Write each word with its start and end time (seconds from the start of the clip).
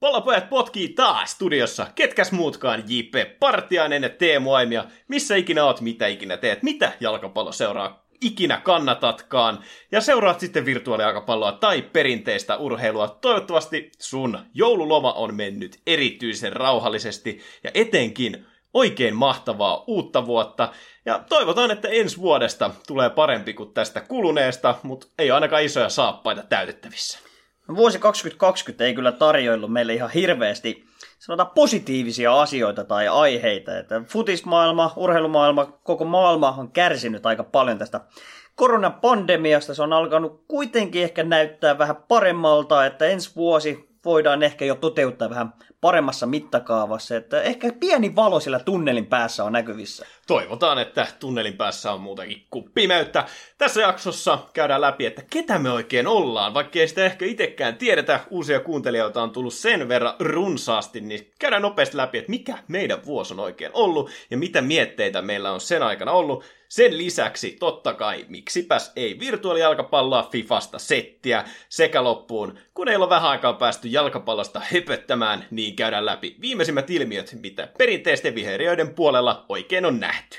Pallopojat 0.00 0.48
potkii 0.48 0.88
taas 0.88 1.30
studiossa. 1.30 1.86
Ketkäs 1.94 2.32
muutkaan 2.32 2.84
JP 2.86 3.38
Partiainen 3.40 4.02
ja 4.02 4.08
Teemu 4.08 4.52
Aimia. 4.52 4.84
Missä 5.08 5.36
ikinä 5.36 5.64
oot, 5.64 5.80
mitä 5.80 6.06
ikinä 6.06 6.36
teet, 6.36 6.62
mitä 6.62 6.92
jalkapallo 7.00 7.52
seuraa 7.52 8.04
ikinä 8.20 8.60
kannatatkaan. 8.64 9.64
Ja 9.92 10.00
seuraat 10.00 10.40
sitten 10.40 10.64
virtuaalijalkapalloa 10.64 11.52
tai 11.52 11.82
perinteistä 11.82 12.56
urheilua. 12.56 13.08
Toivottavasti 13.08 13.90
sun 13.98 14.38
joululoma 14.54 15.12
on 15.12 15.34
mennyt 15.34 15.80
erityisen 15.86 16.52
rauhallisesti 16.52 17.40
ja 17.64 17.70
etenkin 17.74 18.46
oikein 18.74 19.16
mahtavaa 19.16 19.84
uutta 19.86 20.26
vuotta. 20.26 20.72
Ja 21.06 21.24
toivotaan, 21.28 21.70
että 21.70 21.88
ensi 21.88 22.18
vuodesta 22.18 22.70
tulee 22.86 23.10
parempi 23.10 23.54
kuin 23.54 23.74
tästä 23.74 24.00
kuluneesta, 24.00 24.74
mutta 24.82 25.06
ei 25.18 25.30
ainakaan 25.30 25.64
isoja 25.64 25.88
saappaita 25.88 26.42
täytettävissä. 26.42 27.27
Vuosi 27.76 27.98
2020 27.98 28.84
ei 28.84 28.94
kyllä 28.94 29.12
tarjoillut 29.12 29.72
meille 29.72 29.94
ihan 29.94 30.10
hirveästi 30.10 30.84
sanotaan 31.18 31.50
positiivisia 31.54 32.40
asioita 32.40 32.84
tai 32.84 33.08
aiheita. 33.08 33.78
Että 33.78 34.02
futismaailma, 34.08 34.92
urheilumaailma, 34.96 35.66
koko 35.66 36.04
maailma 36.04 36.54
on 36.58 36.72
kärsinyt 36.72 37.26
aika 37.26 37.44
paljon 37.44 37.78
tästä 37.78 38.00
koronapandemiasta. 38.54 39.74
Se 39.74 39.82
on 39.82 39.92
alkanut 39.92 40.44
kuitenkin 40.48 41.02
ehkä 41.02 41.24
näyttää 41.24 41.78
vähän 41.78 41.96
paremmalta, 41.96 42.86
että 42.86 43.06
ensi 43.06 43.30
vuosi 43.36 43.88
voidaan 44.04 44.42
ehkä 44.42 44.64
jo 44.64 44.74
toteuttaa 44.74 45.30
vähän 45.30 45.52
paremmassa 45.80 46.26
mittakaavassa. 46.26 47.16
Että 47.16 47.42
ehkä 47.42 47.72
pieni 47.80 48.16
valo 48.16 48.40
sillä 48.40 48.58
tunnelin 48.58 49.06
päässä 49.06 49.44
on 49.44 49.52
näkyvissä. 49.52 50.06
Toivotaan, 50.26 50.78
että 50.78 51.06
tunnelin 51.20 51.56
päässä 51.56 51.92
on 51.92 52.00
muutakin 52.00 52.46
kuin 52.50 52.70
pimeyttä. 52.74 53.24
Tässä 53.58 53.80
jaksossa 53.80 54.38
käydään 54.52 54.80
läpi, 54.80 55.06
että 55.06 55.22
ketä 55.30 55.58
me 55.58 55.70
oikein 55.70 56.06
ollaan. 56.06 56.54
Vaikka 56.54 56.78
ei 56.78 56.88
sitä 56.88 57.04
ehkä 57.04 57.24
itsekään 57.24 57.76
tiedetä, 57.76 58.20
uusia 58.30 58.60
kuuntelijoita 58.60 59.22
on 59.22 59.30
tullut 59.30 59.54
sen 59.54 59.88
verran 59.88 60.14
runsaasti, 60.20 61.00
niin 61.00 61.32
käydään 61.38 61.62
nopeasti 61.62 61.96
läpi, 61.96 62.18
että 62.18 62.30
mikä 62.30 62.58
meidän 62.68 63.04
vuosi 63.04 63.34
on 63.34 63.40
oikein 63.40 63.70
ollut 63.74 64.10
ja 64.30 64.36
mitä 64.36 64.62
mietteitä 64.62 65.22
meillä 65.22 65.52
on 65.52 65.60
sen 65.60 65.82
aikana 65.82 66.12
ollut. 66.12 66.44
Sen 66.68 66.98
lisäksi 66.98 67.56
totta 67.60 67.94
kai, 67.94 68.26
miksipäs 68.28 68.92
ei 68.96 69.18
virtuaalijalkapalloa 69.18 70.28
Fifasta 70.32 70.78
settiä 70.78 71.44
sekä 71.68 72.04
loppuun, 72.04 72.58
kun 72.74 72.88
ei 72.88 72.96
ole 72.96 73.08
vähän 73.08 73.30
aikaa 73.30 73.52
päästy 73.52 73.88
jalkapallosta 73.88 74.60
höpöttämään, 74.72 75.46
niin 75.50 75.67
käydään 75.72 76.06
läpi 76.06 76.36
viimeisimmät 76.40 76.90
ilmiöt, 76.90 77.36
mitä 77.42 77.68
perinteisten 77.78 78.34
viheriöiden 78.34 78.94
puolella 78.94 79.46
oikein 79.48 79.84
on 79.84 80.00
nähty. 80.00 80.38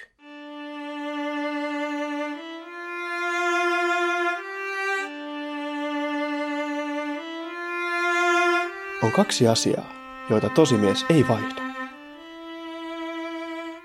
On 9.04 9.12
kaksi 9.12 9.48
asiaa, 9.48 9.94
joita 10.30 10.50
tosimies 10.50 11.06
ei 11.10 11.28
vaihda. 11.28 11.62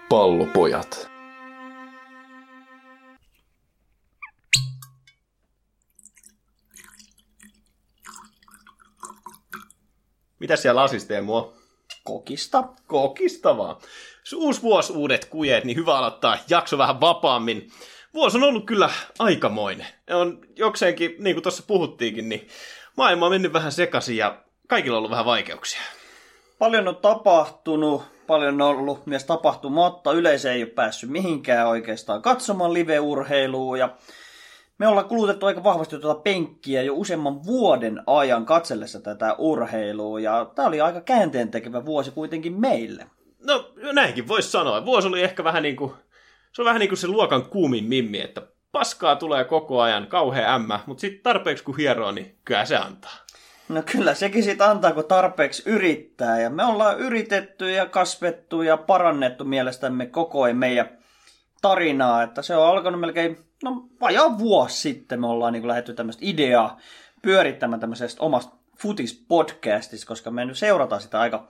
Pallopojat. 0.09 1.14
Mitä 10.45 10.56
siellä 10.56 10.81
lasiste 10.81 11.20
mua? 11.20 11.53
Kokista. 12.03 12.64
Kokista 12.87 13.56
vaan. 13.56 13.77
Uusi 14.37 14.62
vuosi, 14.62 14.92
uudet 14.92 15.25
kujeet, 15.25 15.64
niin 15.64 15.77
hyvä 15.77 15.98
aloittaa 15.98 16.39
jakso 16.48 16.78
vähän 16.78 17.00
vapaammin. 17.00 17.70
Vuosi 18.14 18.37
on 18.37 18.42
ollut 18.42 18.67
kyllä 18.67 18.91
aikamoinen. 19.19 19.87
On 20.11 20.39
jokseenkin, 20.56 21.17
niin 21.19 21.37
kuin 21.37 21.42
tuossa 21.42 21.62
puhuttiinkin, 21.67 22.28
niin 22.28 22.48
maailma 22.97 23.27
on 23.27 23.33
mennyt 23.33 23.53
vähän 23.53 23.72
sekaisin 23.72 24.17
ja 24.17 24.39
kaikilla 24.69 24.97
on 24.97 24.98
ollut 24.98 25.11
vähän 25.11 25.25
vaikeuksia. 25.25 25.81
Paljon 26.59 26.89
on 26.89 26.97
tapahtunut, 26.97 28.03
paljon 28.27 28.62
on 28.62 28.69
ollut 28.69 29.06
myös 29.06 29.25
tapahtumatta. 29.25 30.12
Yleisö 30.12 30.53
ei 30.53 30.62
ole 30.62 30.70
päässyt 30.70 31.11
mihinkään 31.11 31.69
oikeastaan 31.69 32.22
katsomaan 32.22 32.75
live-urheilua 32.75 33.78
ja 33.78 33.97
me 34.79 34.89
ollaan 34.89 35.09
kulutettu 35.09 35.47
aika 35.47 35.65
vahvasti 35.65 35.99
tuota 35.99 36.21
penkkiä 36.21 36.83
jo 36.83 36.95
useamman 36.95 37.45
vuoden 37.45 38.03
ajan 38.07 38.47
katsellessa 38.47 39.01
tätä 39.01 39.35
urheilua, 39.39 40.21
ja 40.21 40.51
tämä 40.55 40.69
oli 40.69 40.81
aika 40.81 41.01
käänteen 41.01 41.51
tekevä 41.51 41.85
vuosi 41.85 42.11
kuitenkin 42.11 42.61
meille. 42.61 43.07
No, 43.47 43.73
näinkin 43.93 44.29
voisi 44.29 44.51
sanoa. 44.51 44.85
Vuosi 44.85 45.09
oli 45.09 45.23
ehkä 45.23 45.45
vähän 45.45 45.62
niin 45.62 45.77
kuin, 45.77 45.93
se 46.53 46.62
on 46.62 46.67
vähän 46.67 46.81
niin 46.81 46.89
kuin 46.89 46.99
se 46.99 47.09
luokan 47.09 47.47
kuumin 47.47 47.85
mimmi, 47.85 48.21
että 48.21 48.43
paskaa 48.73 49.17
tulee 49.17 49.45
koko 49.45 49.81
ajan, 49.81 50.07
kauhea 50.07 50.55
ämmä, 50.55 50.81
mutta 50.87 51.01
sitten 51.01 51.23
tarpeeksi 51.23 51.65
kun 51.65 51.77
hieroo, 51.77 52.12
niin 52.12 52.39
kyllä 52.45 52.65
se 52.65 52.77
antaa. 52.77 53.25
No 53.69 53.83
kyllä 53.93 54.15
sekin 54.15 54.43
sitten 54.43 54.67
antaa, 54.67 54.93
kun 54.93 55.05
tarpeeksi 55.05 55.62
yrittää. 55.67 56.41
Ja 56.41 56.51
me 56.51 56.65
ollaan 56.65 56.99
yritetty 56.99 57.71
ja 57.71 57.87
kasvettu 57.87 58.62
ja 58.62 58.77
parannettu 58.77 59.45
mielestämme 59.45 60.06
koko 60.06 60.43
ajan 60.43 60.56
meidän 60.56 60.99
tarinaa. 61.64 62.22
Että 62.22 62.42
se 62.42 62.56
on 62.56 62.66
alkanut 62.66 63.00
melkein 63.00 63.38
no 63.62 63.88
vajaa 64.00 64.38
vuosi 64.38 64.80
sitten 64.80 65.20
me 65.20 65.26
ollaan 65.26 65.52
niin 65.52 65.69
lähdetty 65.69 65.94
tämmöistä 65.94 66.22
ideaa 66.25 66.78
pyörittämään 67.22 67.80
tämmöisestä 67.80 68.22
omasta 68.22 68.56
futispodcastista, 68.78 70.06
koska 70.06 70.30
me 70.30 70.44
nyt 70.44 70.58
seurataan 70.58 71.00
sitä 71.00 71.20
aika 71.20 71.48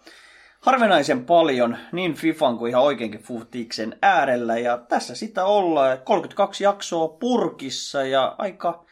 harvinaisen 0.61 1.25
paljon 1.25 1.77
niin 1.93 2.15
FIFAn 2.15 2.59
kuin 2.59 2.71
ihan 2.71 2.83
oikeinkin 2.83 3.23
futiksen 3.23 3.99
äärellä. 4.03 4.59
Ja 4.59 4.79
tässä 4.79 5.15
sitä 5.15 5.45
ollaan 5.45 5.99
32 6.05 6.65
jaksoa 6.65 7.09
purkissa 7.09 8.03
ja 8.03 8.35
aika 8.39 8.85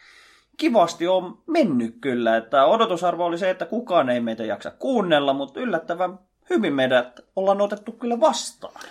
kivasti 0.56 1.08
on 1.08 1.38
mennyt 1.46 1.96
kyllä. 2.00 2.36
Että 2.36 2.64
odotusarvo 2.64 3.24
oli 3.24 3.38
se, 3.38 3.50
että 3.50 3.66
kukaan 3.66 4.10
ei 4.10 4.20
meitä 4.20 4.44
jaksa 4.44 4.70
kuunnella, 4.70 5.32
mutta 5.32 5.60
yllättävän 5.60 6.18
hyvin 6.50 6.74
meidät 6.74 7.20
ollaan 7.36 7.60
otettu 7.60 7.92
kyllä 7.92 8.20
vastaan. 8.20 8.82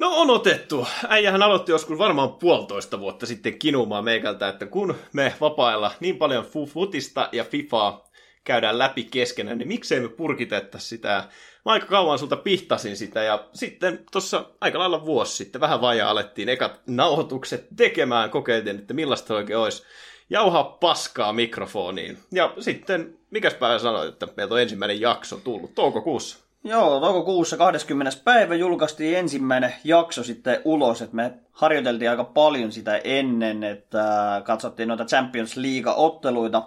No 0.00 0.10
on 0.12 0.30
otettu. 0.30 0.86
Äijähän 1.08 1.42
aloitti 1.42 1.72
joskus 1.72 1.98
varmaan 1.98 2.32
puolitoista 2.32 3.00
vuotta 3.00 3.26
sitten 3.26 3.58
kinumaan 3.58 4.04
meikältä, 4.04 4.48
että 4.48 4.66
kun 4.66 4.94
me 5.12 5.34
vapailla 5.40 5.90
niin 6.00 6.16
paljon 6.16 6.46
futista 6.68 7.28
ja 7.32 7.44
FIFAa 7.44 8.04
käydään 8.44 8.78
läpi 8.78 9.04
keskenään, 9.04 9.58
niin 9.58 9.68
miksei 9.68 10.00
me 10.00 10.08
purkitetta 10.08 10.78
sitä. 10.78 11.24
Mä 11.64 11.72
aika 11.72 11.86
kauan 11.86 12.18
sulta 12.18 12.36
pihtasin 12.36 12.96
sitä 12.96 13.22
ja 13.22 13.48
sitten 13.52 14.04
tuossa 14.12 14.44
aika 14.60 14.78
lailla 14.78 15.04
vuosi 15.04 15.36
sitten 15.36 15.60
vähän 15.60 15.80
vajaa 15.80 16.10
alettiin 16.10 16.48
ekat 16.48 16.80
nauhoitukset 16.86 17.66
tekemään, 17.76 18.30
kokeiltiin, 18.30 18.78
että 18.78 18.94
millaista 18.94 19.34
oikein 19.34 19.58
olisi 19.58 19.82
jauhaa 20.30 20.64
paskaa 20.64 21.32
mikrofoniin. 21.32 22.18
Ja 22.32 22.54
sitten, 22.60 23.18
mikäs 23.30 23.54
päivä 23.54 23.78
sanoit, 23.78 24.08
että 24.08 24.28
meiltä 24.36 24.54
on 24.54 24.60
ensimmäinen 24.60 25.00
jakso 25.00 25.36
tullut 25.36 25.74
toukokuussa? 25.74 26.49
Joo, 26.64 27.00
toukokuussa 27.00 27.56
20. 27.56 28.16
päivä 28.24 28.54
julkaistiin 28.54 29.18
ensimmäinen 29.18 29.74
jakso 29.84 30.22
sitten 30.22 30.60
ulos, 30.64 31.02
että 31.02 31.16
me 31.16 31.32
harjoiteltiin 31.52 32.10
aika 32.10 32.24
paljon 32.24 32.72
sitä 32.72 33.00
ennen, 33.04 33.64
että 33.64 34.04
katsottiin 34.44 34.88
noita 34.88 35.04
Champions 35.04 35.56
League-otteluita, 35.56 36.62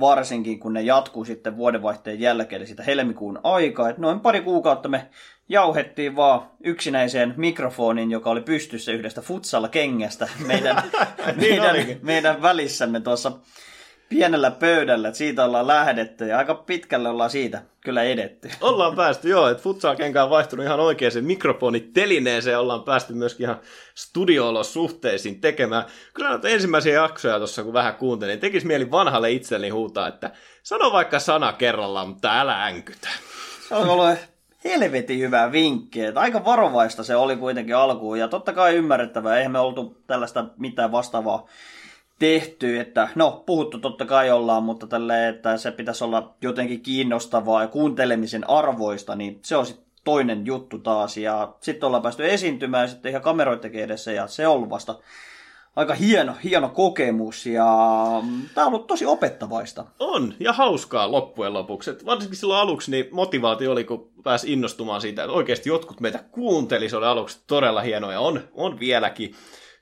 varsinkin 0.00 0.60
kun 0.60 0.72
ne 0.72 0.82
jatkuu 0.82 1.24
sitten 1.24 1.56
vuodenvaihteen 1.56 2.20
jälkeen, 2.20 2.60
eli 2.60 2.66
sitä 2.66 2.82
helmikuun 2.82 3.40
aikaa. 3.42 3.88
Että 3.88 4.02
noin 4.02 4.20
pari 4.20 4.40
kuukautta 4.40 4.88
me 4.88 5.06
jauhettiin 5.48 6.16
vaan 6.16 6.50
yksinäiseen 6.64 7.34
mikrofonin, 7.36 8.10
joka 8.10 8.30
oli 8.30 8.40
pystyssä 8.40 8.92
yhdestä 8.92 9.20
futsal-kengästä 9.20 10.28
meidän, 10.46 10.76
niin 11.36 11.62
meidän, 11.62 11.98
meidän 12.02 12.42
välissämme 12.42 13.00
tuossa 13.00 13.32
pienellä 14.08 14.50
pöydällä, 14.50 15.08
että 15.08 15.18
siitä 15.18 15.44
ollaan 15.44 15.66
lähdetty 15.66 16.26
ja 16.26 16.38
aika 16.38 16.54
pitkälle 16.54 17.08
ollaan 17.08 17.30
siitä 17.30 17.62
kyllä 17.80 18.02
edetty. 18.02 18.50
Ollaan 18.60 18.96
päästy, 18.96 19.28
joo, 19.28 19.48
että 19.48 19.62
futsal-kenkä 19.62 20.24
on 20.24 20.30
vaihtunut 20.30 20.66
ihan 20.66 20.80
oikeaan 20.80 21.12
mikrofonitelineeseen, 21.20 22.58
ollaan 22.58 22.82
päästy 22.82 23.12
myöskin 23.12 23.44
ihan 23.44 23.60
studio-olosuhteisiin 23.94 25.40
tekemään. 25.40 25.84
Kyllä 26.14 26.30
näitä 26.30 26.48
ensimmäisiä 26.48 26.94
jaksoja 26.94 27.38
tuossa, 27.38 27.62
kun 27.62 27.72
vähän 27.72 27.94
kuuntelin, 27.94 28.40
tekisi 28.40 28.66
mieli 28.66 28.90
vanhalle 28.90 29.30
itselleni 29.30 29.70
huutaa, 29.70 30.08
että 30.08 30.30
sano 30.62 30.92
vaikka 30.92 31.18
sana 31.18 31.52
kerrallaan, 31.52 32.08
mutta 32.08 32.40
älä 32.40 32.64
änkytä. 32.64 33.08
Se 33.68 33.74
on 33.74 33.88
ollut 33.88 34.18
helvetin 34.64 35.18
hyvä 35.18 35.52
vinkki. 35.52 36.04
Että 36.04 36.20
aika 36.20 36.44
varovaista 36.44 37.04
se 37.04 37.16
oli 37.16 37.36
kuitenkin 37.36 37.76
alkuun 37.76 38.18
ja 38.18 38.28
totta 38.28 38.52
kai 38.52 38.74
ymmärrettävää. 38.74 39.36
Eihän 39.36 39.52
me 39.52 39.58
oltu 39.58 40.02
tällaista 40.06 40.44
mitään 40.58 40.92
vastaavaa 40.92 41.46
tehty, 42.18 42.80
että 42.80 43.08
no 43.14 43.42
puhuttu 43.46 43.78
totta 43.78 44.06
kai 44.06 44.30
ollaan, 44.30 44.62
mutta 44.62 44.86
tälle, 44.86 45.28
että 45.28 45.56
se 45.56 45.70
pitäisi 45.70 46.04
olla 46.04 46.34
jotenkin 46.42 46.80
kiinnostavaa 46.80 47.62
ja 47.62 47.68
kuuntelemisen 47.68 48.50
arvoista, 48.50 49.16
niin 49.16 49.38
se 49.42 49.56
on 49.56 49.66
sitten 49.66 49.84
toinen 50.04 50.46
juttu 50.46 50.78
taas. 50.78 51.16
Ja 51.16 51.54
sitten 51.60 51.86
ollaan 51.86 52.02
päästy 52.02 52.30
esiintymään 52.30 52.88
sitten 52.88 53.10
ihan 53.10 53.22
kameroidenkin 53.22 53.84
edessä 53.84 54.12
ja 54.12 54.26
se 54.26 54.46
on 54.46 54.54
ollut 54.54 54.70
vasta 54.70 54.98
aika 55.76 55.94
hieno, 55.94 56.34
hieno 56.44 56.68
kokemus 56.68 57.46
ja 57.46 57.66
tämä 58.54 58.66
on 58.66 58.72
ollut 58.72 58.86
tosi 58.86 59.06
opettavaista. 59.06 59.84
On, 59.98 60.34
ja 60.40 60.52
hauskaa 60.52 61.10
loppujen 61.10 61.52
lopuksi. 61.52 61.90
Et 61.90 62.06
varsinkin 62.06 62.38
silloin 62.38 62.60
aluksi 62.60 62.90
niin 62.90 63.08
motivaatio 63.10 63.72
oli, 63.72 63.84
kun 63.84 64.10
pääsi 64.24 64.52
innostumaan 64.52 65.00
siitä, 65.00 65.24
että 65.24 65.32
oikeasti 65.32 65.68
jotkut 65.68 66.00
meitä 66.00 66.24
kuunteli, 66.30 66.88
se 66.88 66.96
oli 66.96 67.06
aluksi 67.06 67.40
todella 67.46 67.80
hienoa 67.80 68.12
ja 68.12 68.20
on, 68.20 68.40
on 68.54 68.78
vieläkin 68.78 69.34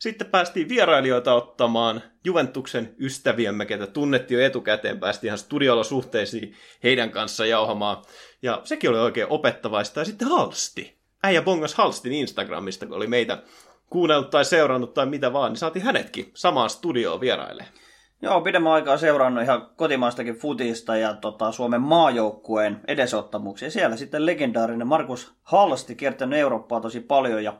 Sitten 0.02 0.26
päästiin 0.26 0.69
vierailijoita 0.69 1.34
ottamaan 1.34 2.02
Juventuksen 2.25 2.94
ystäviämme, 2.99 3.66
ketä 3.66 3.87
tunnettiin 3.87 4.40
jo 4.40 4.46
etukäteen, 4.46 5.00
päästiin 5.00 5.28
ihan 5.28 5.38
studiolosuhteisiin 5.38 6.54
heidän 6.82 7.10
kanssa 7.10 7.46
jauhamaan. 7.46 8.04
Ja 8.43 8.60
sekin 8.64 8.90
oli 8.90 8.99
oikein 8.99 9.26
opettavaista. 9.31 10.00
Ja 10.00 10.04
sitten 10.04 10.28
Halsti. 10.28 10.99
Äijä 11.22 11.43
bongas 11.43 11.75
Halstin 11.75 12.12
Instagramista, 12.12 12.87
kun 12.87 12.96
oli 12.96 13.06
meitä 13.06 13.43
kuunnellut 13.90 14.31
tai 14.31 14.44
seurannut 14.44 14.94
tai 14.94 15.06
mitä 15.06 15.32
vaan, 15.32 15.52
niin 15.52 15.58
saatiin 15.58 15.84
hänetkin 15.84 16.31
samaan 16.34 16.70
studioon 16.70 17.20
vieraille. 17.20 17.64
Joo, 18.22 18.40
pidemmän 18.40 18.72
aikaa 18.72 18.96
seurannut 18.96 19.43
ihan 19.44 19.70
kotimaistakin 19.76 20.34
futista 20.34 20.96
ja 20.96 21.14
tota, 21.14 21.52
Suomen 21.52 21.82
maajoukkueen 21.82 22.81
edesottamuksia. 22.87 23.70
Siellä 23.70 23.96
sitten 23.96 24.26
legendaarinen 24.26 24.87
Markus 24.87 25.32
Halsti 25.43 25.94
kiertänyt 25.94 26.38
Eurooppaa 26.38 26.81
tosi 26.81 27.00
paljon 27.00 27.44
ja 27.44 27.54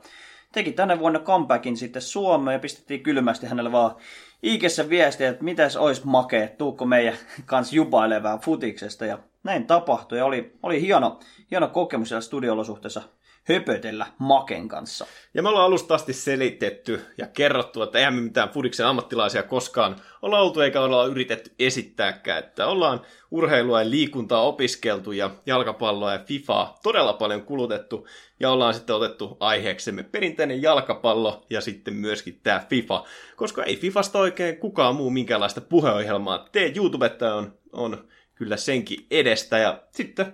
teki 0.53 0.71
tänä 0.71 0.99
vuonna 0.99 1.19
comebackin 1.19 1.77
sitten 1.77 2.01
Suomeen 2.01 2.55
ja 2.55 2.59
pistettiin 2.59 3.03
kylmästi 3.03 3.47
hänelle 3.47 3.71
vaan 3.71 3.95
Iikessä 4.43 4.89
viestiä, 4.89 5.29
että 5.29 5.43
mitäs 5.43 5.75
ois 5.75 6.03
makea, 6.03 6.47
tuukko 6.47 6.85
meidän 6.85 7.17
kanssa 7.45 7.75
jubailevää 7.75 8.37
futiksesta. 8.37 9.05
Ja 9.05 9.19
näin 9.43 9.67
tapahtui 9.67 10.17
ja 10.17 10.25
oli, 10.25 10.57
oli 10.63 10.81
hieno, 10.81 11.19
hieno 11.51 11.67
kokemus 11.67 12.09
siellä 12.09 12.21
studiolosuhteessa 12.21 13.01
höpötellä 13.43 14.05
Maken 14.19 14.67
kanssa. 14.67 15.05
Ja 15.33 15.43
me 15.43 15.49
ollaan 15.49 15.65
alusta 15.65 15.95
asti 15.95 16.13
selitetty 16.13 17.01
ja 17.17 17.27
kerrottu, 17.27 17.81
että 17.81 17.97
eihän 17.97 18.13
me 18.13 18.21
mitään 18.21 18.49
Fudiksen 18.49 18.85
ammattilaisia 18.85 19.43
koskaan 19.43 19.95
olla 20.21 20.39
oltu 20.39 20.59
eikä 20.61 20.81
olla 20.81 21.05
yritetty 21.05 21.51
esittääkään, 21.59 22.39
että 22.39 22.67
ollaan 22.67 23.01
urheilua 23.31 23.81
ja 23.81 23.89
liikuntaa 23.89 24.41
opiskeltu 24.41 25.11
ja 25.11 25.29
jalkapalloa 25.45 26.13
ja 26.13 26.19
FIFAa 26.25 26.79
todella 26.83 27.13
paljon 27.13 27.43
kulutettu 27.43 28.07
ja 28.39 28.51
ollaan 28.51 28.73
sitten 28.73 28.95
otettu 28.95 29.37
aiheeksemme 29.39 30.03
perinteinen 30.03 30.61
jalkapallo 30.61 31.45
ja 31.49 31.61
sitten 31.61 31.93
myöskin 31.93 32.39
tämä 32.43 32.65
FIFA, 32.69 33.03
koska 33.35 33.63
ei 33.63 33.77
FIFasta 33.77 34.19
oikein 34.19 34.57
kukaan 34.57 34.95
muu 34.95 35.09
minkäänlaista 35.09 35.61
puheohjelmaa 35.61 36.47
tee. 36.51 36.73
YouTubetta 36.75 37.35
on, 37.35 37.53
on 37.73 38.07
kyllä 38.35 38.57
senkin 38.57 39.05
edestä 39.11 39.57
ja 39.57 39.83
sitten 39.91 40.33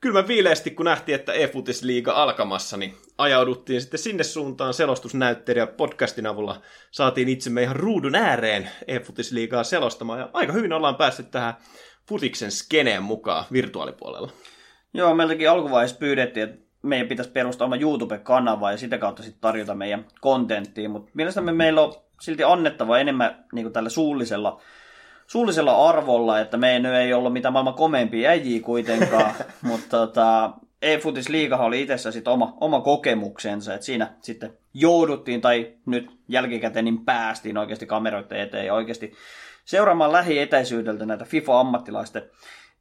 kylmän 0.00 0.28
viileästi, 0.28 0.70
kun 0.70 0.84
nähtiin, 0.84 1.14
että 1.14 1.32
e-futisliiga 1.32 2.12
alkamassa, 2.12 2.76
niin 2.76 2.94
ajauduttiin 3.18 3.80
sitten 3.80 3.98
sinne 3.98 4.24
suuntaan 4.24 4.74
selostusnäyttelijä 4.74 5.66
podcastin 5.66 6.26
avulla. 6.26 6.60
Saatiin 6.90 7.28
itsemme 7.28 7.62
ihan 7.62 7.76
ruudun 7.76 8.14
ääreen 8.14 8.70
e-futisliigaa 8.86 9.64
selostamaan, 9.64 10.18
ja 10.18 10.30
aika 10.32 10.52
hyvin 10.52 10.72
ollaan 10.72 10.96
päässyt 10.96 11.30
tähän 11.30 11.54
futiksen 12.08 12.50
skeneen 12.50 13.02
mukaan 13.02 13.44
virtuaalipuolella. 13.52 14.30
Joo, 14.94 15.14
meiltäkin 15.14 15.50
alkuvaiheessa 15.50 15.98
pyydettiin, 15.98 16.48
että 16.48 16.68
meidän 16.82 17.08
pitäisi 17.08 17.30
perustaa 17.30 17.64
oma 17.64 17.76
YouTube-kanava 17.76 18.70
ja 18.70 18.76
sitä 18.76 18.98
kautta 18.98 19.22
sitten 19.22 19.40
tarjota 19.40 19.74
meidän 19.74 20.06
kontenttia, 20.20 20.88
mutta 20.88 21.10
mielestäni 21.14 21.52
meillä 21.52 21.80
on 21.80 21.94
silti 22.20 22.44
annettava 22.44 22.98
enemmän 22.98 23.44
niin 23.52 23.72
tällä 23.72 23.88
suullisella 23.88 24.60
suullisella 25.28 25.88
arvolla, 25.88 26.40
että 26.40 26.56
meidän 26.56 26.94
ei 26.94 27.14
ollut 27.14 27.32
mitään 27.32 27.52
maailman 27.52 27.74
komeampia 27.74 28.30
äijiä 28.30 28.62
kuitenkaan, 28.62 29.34
mutta 29.62 29.88
tota, 29.88 30.50
e-futis 30.82 31.28
liigahan 31.28 31.66
oli 31.66 31.82
itsessä 31.82 32.12
sit 32.12 32.28
oma, 32.28 32.56
oma 32.60 32.80
kokemuksensa, 32.80 33.74
että 33.74 33.86
siinä 33.86 34.10
sitten 34.20 34.58
jouduttiin 34.74 35.40
tai 35.40 35.72
nyt 35.86 36.10
jälkikäteen 36.28 36.84
niin 36.84 37.04
päästiin 37.04 37.58
oikeasti 37.58 37.86
kameroiden 37.86 38.40
eteen 38.40 38.66
ja 38.66 38.74
oikeasti 38.74 39.12
seuraamaan 39.64 40.12
lähietäisyydeltä 40.12 41.06
näitä 41.06 41.24
FIFA-ammattilaisten 41.24 42.22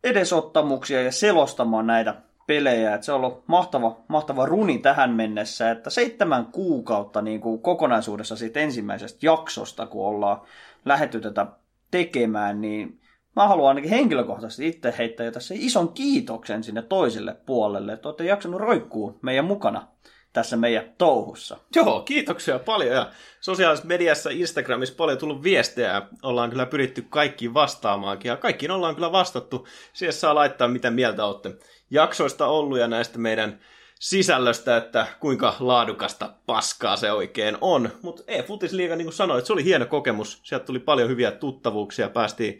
edesottamuksia 0.03 1.03
ja 1.03 1.11
selostamaan 1.11 1.88
näitä 1.88 2.15
pelejä. 2.47 2.93
että 2.95 3.05
se 3.05 3.11
on 3.11 3.23
ollut 3.23 3.43
mahtava, 3.47 3.97
mahtava 4.07 4.45
runi 4.45 4.77
tähän 4.77 5.11
mennessä, 5.11 5.71
että 5.71 5.89
seitsemän 5.89 6.45
kuukautta 6.45 7.21
niin 7.21 7.41
kuin 7.41 7.61
kokonaisuudessa 7.61 8.35
siitä 8.35 8.59
ensimmäisestä 8.59 9.19
jaksosta, 9.21 9.88
kun 9.88 10.07
ollaan 10.07 10.41
lähetty 10.85 11.21
tätä 11.21 11.47
tekemään, 11.92 12.62
niin 12.62 13.01
mä 13.36 13.48
haluan 13.48 13.68
ainakin 13.68 13.89
henkilökohtaisesti 13.89 14.68
itse 14.68 14.94
heittää 14.98 15.31
tässä 15.31 15.54
ison 15.57 15.94
kiitoksen 15.94 16.63
sinne 16.63 16.81
toiselle 16.81 17.36
puolelle, 17.45 17.94
että 17.94 18.07
olette 18.07 18.24
jaksanut 18.24 18.62
roikkuu 18.62 19.19
meidän 19.22 19.45
mukana 19.45 19.88
tässä 20.34 20.57
meidän 20.57 20.94
touhussa. 20.98 21.57
Joo, 21.75 22.01
kiitoksia 22.01 22.60
paljon. 22.60 22.95
Ja 22.95 23.12
sosiaalisessa 23.42 23.88
mediassa, 23.88 24.30
Instagramissa 24.30 24.95
paljon 24.95 25.18
tullut 25.18 25.44
viestejä. 25.44 26.01
Ollaan 26.24 26.50
kyllä 26.50 26.66
pyritty 26.66 27.06
kaikkiin 27.10 27.54
vastaamaankin. 27.54 28.30
Ja 28.30 28.38
kaikkiin 28.38 28.72
ollaan 28.72 28.95
kyllä 28.95 29.12
vastattu. 29.12 29.68
Siellä 29.94 30.12
saa 30.12 30.36
laittaa, 30.36 30.68
mitä 30.68 30.92
mieltä 30.92 31.25
olette 31.25 31.56
jaksoista 31.92 32.48
ollut 32.48 32.80
ja 32.80 32.88
näistä 32.88 33.19
meidän 33.19 33.60
sisällöstä, 33.99 34.77
että 34.77 35.07
kuinka 35.19 35.55
laadukasta 35.59 36.33
paskaa 36.45 36.97
se 36.97 37.11
oikein 37.11 37.57
on. 37.61 37.89
Mutta 38.01 38.23
e-futisliiga, 38.27 38.95
niin 38.95 39.05
kuin 39.05 39.13
sanoit, 39.13 39.45
se 39.45 39.53
oli 39.53 39.63
hieno 39.63 39.85
kokemus. 39.85 40.39
Sieltä 40.44 40.65
tuli 40.65 40.79
paljon 40.79 41.09
hyviä 41.09 41.31
tuttavuuksia, 41.31 42.09
päästiin 42.09 42.59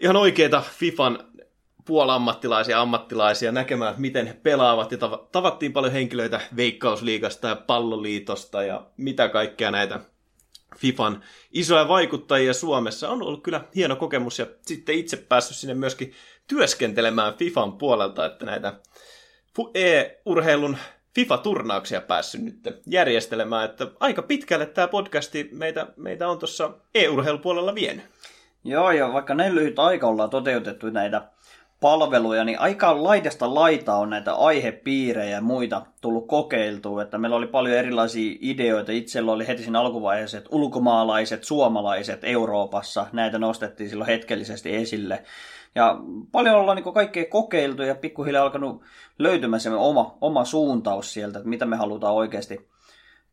ihan 0.00 0.16
oikeita 0.16 0.62
FIFAn 0.78 1.30
puolammattilaisia 1.84 2.80
ammattilaisia 2.80 3.52
näkemään, 3.52 3.94
miten 3.98 4.26
he 4.26 4.32
pelaavat. 4.32 4.92
Ja 4.92 4.98
tavattiin 5.32 5.72
paljon 5.72 5.92
henkilöitä 5.92 6.40
Veikkausliigasta 6.56 7.48
ja 7.48 7.56
Palloliitosta 7.56 8.62
ja 8.62 8.86
mitä 8.96 9.28
kaikkea 9.28 9.70
näitä 9.70 10.00
FIFAn 10.76 11.22
isoja 11.52 11.88
vaikuttajia 11.88 12.54
Suomessa. 12.54 13.08
On 13.08 13.22
ollut 13.22 13.42
kyllä 13.42 13.64
hieno 13.74 13.96
kokemus 13.96 14.38
ja 14.38 14.46
sitten 14.62 14.94
itse 14.94 15.16
päässyt 15.16 15.56
sinne 15.56 15.74
myöskin 15.74 16.12
työskentelemään 16.46 17.34
FIFAn 17.34 17.72
puolelta, 17.72 18.26
että 18.26 18.46
näitä 18.46 18.74
e-urheilun 19.74 20.76
FIFA-turnauksia 21.14 22.00
päässyt 22.00 22.42
nyt 22.42 22.80
järjestelemään, 22.86 23.64
että 23.64 23.86
aika 24.00 24.22
pitkälle 24.22 24.66
tämä 24.66 24.88
podcasti 24.88 25.48
meitä, 25.52 25.86
meitä 25.96 26.28
on 26.28 26.38
tuossa 26.38 26.70
e-urheilupuolella 26.94 27.74
vienyt. 27.74 28.04
Joo, 28.64 28.90
ja 28.90 29.12
vaikka 29.12 29.34
näin 29.34 29.54
lyhyt 29.54 29.78
aika 29.78 30.06
ollaan 30.06 30.30
toteutettu 30.30 30.90
näitä 30.90 31.22
palveluja, 31.80 32.44
niin 32.44 32.60
aika 32.60 33.02
laidasta 33.02 33.54
laita 33.54 33.96
on 33.96 34.10
näitä 34.10 34.34
aihepiirejä 34.34 35.30
ja 35.30 35.40
muita 35.40 35.82
tullut 36.00 36.26
kokeiltua, 36.26 37.02
että 37.02 37.18
meillä 37.18 37.36
oli 37.36 37.46
paljon 37.46 37.76
erilaisia 37.76 38.36
ideoita. 38.40 38.92
Itsellä 38.92 39.32
oli 39.32 39.46
heti 39.46 39.62
siinä 39.62 39.80
alkuvaiheessa, 39.80 40.38
että 40.38 40.50
ulkomaalaiset, 40.52 41.44
suomalaiset 41.44 42.20
Euroopassa, 42.22 43.06
näitä 43.12 43.38
nostettiin 43.38 43.90
silloin 43.90 44.10
hetkellisesti 44.10 44.76
esille. 44.76 45.22
Ja 45.74 46.00
paljon 46.32 46.56
ollaan 46.56 46.76
niin 46.76 46.94
kaikkea 46.94 47.24
kokeiltu 47.30 47.82
ja 47.82 47.94
pikkuhiljaa 47.94 48.42
alkanut 48.42 48.82
löytymään 49.18 49.60
se 49.60 49.70
oma, 49.70 50.18
oma 50.20 50.44
suuntaus 50.44 51.12
sieltä, 51.12 51.38
että 51.38 51.48
mitä 51.48 51.66
me 51.66 51.76
halutaan 51.76 52.14
oikeasti 52.14 52.70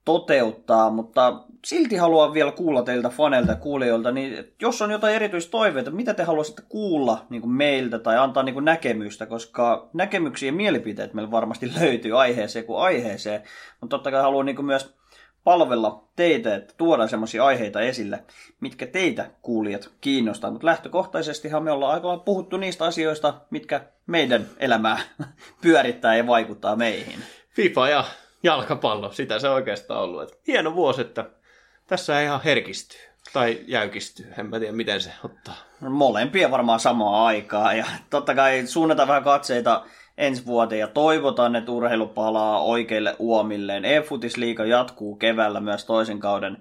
toteuttaa, 0.05 0.89
mutta 0.89 1.43
silti 1.65 1.95
haluan 1.95 2.33
vielä 2.33 2.51
kuulla 2.51 2.81
teiltä 2.81 3.09
faneilta 3.09 3.51
ja 3.51 3.57
kuulijoilta, 3.57 4.11
niin 4.11 4.53
jos 4.61 4.81
on 4.81 4.91
jotain 4.91 5.15
erityistoiveita, 5.15 5.91
mitä 5.91 6.13
te 6.13 6.23
haluaisitte 6.23 6.61
kuulla 6.69 7.25
niin 7.29 7.41
kuin 7.41 7.51
meiltä 7.51 7.99
tai 7.99 8.17
antaa 8.17 8.43
niin 8.43 8.53
kuin 8.53 8.65
näkemystä, 8.65 9.25
koska 9.25 9.89
näkemyksiä 9.93 10.49
ja 10.49 10.53
mielipiteet 10.53 11.13
meillä 11.13 11.31
varmasti 11.31 11.71
löytyy 11.81 12.21
aiheeseen 12.21 12.65
kuin 12.65 12.79
aiheeseen, 12.79 13.43
mutta 13.81 13.97
totta 13.97 14.11
kai 14.11 14.21
haluan 14.21 14.45
niin 14.45 14.55
kuin 14.55 14.65
myös 14.65 14.96
palvella 15.47 16.03
teitä, 16.15 16.55
että 16.55 16.73
tuodaan 16.77 17.09
semmoisia 17.09 17.45
aiheita 17.45 17.81
esille, 17.81 18.23
mitkä 18.59 18.87
teitä 18.87 19.29
kuulijat 19.41 19.89
kiinnostaa. 20.01 20.51
Mutta 20.51 20.65
lähtökohtaisestihan 20.65 21.63
me 21.63 21.71
ollaan 21.71 21.93
aika 21.93 22.17
puhuttu 22.17 22.57
niistä 22.57 22.85
asioista, 22.85 23.33
mitkä 23.49 23.81
meidän 24.07 24.45
elämää 24.59 24.99
pyörittää 25.61 26.15
ja 26.15 26.27
vaikuttaa 26.27 26.75
meihin. 26.75 27.19
FIFA 27.49 27.89
ja 27.89 28.03
jalkapallo, 28.43 29.11
sitä 29.11 29.39
se 29.39 29.49
oikeastaan 29.49 30.01
ollut. 30.01 30.23
Et 30.23 30.39
hieno 30.47 30.75
vuosi, 30.75 31.01
että 31.01 31.25
tässä 31.87 32.19
ei 32.19 32.25
ihan 32.25 32.43
herkistyy 32.43 32.99
tai 33.33 33.59
jäykistyy. 33.67 34.33
En 34.37 34.45
mä 34.45 34.59
tiedä, 34.59 34.73
miten 34.73 35.01
se 35.01 35.11
ottaa. 35.23 35.55
Molempia 35.79 36.51
varmaan 36.51 36.79
samaa 36.79 37.25
aikaa. 37.25 37.73
Ja 37.73 37.85
totta 38.09 38.35
kai 38.35 38.63
suunnataan 38.65 39.07
vähän 39.07 39.23
katseita 39.23 39.85
ensi 40.17 40.45
vuoteen 40.45 40.79
ja 40.79 40.87
toivotaan, 40.87 41.55
että 41.55 41.71
urheilu 41.71 42.07
palaa 42.07 42.63
oikeille 42.63 43.15
uomilleen. 43.19 43.85
E-futisliiga 43.85 44.65
jatkuu 44.65 45.15
keväällä 45.15 45.59
myös 45.59 45.85
toisen 45.85 46.19
kauden 46.19 46.57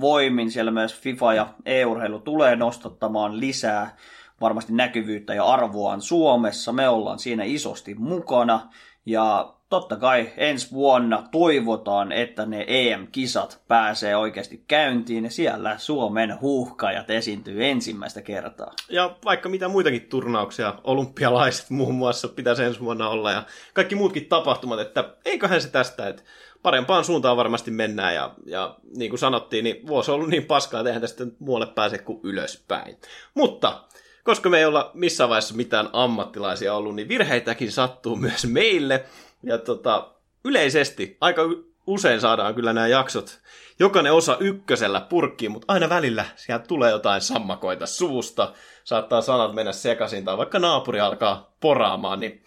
voimin. 0.00 0.50
Siellä 0.50 0.70
myös 0.70 1.00
FIFA 1.00 1.34
ja 1.34 1.46
e-urheilu 1.66 2.18
tulee 2.18 2.56
nostattamaan 2.56 3.40
lisää 3.40 3.96
varmasti 4.40 4.72
näkyvyyttä 4.72 5.34
ja 5.34 5.44
arvoaan 5.44 6.00
Suomessa. 6.00 6.72
Me 6.72 6.88
ollaan 6.88 7.18
siinä 7.18 7.44
isosti 7.44 7.94
mukana 7.94 8.60
ja 9.06 9.54
totta 9.70 9.96
kai 9.96 10.32
ensi 10.36 10.70
vuonna 10.72 11.28
toivotaan, 11.32 12.12
että 12.12 12.46
ne 12.46 12.64
EM-kisat 12.68 13.60
pääsee 13.68 14.16
oikeasti 14.16 14.64
käyntiin 14.68 15.24
ja 15.24 15.30
siellä 15.30 15.78
Suomen 15.78 16.40
huuhkajat 16.40 17.10
esiintyy 17.10 17.64
ensimmäistä 17.64 18.22
kertaa. 18.22 18.72
Ja 18.88 19.16
vaikka 19.24 19.48
mitä 19.48 19.68
muitakin 19.68 20.08
turnauksia, 20.08 20.74
olympialaiset 20.84 21.70
muun 21.70 21.94
muassa 21.94 22.28
pitäisi 22.28 22.62
ensi 22.62 22.80
vuonna 22.80 23.08
olla 23.08 23.32
ja 23.32 23.42
kaikki 23.74 23.94
muutkin 23.94 24.26
tapahtumat, 24.26 24.80
että 24.80 25.14
eiköhän 25.24 25.60
se 25.60 25.68
tästä, 25.68 26.08
että 26.08 26.22
parempaan 26.62 27.04
suuntaan 27.04 27.36
varmasti 27.36 27.70
mennään 27.70 28.14
ja, 28.14 28.34
ja 28.46 28.76
niin 28.96 29.10
kuin 29.10 29.18
sanottiin, 29.18 29.64
niin 29.64 29.86
vuosi 29.86 30.10
on 30.10 30.14
ollut 30.14 30.30
niin 30.30 30.44
paskaa, 30.44 30.80
että 30.80 30.90
eihän 30.90 31.00
tästä 31.00 31.26
muualle 31.38 31.66
pääse 31.66 31.98
kuin 31.98 32.20
ylöspäin. 32.22 32.96
Mutta 33.34 33.84
koska 34.24 34.48
me 34.48 34.58
ei 34.58 34.64
olla 34.64 34.90
missään 34.94 35.30
vaiheessa 35.30 35.54
mitään 35.54 35.88
ammattilaisia 35.92 36.74
ollut, 36.74 36.94
niin 36.94 37.08
virheitäkin 37.08 37.72
sattuu 37.72 38.16
myös 38.16 38.46
meille. 38.46 39.04
Ja 39.42 39.58
tota, 39.58 40.10
yleisesti 40.44 41.16
aika 41.20 41.42
usein 41.86 42.20
saadaan 42.20 42.54
kyllä 42.54 42.72
nämä 42.72 42.86
jaksot, 42.86 43.40
jokainen 43.78 44.12
osa 44.12 44.36
ykkösellä 44.40 45.00
purkkiin, 45.00 45.52
mutta 45.52 45.72
aina 45.72 45.88
välillä 45.88 46.24
sieltä 46.36 46.66
tulee 46.66 46.90
jotain 46.90 47.20
sammakoita 47.20 47.86
suusta, 47.86 48.52
saattaa 48.84 49.20
sanat 49.20 49.54
mennä 49.54 49.72
sekaisin, 49.72 50.24
tai 50.24 50.36
vaikka 50.36 50.58
naapuri 50.58 51.00
alkaa 51.00 51.52
poraamaan, 51.60 52.20
niin 52.20 52.42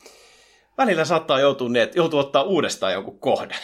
välillä 0.78 1.06
saattaa 1.06 1.40
joutua 1.40 1.70
niin, 1.70 1.84
että 1.84 2.00
joutuu 2.00 2.20
ottaa 2.20 2.44
uudestaan 2.44 2.94
jonkun 2.94 3.20
kohden. 3.20 3.58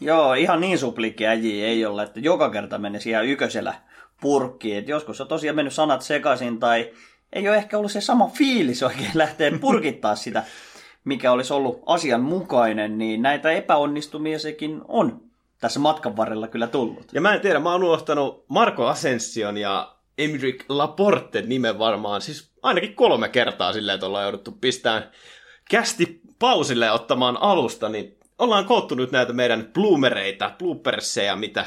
Joo, 0.00 0.34
ihan 0.34 0.60
niin 0.60 0.78
suplikki 0.78 1.26
äiji 1.26 1.64
ei 1.64 1.86
ole, 1.86 2.02
että 2.02 2.20
joka 2.20 2.50
kerta 2.50 2.78
menisi 2.78 3.10
ihan 3.10 3.26
yköisellä 3.26 3.74
purkkiin. 4.20 4.78
Et 4.78 4.88
joskus 4.88 5.20
on 5.20 5.28
tosiaan 5.28 5.56
mennyt 5.56 5.74
sanat 5.74 6.02
sekaisin 6.02 6.58
tai 6.58 6.92
ei 7.32 7.48
ole 7.48 7.56
ehkä 7.56 7.78
ollut 7.78 7.92
se 7.92 8.00
sama 8.00 8.28
fiilis 8.28 8.82
oikein 8.82 9.10
lähteä 9.14 9.52
purkittaa 9.60 10.16
sitä, 10.16 10.42
mikä 11.04 11.32
olisi 11.32 11.52
ollut 11.52 11.82
asianmukainen, 11.86 12.98
niin 12.98 13.22
näitä 13.22 13.50
epäonnistumia 13.50 14.38
sekin 14.38 14.80
on 14.88 15.20
tässä 15.60 15.80
matkan 15.80 16.16
varrella 16.16 16.48
kyllä 16.48 16.66
tullut. 16.66 17.12
Ja 17.12 17.20
mä 17.20 17.34
en 17.34 17.40
tiedä, 17.40 17.58
mä 17.58 17.72
oon 17.72 17.84
unohtanut 17.84 18.44
Marco 18.48 18.86
Asension 18.86 19.58
ja 19.58 19.94
Emerick 20.18 20.64
Laporte 20.68 21.42
nimen 21.42 21.78
varmaan, 21.78 22.20
siis 22.20 22.50
ainakin 22.62 22.94
kolme 22.94 23.28
kertaa 23.28 23.72
silleen, 23.72 23.94
että 23.94 24.06
ollaan 24.06 24.24
jouduttu 24.24 24.52
pistämään 24.52 25.10
kästi 25.70 26.20
pausille 26.38 26.90
ottamaan 26.90 27.36
alusta, 27.40 27.88
niin 27.88 28.18
ollaan 28.38 28.64
koottu 28.64 28.94
nyt 28.94 29.12
näitä 29.12 29.32
meidän 29.32 29.70
bloomereita, 29.74 30.50
blooperseja, 30.58 31.36
mitä, 31.36 31.66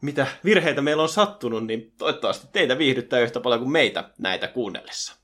mitä 0.00 0.26
virheitä 0.44 0.82
meillä 0.82 1.02
on 1.02 1.08
sattunut, 1.08 1.66
niin 1.66 1.92
toivottavasti 1.98 2.46
teitä 2.52 2.78
viihdyttää 2.78 3.20
yhtä 3.20 3.40
paljon 3.40 3.60
kuin 3.60 3.72
meitä 3.72 4.10
näitä 4.18 4.48
kuunnellessa. 4.48 5.21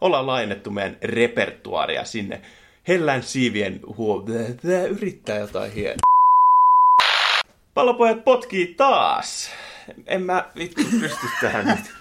Ollaan 0.00 0.26
laajennettu 0.26 0.70
meidän 0.70 0.96
repertuaaria 1.02 2.04
sinne 2.04 2.40
hellän 2.88 3.22
siivien 3.22 3.80
huo... 3.96 4.24
Tää 4.66 4.84
yrittää 4.84 5.38
jotain 5.38 5.72
hienoa. 5.72 5.96
Pallopojat 7.74 8.24
potkii 8.24 8.74
taas. 8.74 9.50
En 10.06 10.22
mä 10.22 10.50
vittu 10.58 10.82
pysty 11.00 11.26
tähän 11.40 11.66
nyt. 11.66 11.94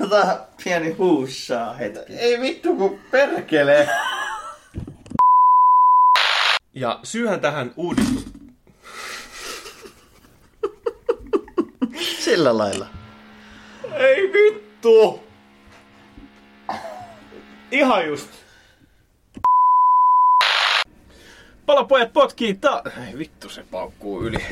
Ota 0.00 0.46
pieni 0.64 0.92
huussaa 0.92 1.72
hetki. 1.72 2.12
Ei 2.12 2.40
vittu 2.40 2.76
kun 2.76 2.98
perkele. 3.10 3.88
Ja 6.74 7.00
syyhän 7.02 7.40
tähän 7.40 7.72
uudistu... 7.76 8.20
Sillä 12.18 12.58
lailla. 12.58 12.86
Ei 13.92 14.32
vittu! 14.32 15.25
Ihan 17.70 18.06
just. 18.06 18.28
Palapojat 21.66 22.12
potkii 22.12 22.54
ta... 22.54 22.82
Ei 23.08 23.18
vittu 23.18 23.48
se 23.48 23.64
paukkuu 23.70 24.22
yli. 24.22 24.46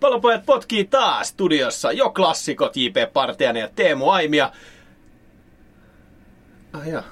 Palapojat 0.00 0.46
potkii 0.46 0.84
taas 0.84 1.28
studiossa 1.28 1.92
jo 1.92 2.10
klassikot 2.10 2.76
J.P. 2.76 3.12
Partianen 3.12 3.60
ja 3.60 3.68
Teemu 3.68 4.10
Aimia. 4.10 4.52
Ah 6.72 6.88
jaa. 6.88 7.04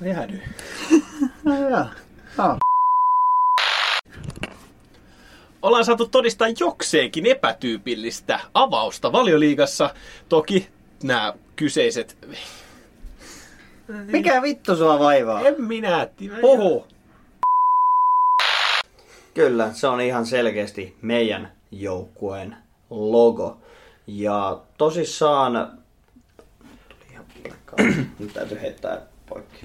Mä 0.00 0.06
jäädyin. 0.06 0.42
Ollaan 5.62 5.84
saatu 5.84 6.08
todistaa 6.08 6.48
jokseenkin 6.60 7.26
epätyypillistä 7.26 8.40
avausta 8.54 9.12
valioliigassa. 9.12 9.94
Toki 10.28 10.68
nämä 11.02 11.34
kyseiset... 11.56 12.16
Mikä 14.06 14.42
vittu 14.42 14.76
sua 14.76 14.98
vaivaa? 14.98 15.40
En 15.40 15.62
minä. 15.62 16.08
Puhu. 16.40 16.86
Kyllä, 19.34 19.72
se 19.72 19.86
on 19.86 20.00
ihan 20.00 20.26
selkeästi 20.26 20.96
meidän 21.02 21.52
joukkueen 21.70 22.56
logo. 22.90 23.58
Ja 24.06 24.60
tosissaan... 24.78 25.78
Tuli 26.88 27.12
ihan 27.12 27.24
vilkkaa. 27.44 27.78
Nyt 28.18 28.32
täytyy 28.32 28.60
heittää 28.60 29.00
poikki. 29.28 29.58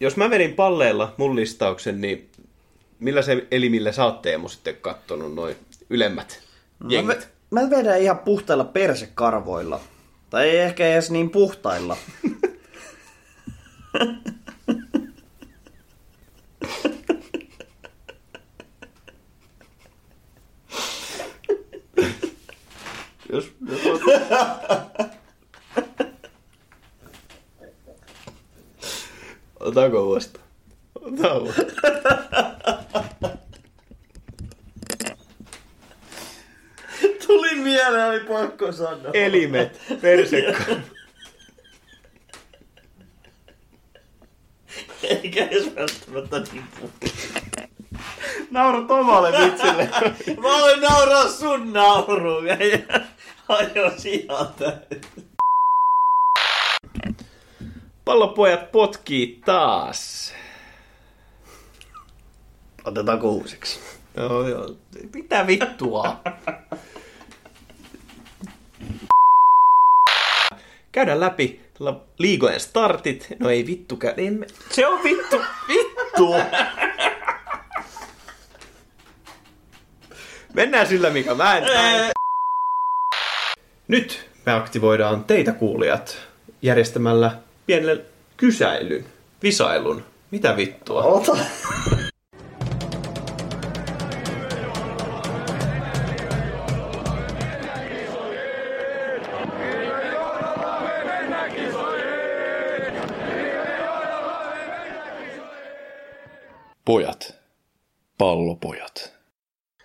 Jos 0.00 0.16
mä 0.16 0.30
vedin 0.30 0.54
palleilla 0.54 1.14
mun 1.16 1.36
listauksen, 1.36 2.00
niin 2.00 2.28
millä 3.00 3.22
se 3.22 3.46
elimillä 3.50 3.92
sä 3.92 4.04
oot 4.04 4.22
Teemu 4.22 4.48
sitten 4.48 4.76
kattonut 4.76 5.34
noin 5.34 5.56
ylemmät 5.90 6.42
Mä, 6.78 6.88
jengit? 6.90 7.18
ve- 7.18 7.26
mä 7.52 7.70
vedän 7.70 8.00
ihan 8.00 8.18
puhtailla 8.18 8.64
persekarvoilla. 8.64 9.80
Tai 10.30 10.48
ei 10.48 10.58
ehkä 10.58 10.86
edes 10.86 11.10
niin 11.10 11.30
puhtailla. 11.30 11.96
Jos, 23.32 23.52
jos 23.68 23.80
Otako 29.60 30.02
uudesta? 30.02 30.40
Ota 30.94 31.34
mieleen, 37.82 38.08
oli 38.08 38.20
pakko 38.20 38.72
sanoa. 38.72 39.10
Elimet, 39.12 39.80
persekka. 40.00 40.64
Eikä 45.02 45.44
edes 45.44 45.74
välttämättä 45.76 46.52
niin 46.52 46.64
puhtailla. 46.80 47.68
Naurat 48.50 48.90
omalle 48.90 49.32
vitsille. 49.44 49.88
Mä 50.42 50.48
voin 50.60 50.80
nauraa 50.80 51.28
sun 51.28 51.72
nauruun 51.72 52.46
ja 52.46 52.56
ajos 53.48 54.06
ihan. 54.06 54.54
Pallopojat 58.04 58.72
potkii 58.72 59.40
taas. 59.44 60.32
Otetaan 62.84 63.22
uusiksi. 63.22 63.80
Joo, 64.16 64.48
joo. 64.48 64.70
Mitä 65.14 65.46
vittua? 65.46 66.20
Käydään 70.92 71.20
läpi 71.20 71.60
liigojen 72.18 72.60
startit. 72.60 73.26
No 73.38 73.50
ei 73.50 73.66
vittu, 73.66 73.96
käy. 73.96 74.14
Ei 74.16 74.30
me... 74.30 74.46
Se 74.70 74.86
on 74.86 75.04
vittu. 75.04 75.40
Vittu! 75.68 76.34
Mennään 80.52 80.86
sillä, 80.86 81.10
mikä 81.10 81.34
mä 81.34 81.56
en... 81.56 81.64
Nyt 83.88 84.30
me 84.46 84.52
aktivoidaan 84.52 85.24
teitä 85.24 85.52
kuulijat 85.52 86.18
järjestämällä 86.62 87.36
pienen 87.66 88.02
kysäilyn, 88.36 89.04
visailun. 89.42 90.04
Mitä 90.30 90.56
vittua? 90.56 91.02
Ota. 91.02 91.36
Pojat. 106.84 107.34
Pallopojat. 108.18 109.12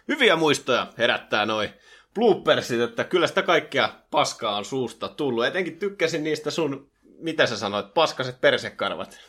Hyviä 0.08 0.36
muistoja 0.36 0.88
herättää 0.98 1.46
noi 1.46 1.70
bloopersit, 2.14 2.82
että 2.82 3.04
kyllä 3.04 3.28
sitä 3.28 3.42
kaikkea 3.42 3.90
paskaa 4.12 4.58
on 4.58 4.66
suusta 4.66 5.08
tullut. 5.08 5.46
Etenkin 5.46 5.80
tykkäsin 5.80 6.24
niistä 6.24 6.52
sun, 6.52 6.92
mitä 7.20 7.46
sä 7.46 7.58
sanoit, 7.58 7.94
paskaset 7.94 8.42
persekarvat. 8.42 9.20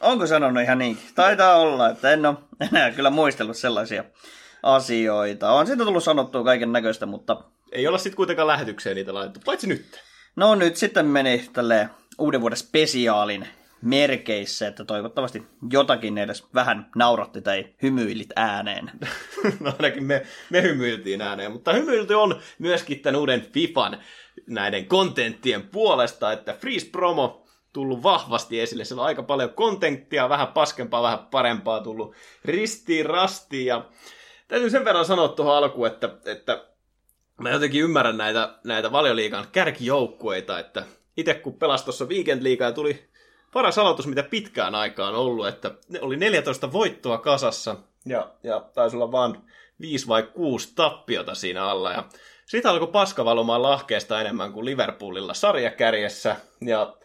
Onko 0.00 0.26
sanonut 0.26 0.62
ihan 0.62 0.78
niin? 0.78 0.98
Taitaa 1.14 1.56
olla, 1.56 1.88
että 1.88 2.10
en 2.10 2.26
ole 2.26 2.36
enää 2.70 2.90
kyllä 2.90 3.10
muistellut 3.10 3.56
sellaisia 3.56 4.04
asioita. 4.62 5.52
On 5.52 5.66
siitä 5.66 5.84
tullut 5.84 6.04
sanottua 6.04 6.44
kaiken 6.44 6.72
näköistä, 6.72 7.06
mutta 7.06 7.42
Ei 7.72 7.86
olla 7.86 7.98
sit 7.98 8.14
kuitenkaan 8.14 8.48
lähetykseen 8.48 8.96
niitä 8.96 9.14
laitettu, 9.14 9.40
paitsi 9.44 9.66
nyt. 9.66 10.00
no 10.36 10.54
nyt 10.54 10.76
sitten 10.76 11.06
meni 11.06 11.50
tälle 11.52 11.88
uuden 12.18 12.40
vuoden 12.40 12.58
spesiaalin 12.58 13.48
merkeissä, 13.82 14.68
että 14.68 14.84
toivottavasti 14.84 15.42
jotakin 15.70 16.18
edes 16.18 16.46
vähän 16.54 16.90
nauratti 16.96 17.42
tai 17.42 17.66
hymyilit 17.82 18.30
ääneen. 18.36 18.90
no 19.60 19.72
ainakin 19.78 20.04
me, 20.04 20.26
me 20.50 20.62
hymyiltiin 20.62 21.22
ääneen, 21.22 21.52
mutta 21.52 21.72
hymyilty 21.72 22.14
on 22.14 22.40
myöskin 22.58 23.00
tämän 23.00 23.20
uuden 23.20 23.46
FIFAn 23.52 23.98
näiden 24.46 24.86
kontenttien 24.86 25.62
puolesta, 25.62 26.32
että 26.32 26.52
Freeze 26.52 26.90
Promo 26.90 27.48
tullut 27.72 28.02
vahvasti 28.02 28.60
esille. 28.60 28.84
Siellä 28.84 29.00
on 29.00 29.06
aika 29.06 29.22
paljon 29.22 29.54
kontenttia, 29.54 30.28
vähän 30.28 30.48
paskempaa, 30.48 31.02
vähän 31.02 31.18
parempaa 31.18 31.80
tullut 31.80 32.14
ristiin, 32.44 33.06
rastiin 33.06 33.66
ja 33.66 33.88
täytyy 34.48 34.70
sen 34.70 34.84
verran 34.84 35.04
sanoa 35.04 35.28
tuohon 35.28 35.56
alkuun, 35.56 35.86
että, 35.86 36.10
että 36.24 36.64
mä 37.40 37.50
jotenkin 37.50 37.82
ymmärrän 37.82 38.16
näitä, 38.16 38.58
näitä 38.64 38.92
valioliigan 38.92 39.46
kärkijoukkueita, 39.52 40.58
että 40.58 40.84
itse 41.16 41.34
kun 41.34 41.54
pelasi 41.54 41.84
tuossa 41.84 42.04
Weekend 42.04 42.42
Leaguea 42.42 42.68
ja 42.68 42.72
tuli 42.72 43.07
paras 43.52 43.78
aloitus, 43.78 44.06
mitä 44.06 44.22
pitkään 44.22 44.74
aikaan 44.74 45.14
ollut, 45.14 45.46
että 45.46 45.70
ne 45.88 46.00
oli 46.00 46.16
14 46.16 46.72
voittoa 46.72 47.18
kasassa 47.18 47.76
ja, 48.06 48.28
ja 48.42 48.60
taisi 48.74 48.96
olla 48.96 49.12
vain 49.12 49.36
5 49.80 50.08
vai 50.08 50.22
6 50.22 50.72
tappiota 50.74 51.34
siinä 51.34 51.64
alla. 51.64 51.92
Ja 51.92 52.04
siitä 52.46 52.70
alkoi 52.70 52.88
paska 52.88 53.24
valumaan 53.24 53.62
lahkeesta 53.62 54.20
enemmän 54.20 54.52
kuin 54.52 54.64
Liverpoolilla 54.64 55.34
sarjakärjessä 55.34 56.36
ja 56.60 56.96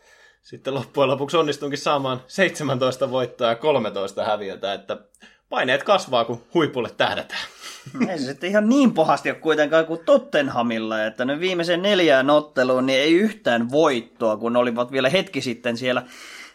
sitten 0.42 0.74
loppujen 0.74 1.10
lopuksi 1.10 1.38
onnistunkin 1.38 1.80
saamaan 1.80 2.22
17 2.28 3.12
voittoa 3.12 3.50
ja 3.50 3.56
13 3.56 4.26
häviötä, 4.26 4.74
että 4.74 4.98
paineet 5.50 5.84
kasvaa, 5.84 6.26
kun 6.26 6.44
huipulle 6.54 6.90
tähdätään. 6.98 7.42
Ei 8.10 8.20
se 8.20 8.26
sitten 8.26 8.50
ihan 8.50 8.70
niin 8.70 8.94
pahasti 8.94 9.30
ole 9.30 9.40
kuitenkaan 9.40 9.86
kuin 9.86 10.06
Tottenhamilla, 10.06 11.06
että 11.06 11.26
ne 11.26 11.40
viimeisen 11.40 11.82
neljään 11.82 12.30
otteluun 12.30 12.86
niin 12.86 13.00
ei 13.00 13.14
yhtään 13.14 13.72
voittoa, 13.72 14.38
kun 14.38 14.56
olivat 14.56 14.92
vielä 14.92 15.10
hetki 15.10 15.42
sitten 15.42 15.78
siellä 15.78 16.04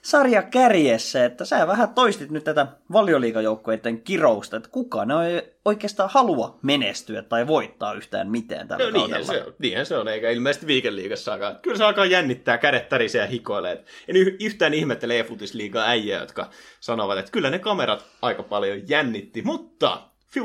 sarja 0.03 0.43
kärjessä, 0.43 1.25
että 1.25 1.45
sä 1.45 1.67
vähän 1.67 1.95
toistit 1.95 2.31
nyt 2.31 2.45
tätä 2.45 2.67
valioliikajoukkoiden 2.93 4.03
kirousta, 4.03 4.57
että 4.57 4.69
kukaan 4.69 5.11
ei 5.11 5.43
oikeastaan 5.65 6.11
halua 6.13 6.59
menestyä 6.63 7.23
tai 7.23 7.47
voittaa 7.47 7.93
yhtään 7.93 8.31
mitään 8.31 8.69
tällä 8.69 8.91
no, 8.91 8.99
kaudella. 8.99 9.07
niinhän 9.19 9.25
se, 9.25 9.43
on, 9.47 9.55
niinhän 9.59 9.87
se 9.87 9.97
on, 9.97 10.09
eikä 10.09 10.31
ilmeisesti 10.31 10.67
viikenliigassakaan. 10.67 11.59
Kyllä 11.63 11.77
se 11.77 11.85
alkaa 11.85 12.05
jännittää, 12.05 12.59
kädet 12.59 12.89
tärisee 12.89 13.21
ja 13.21 13.27
hikoilee. 13.27 13.85
En 14.09 14.17
yhtään 14.17 14.75
ihmettele 14.75 15.19
e-futisliigaa 15.19 15.89
äijää, 15.89 16.21
jotka 16.21 16.51
sanovat, 16.81 17.19
että 17.19 17.33
kyllä 17.33 17.51
ne 17.51 17.59
kamerat 17.59 18.05
aika 18.23 18.43
paljon 18.43 18.89
jännitti, 18.89 19.43
mutta 19.43 20.03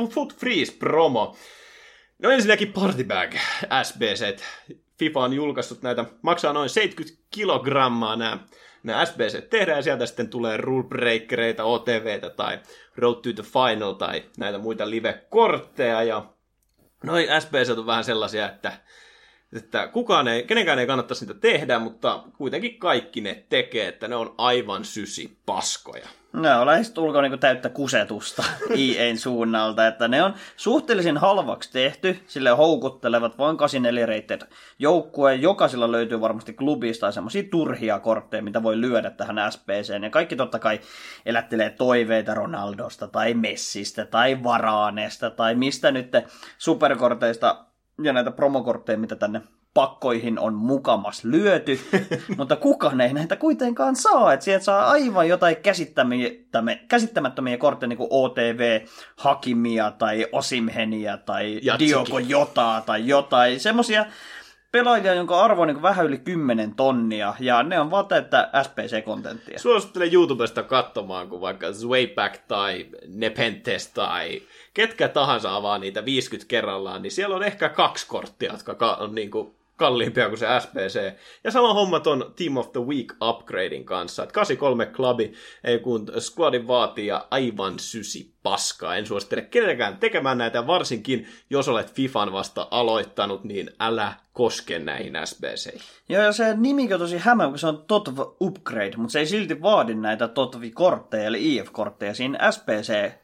Foot 0.10 0.34
Freeze 0.36 0.74
promo. 0.80 1.36
No 2.20 2.30
ensinnäkin 2.30 2.74
Partybag 2.74 3.34
SBC. 3.84 4.40
FIFA 5.00 5.20
on 5.20 5.34
julkaissut 5.34 5.82
näitä, 5.82 6.06
maksaa 6.22 6.54
noin 6.54 6.70
70 6.70 7.24
kilogrammaa 7.32 8.16
nämä 8.16 8.40
nämä 8.84 9.06
SBC 9.06 9.50
tehdään 9.50 9.78
ja 9.78 9.82
sieltä 9.82 10.06
sitten 10.06 10.30
tulee 10.30 10.58
rule 10.58 10.84
breakereita, 10.84 11.64
OTVtä 11.64 12.30
tai 12.30 12.60
Road 12.96 13.16
to 13.16 13.34
the 13.34 13.44
Final 13.44 13.94
tai 13.94 14.24
näitä 14.38 14.58
muita 14.58 14.90
live-kortteja 14.90 16.04
ja 16.04 16.26
noin 17.04 17.28
SBC 17.42 17.78
on 17.78 17.86
vähän 17.86 18.04
sellaisia, 18.04 18.46
että 18.46 18.74
että 19.56 19.88
kukaan 19.88 20.28
ei, 20.28 20.44
kenenkään 20.44 20.80
ei 20.80 20.88
kannattaisi 20.88 21.26
niitä 21.26 21.40
tehdä, 21.40 21.80
mutta 21.80 22.24
kuitenkin 22.38 22.80
kaikki 22.80 23.22
ne 23.22 23.46
tekee, 23.50 23.88
että 23.88 24.08
ne 24.08 24.16
on 24.16 24.36
aivan 24.38 24.86
sysi 24.86 25.38
paskoja. 25.46 26.08
Ne 26.34 26.56
on 26.56 26.68
lähestulkoon 26.68 27.24
niin 27.24 27.40
täyttä 27.40 27.70
kusetusta 27.70 28.44
IEn 28.76 29.18
suunnalta, 29.18 29.88
että 29.88 30.08
ne 30.08 30.24
on 30.24 30.34
suhteellisen 30.58 31.18
halvaksi 31.18 31.72
tehty, 31.72 32.20
sille 32.28 32.50
houkuttelevat 32.50 33.38
vain 33.38 33.58
84 33.58 34.06
rated 34.06 34.42
joukkue. 34.80 35.36
Jokaisella 35.36 35.92
löytyy 35.92 36.22
varmasti 36.22 36.54
klubista 36.54 37.12
semmoisia 37.12 37.44
turhia 37.52 38.00
kortteja, 38.00 38.44
mitä 38.44 38.64
voi 38.64 38.82
lyödä 38.82 39.10
tähän 39.10 39.52
SPCen. 39.52 40.04
Ja 40.04 40.10
kaikki 40.10 40.36
totta 40.36 40.60
kai 40.60 40.80
elättelee 41.26 41.70
toiveita 41.70 42.34
Ronaldosta 42.34 43.08
tai 43.08 43.34
Messistä 43.34 44.06
tai 44.06 44.44
Varaanesta 44.44 45.30
tai 45.30 45.56
mistä 45.56 45.92
nyt 45.92 46.12
superkorteista 46.58 47.66
ja 48.04 48.14
näitä 48.14 48.32
promokortteja, 48.32 48.98
mitä 48.98 49.16
tänne 49.16 49.42
pakkoihin 49.74 50.40
on 50.40 50.54
mukamas 50.54 51.24
lyöty, 51.24 51.80
mutta 52.38 52.56
kukaan 52.56 53.02
ei 53.02 53.14
näitä 53.14 53.36
kuitenkaan 53.36 53.96
saa. 53.96 54.34
Että 54.34 54.44
sieltä 54.44 54.66
saa 54.66 54.90
aivan 54.90 55.28
jotain 55.28 55.56
käsittämättömiä, 55.56 56.78
käsittämättömiä 56.88 57.58
kortteja, 57.58 57.88
niin 57.88 57.98
kuin 57.98 58.08
OTV, 58.12 58.82
Hakimia 59.16 59.92
tai 59.92 60.28
Osimhenia 60.32 61.18
tai 61.18 61.60
Jatsikin. 61.62 61.88
Diogo 61.88 62.20
Jotaa 62.20 62.82
tai 62.82 63.08
jotain. 63.08 63.60
Semmoisia 63.60 64.06
pelaajia, 64.72 65.14
jonka 65.14 65.42
arvo 65.42 65.62
on 65.62 65.68
niin 65.68 65.82
vähän 65.82 66.06
yli 66.06 66.18
10 66.18 66.76
tonnia, 66.76 67.34
ja 67.40 67.64
ne 67.64 67.80
on 67.80 67.92
vaan 67.92 68.06
että 68.18 68.50
SPC-kontenttia. 68.64 69.60
Suosittelen 69.60 70.14
YouTubesta 70.14 70.64
katsomaan, 70.64 71.30
kun 71.30 71.42
vaikka 71.42 71.72
Zwayback 71.72 72.38
tai 72.48 72.86
Nepenthes 73.08 73.88
tai 73.88 74.42
ketkä 74.74 75.08
tahansa 75.08 75.56
avaa 75.56 75.78
niitä 75.78 76.06
50 76.06 76.50
kerrallaan, 76.50 77.02
niin 77.02 77.12
siellä 77.12 77.36
on 77.36 77.44
ehkä 77.44 77.70
kaksi 77.70 78.08
korttia, 78.08 78.54
jotka 78.54 78.94
on 78.94 79.16
niin 79.16 79.32
kuin 79.32 79.56
kalliimpia 79.76 80.30
kuin 80.30 80.38
se 80.38 80.48
SPC. 80.60 81.14
Ja 81.44 81.52
sama 81.52 81.74
homma 81.74 82.00
ton 82.00 82.34
Team 82.36 82.58
of 82.58 82.72
the 82.72 82.82
Week 82.82 83.14
upgradein 83.22 83.86
kanssa. 83.86 84.24
Että 84.24 84.34
83 84.34 84.86
klubi, 84.86 85.34
ei 85.64 85.80
kun 85.80 86.08
squadin 86.20 86.68
vaatii 86.68 87.08
ja 87.08 87.28
aivan 87.32 87.80
sysi 87.80 88.34
paskaa. 88.44 88.96
En 88.96 89.06
suosittele 89.06 89.42
kenellekään 89.42 89.98
tekemään 89.98 90.38
näitä, 90.38 90.68
varsinkin 90.68 91.28
jos 91.50 91.70
olet 91.70 91.94
FIFAn 91.94 92.32
vasta 92.32 92.68
aloittanut, 92.72 93.44
niin 93.44 93.70
älä 93.80 94.14
koske 94.34 94.80
näihin 94.80 95.14
SBC. 95.26 95.82
Joo, 96.10 96.24
ja 96.24 96.32
se 96.32 96.56
nimi 96.58 96.94
on 96.94 97.00
tosi 97.00 97.18
hämä, 97.18 97.48
kun 97.48 97.60
se 97.60 97.68
on 97.68 97.86
Totv 97.88 98.20
Upgrade, 98.42 98.98
mutta 98.98 99.12
se 99.12 99.20
ei 99.20 99.26
silti 99.26 99.62
vaadi 99.62 99.96
näitä 99.96 100.28
Totvi-kortteja, 100.28 101.28
eli 101.28 101.56
IF-kortteja 101.56 102.14
siinä 102.14 102.52
SPC 102.52 103.23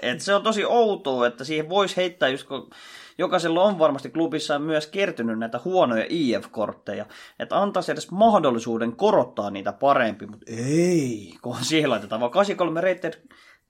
Et 0.00 0.20
se 0.20 0.34
on 0.34 0.42
tosi 0.42 0.64
outoa, 0.64 1.26
että 1.26 1.44
siihen 1.44 1.68
voisi 1.68 1.96
heittää 1.96 2.28
just 2.28 2.48
kun 2.48 2.70
jokaisella 3.18 3.62
on 3.62 3.78
varmasti 3.78 4.10
klubissa 4.10 4.58
myös 4.58 4.86
kertynyt 4.86 5.38
näitä 5.38 5.60
huonoja 5.64 6.06
IF-kortteja, 6.08 7.06
että 7.38 7.62
antaisi 7.62 7.92
edes 7.92 8.10
mahdollisuuden 8.10 8.96
korottaa 8.96 9.50
niitä 9.50 9.72
parempi, 9.72 10.26
mutta 10.26 10.46
ei, 10.48 11.34
kun 11.42 11.56
siihen 11.62 11.90
laitetaan. 11.90 12.20
Vaan 12.20 12.32
83 12.32 12.80
rated 12.80 13.14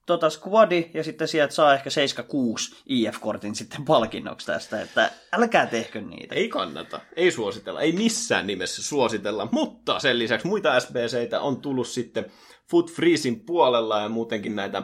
tota 0.07 0.31
squadi 0.31 0.91
ja 0.95 1.05
sitten 1.05 1.29
sieltä 1.29 1.55
saa 1.55 1.75
ehkä 1.75 1.91
76 1.91 2.83
IF-kortin 2.87 3.55
sitten 3.55 3.85
palkinnoksi 3.85 4.47
tästä, 4.47 4.83
että 4.83 5.11
älkää 5.33 5.67
tehkö 5.67 6.01
niitä. 6.01 6.35
Ei 6.35 6.49
kannata, 6.49 7.01
ei 7.17 7.31
suositella, 7.31 7.81
ei 7.81 7.93
missään 7.93 8.47
nimessä 8.47 8.83
suositella, 8.83 9.49
mutta 9.53 9.99
sen 9.99 10.19
lisäksi 10.19 10.47
muita 10.47 10.81
SBCitä 10.81 11.41
on 11.41 11.61
tullut 11.61 11.89
sitten 11.89 12.27
Foot 12.71 12.93
Freezin 12.93 13.41
puolella 13.41 14.01
ja 14.01 14.09
muutenkin 14.09 14.57
näitä 14.57 14.83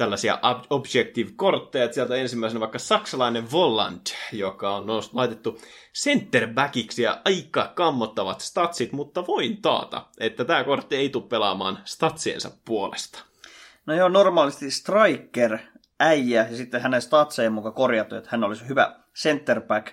tällaisia 0.00 0.38
objective-kortteja. 0.70 1.92
Sieltä 1.92 2.14
ensimmäisenä 2.14 2.60
vaikka 2.60 2.78
saksalainen 2.78 3.52
Volland, 3.52 4.06
joka 4.32 4.76
on 4.76 4.86
laitettu 5.12 5.60
centerbackiksi 5.94 7.02
ja 7.02 7.20
aika 7.24 7.72
kammottavat 7.74 8.40
statsit, 8.40 8.92
mutta 8.92 9.26
voin 9.26 9.62
taata, 9.62 10.06
että 10.20 10.44
tämä 10.44 10.64
kortti 10.64 10.96
ei 10.96 11.08
tule 11.08 11.24
pelaamaan 11.28 11.78
statsiensa 11.84 12.50
puolesta. 12.64 13.24
No 13.86 13.94
joo, 13.94 14.08
normaalisti 14.08 14.70
striker 14.70 15.58
äijä 16.00 16.46
ja 16.50 16.56
sitten 16.56 16.82
hänen 16.82 17.02
statseen 17.02 17.52
mukaan 17.52 17.74
korjattu, 17.74 18.14
että 18.16 18.30
hän 18.32 18.44
olisi 18.44 18.68
hyvä 18.68 18.96
centerback 19.14 19.86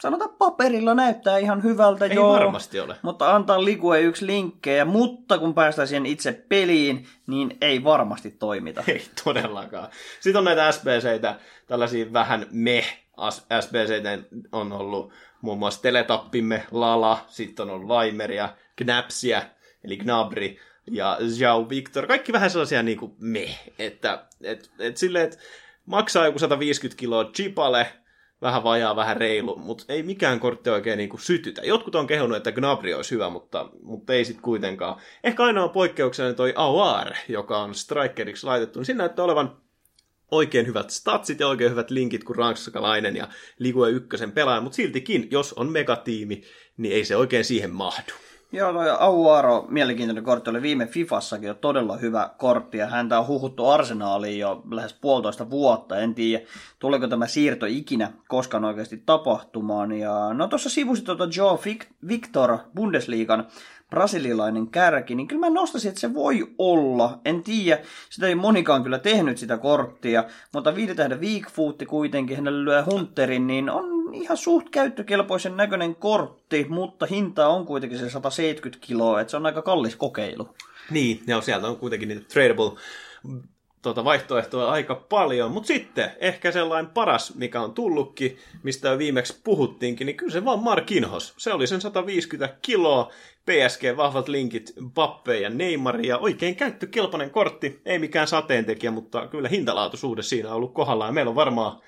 sanotaan 0.00 0.30
paperilla 0.38 0.94
näyttää 0.94 1.38
ihan 1.38 1.62
hyvältä, 1.62 2.04
Ei 2.04 2.14
joo, 2.14 2.32
varmasti 2.32 2.80
ole. 2.80 2.96
mutta 3.02 3.34
antaa 3.34 3.64
Ligue 3.64 4.00
yksi 4.00 4.26
linkkejä, 4.26 4.84
mutta 4.84 5.38
kun 5.38 5.54
päästään 5.54 5.88
siihen 5.88 6.06
itse 6.06 6.44
peliin, 6.48 7.06
niin 7.26 7.56
ei 7.60 7.84
varmasti 7.84 8.30
toimita. 8.30 8.84
Ei 8.88 9.02
todellakaan. 9.24 9.88
Sitten 10.20 10.38
on 10.38 10.44
näitä 10.44 10.72
SBCitä, 10.72 11.38
tällaisia 11.66 12.12
vähän 12.12 12.46
me 12.50 12.84
SBCitä 13.60 14.18
on 14.52 14.72
ollut 14.72 15.12
muun 15.40 15.58
muassa 15.58 15.82
Teletappimme, 15.82 16.66
Lala, 16.70 17.24
sitten 17.28 17.62
on 17.62 17.70
ollut 17.70 17.88
Laimeria, 17.88 18.48
Knapsia, 18.76 19.42
eli 19.84 19.96
Gnabri, 19.96 20.58
ja 20.90 21.18
Zhao 21.28 21.68
Victor. 21.68 22.06
Kaikki 22.06 22.32
vähän 22.32 22.50
sellaisia 22.50 22.82
niin 22.82 22.98
kuin 22.98 23.12
me, 23.18 23.48
että 23.78 24.24
et, 24.42 24.70
et 24.78 24.96
silleen, 24.96 25.24
että 25.24 25.38
maksaa 25.86 26.24
joku 26.24 26.38
150 26.38 27.00
kiloa 27.00 27.24
chipale, 27.24 27.86
vähän 28.42 28.64
vajaa, 28.64 28.96
vähän 28.96 29.16
reilu, 29.16 29.56
mutta 29.56 29.84
ei 29.88 30.02
mikään 30.02 30.40
kortti 30.40 30.70
oikein 30.70 30.96
niin 30.96 31.08
kuin 31.08 31.20
sytytä. 31.20 31.62
Jotkut 31.64 31.94
on 31.94 32.06
kehunut, 32.06 32.36
että 32.36 32.52
Gnabry 32.52 32.92
olisi 32.92 33.10
hyvä, 33.10 33.30
mutta, 33.30 33.70
mutta 33.82 34.12
ei 34.12 34.24
sitten 34.24 34.42
kuitenkaan. 34.42 35.00
Ehkä 35.24 35.42
ainoa 35.42 35.68
poikkeuksena 35.68 36.34
toi 36.34 36.52
Awar, 36.56 37.12
joka 37.28 37.58
on 37.58 37.74
strikeriksi 37.74 38.46
laitettu, 38.46 38.78
niin 38.78 38.86
siinä 38.86 38.98
näyttää 38.98 39.24
olevan 39.24 39.56
oikein 40.30 40.66
hyvät 40.66 40.90
statsit 40.90 41.40
ja 41.40 41.48
oikein 41.48 41.70
hyvät 41.70 41.90
linkit 41.90 42.24
kuin 42.24 42.36
ranskalainen 42.36 43.16
ja 43.16 43.28
Ligue 43.58 43.90
1 43.90 44.08
pelaaja, 44.34 44.60
mutta 44.60 44.76
siltikin, 44.76 45.28
jos 45.30 45.52
on 45.52 45.72
megatiimi, 45.72 46.42
niin 46.76 46.94
ei 46.94 47.04
se 47.04 47.16
oikein 47.16 47.44
siihen 47.44 47.70
mahdu. 47.70 48.12
Joo, 48.52 48.72
toi 48.72 48.90
Auaro, 48.90 49.66
mielenkiintoinen 49.68 50.24
kortti, 50.24 50.50
oli 50.50 50.62
viime 50.62 50.86
Fifassakin 50.86 51.46
jo 51.46 51.54
todella 51.54 51.96
hyvä 51.96 52.30
kortti, 52.38 52.78
ja 52.78 52.86
häntä 52.86 53.20
on 53.20 53.26
huhuttu 53.26 53.66
arsenaaliin 53.66 54.38
jo 54.38 54.62
lähes 54.70 54.92
puolitoista 54.92 55.50
vuotta. 55.50 55.96
En 55.96 56.14
tiedä, 56.14 56.44
tuleeko 56.78 57.08
tämä 57.08 57.26
siirto 57.26 57.66
ikinä 57.66 58.12
koskaan 58.28 58.64
oikeasti 58.64 59.02
tapahtumaan. 59.06 59.92
Ja, 59.92 60.34
no 60.34 60.48
tuossa 60.48 60.70
sivusit 60.70 61.04
tuota 61.04 61.28
Joe 61.36 61.58
Victor 62.08 62.58
Bundesliigan 62.74 63.46
brasilialainen 63.90 64.66
kärki, 64.66 65.14
niin 65.14 65.28
kyllä 65.28 65.40
mä 65.40 65.50
nostaisin, 65.50 65.88
että 65.88 66.00
se 66.00 66.14
voi 66.14 66.54
olla. 66.58 67.20
En 67.24 67.42
tiedä, 67.42 67.82
sitä 68.10 68.26
ei 68.26 68.34
monikaan 68.34 68.82
kyllä 68.82 68.98
tehnyt 68.98 69.38
sitä 69.38 69.58
korttia, 69.58 70.24
mutta 70.52 70.74
viidetähden 70.74 71.20
Weakfootti 71.20 71.86
kuitenkin, 71.86 72.36
hänelle 72.36 72.64
lyö 72.64 72.84
Hunterin, 72.84 73.46
niin 73.46 73.70
on 73.70 74.14
ihan 74.14 74.36
suht 74.36 74.68
käyttökelpoisen 74.70 75.56
näköinen 75.56 75.94
kortti, 75.94 76.66
mutta 76.68 77.06
hinta 77.06 77.48
on 77.48 77.66
kuitenkin 77.66 77.98
se 77.98 78.10
170 78.10 78.86
kiloa, 78.86 79.20
että 79.20 79.30
se 79.30 79.36
on 79.36 79.46
aika 79.46 79.62
kallis 79.62 79.96
kokeilu. 79.96 80.48
Niin, 80.90 81.22
ja 81.26 81.40
sieltä 81.40 81.66
on 81.66 81.76
kuitenkin 81.76 82.08
niitä 82.08 82.28
tradable 82.28 82.72
tuota 83.82 84.04
vaihtoehtoa 84.04 84.70
aika 84.70 84.94
paljon, 84.94 85.50
mutta 85.50 85.66
sitten 85.66 86.10
ehkä 86.20 86.52
sellainen 86.52 86.90
paras, 86.90 87.34
mikä 87.34 87.60
on 87.60 87.74
tullutkin, 87.74 88.38
mistä 88.62 88.88
jo 88.88 88.98
viimeksi 88.98 89.40
puhuttiinkin, 89.44 90.06
niin 90.06 90.16
kyllä 90.16 90.32
se 90.32 90.44
vaan 90.44 90.58
Markinhos. 90.58 91.34
Se 91.36 91.52
oli 91.52 91.66
sen 91.66 91.80
150 91.80 92.56
kiloa, 92.62 93.12
PSG, 93.46 93.96
vahvat 93.96 94.28
linkit, 94.28 94.74
Bappe 94.94 95.38
ja 95.38 95.50
Neymar 95.50 96.00
ja 96.00 96.18
oikein 96.18 96.56
käyttökelpoinen 96.56 97.30
kortti, 97.30 97.80
ei 97.84 97.98
mikään 97.98 98.28
sateentekijä, 98.28 98.90
mutta 98.90 99.26
kyllä 99.26 99.48
hintalaatuisuuden 99.48 100.24
siinä 100.24 100.48
on 100.48 100.54
ollut 100.54 100.74
kohdallaan. 100.74 101.14
Meillä 101.14 101.30
on 101.30 101.34
varmaan 101.34 101.80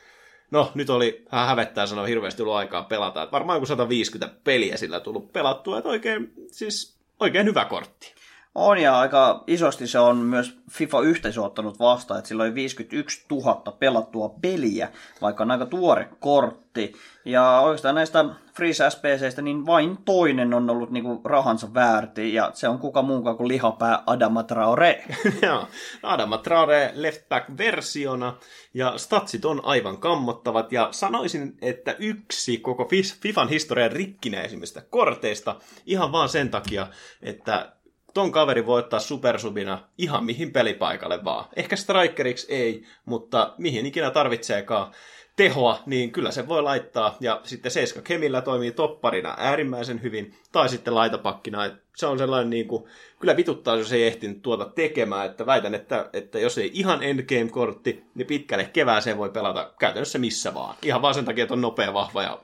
No, 0.50 0.72
nyt 0.74 0.90
oli 0.90 1.24
vähän 1.32 1.48
hävettää 1.48 1.86
sanoa 1.86 2.06
hirveästi 2.06 2.42
ollut 2.42 2.54
aikaa 2.54 2.82
pelata. 2.82 3.22
Että 3.22 3.32
varmaan 3.32 3.56
joku 3.56 3.66
150 3.66 4.36
peliä 4.44 4.76
sillä 4.76 5.00
tullut 5.00 5.32
pelattua. 5.32 5.78
Että 5.78 5.88
oikein, 5.88 6.32
siis 6.46 6.98
oikein 7.20 7.46
hyvä 7.46 7.64
kortti. 7.64 8.14
On 8.54 8.78
ja 8.78 8.98
aika 8.98 9.44
isosti 9.46 9.86
se 9.86 9.98
on 9.98 10.16
myös 10.16 10.58
FIFA-yhteisö 10.70 11.42
ottanut 11.42 11.78
vastaan, 11.78 12.18
että 12.18 12.28
sillä 12.28 12.42
oli 12.42 12.54
51 12.54 13.26
000 13.30 13.54
pelattua 13.78 14.34
peliä, 14.42 14.88
vaikka 15.20 15.42
on 15.42 15.50
aika 15.50 15.66
tuore 15.66 16.08
kortti. 16.20 16.92
Ja 17.24 17.60
oikeastaan 17.60 17.94
näistä 17.94 18.24
Freeze 18.56 18.90
SPCistä 18.90 19.42
niin 19.42 19.66
vain 19.66 19.98
toinen 20.04 20.54
on 20.54 20.70
ollut 20.70 20.90
niinku 20.90 21.20
rahansa 21.24 21.74
väärti, 21.74 22.34
ja 22.34 22.50
se 22.54 22.68
on 22.68 22.78
kuka 22.78 23.02
muukaan 23.02 23.36
kuin 23.36 23.48
lihapää 23.48 24.02
Adama 24.06 24.42
Traore. 24.42 25.04
Joo, 25.42 25.66
Adama 26.02 26.38
Traore 26.38 26.90
left 26.94 27.28
back-versiona, 27.28 28.36
ja 28.74 28.98
statsit 28.98 29.44
on 29.44 29.64
aivan 29.64 29.98
kammottavat, 29.98 30.72
ja 30.72 30.88
sanoisin, 30.90 31.58
että 31.62 31.96
yksi 31.98 32.58
koko 32.58 32.88
FIFAn 33.20 33.48
historian 33.48 33.92
rikkinäisimmistä 33.92 34.82
korteista, 34.90 35.56
ihan 35.86 36.12
vaan 36.12 36.28
sen 36.28 36.48
takia, 36.48 36.86
että 37.22 37.72
ton 38.14 38.32
kaveri 38.32 38.66
voi 38.66 38.78
ottaa 38.78 39.00
supersubina 39.00 39.78
ihan 39.98 40.24
mihin 40.24 40.52
pelipaikalle 40.52 41.24
vaan. 41.24 41.44
Ehkä 41.56 41.76
strikeriksi 41.76 42.54
ei, 42.54 42.84
mutta 43.04 43.54
mihin 43.58 43.86
ikinä 43.86 44.10
tarvitseekaan 44.10 44.92
tehoa, 45.36 45.78
niin 45.86 46.12
kyllä 46.12 46.30
se 46.30 46.48
voi 46.48 46.62
laittaa. 46.62 47.16
Ja 47.20 47.40
sitten 47.44 47.70
Seiska 47.70 48.02
Kemillä 48.02 48.40
toimii 48.40 48.72
topparina 48.72 49.34
äärimmäisen 49.38 50.02
hyvin, 50.02 50.34
tai 50.52 50.68
sitten 50.68 50.94
laitapakkina. 50.94 51.70
Se 51.96 52.06
on 52.06 52.18
sellainen, 52.18 52.50
niin 52.50 52.68
kuin, 52.68 52.84
kyllä 53.20 53.36
vituttaa, 53.36 53.76
jos 53.76 53.92
ei 53.92 54.06
ehtinyt 54.06 54.42
tuota 54.42 54.64
tekemään. 54.64 55.26
Että 55.26 55.46
väitän, 55.46 55.74
että, 55.74 56.10
että 56.12 56.38
jos 56.38 56.58
ei 56.58 56.70
ihan 56.74 57.02
endgame-kortti, 57.02 58.04
niin 58.14 58.26
pitkälle 58.26 58.64
kevääseen 58.64 59.18
voi 59.18 59.30
pelata 59.30 59.72
käytännössä 59.78 60.18
missä 60.18 60.54
vaan. 60.54 60.76
Ihan 60.82 61.02
vaan 61.02 61.14
sen 61.14 61.24
takia, 61.24 61.42
että 61.42 61.54
on 61.54 61.60
nopea, 61.60 61.94
vahva 61.94 62.22
ja 62.22 62.40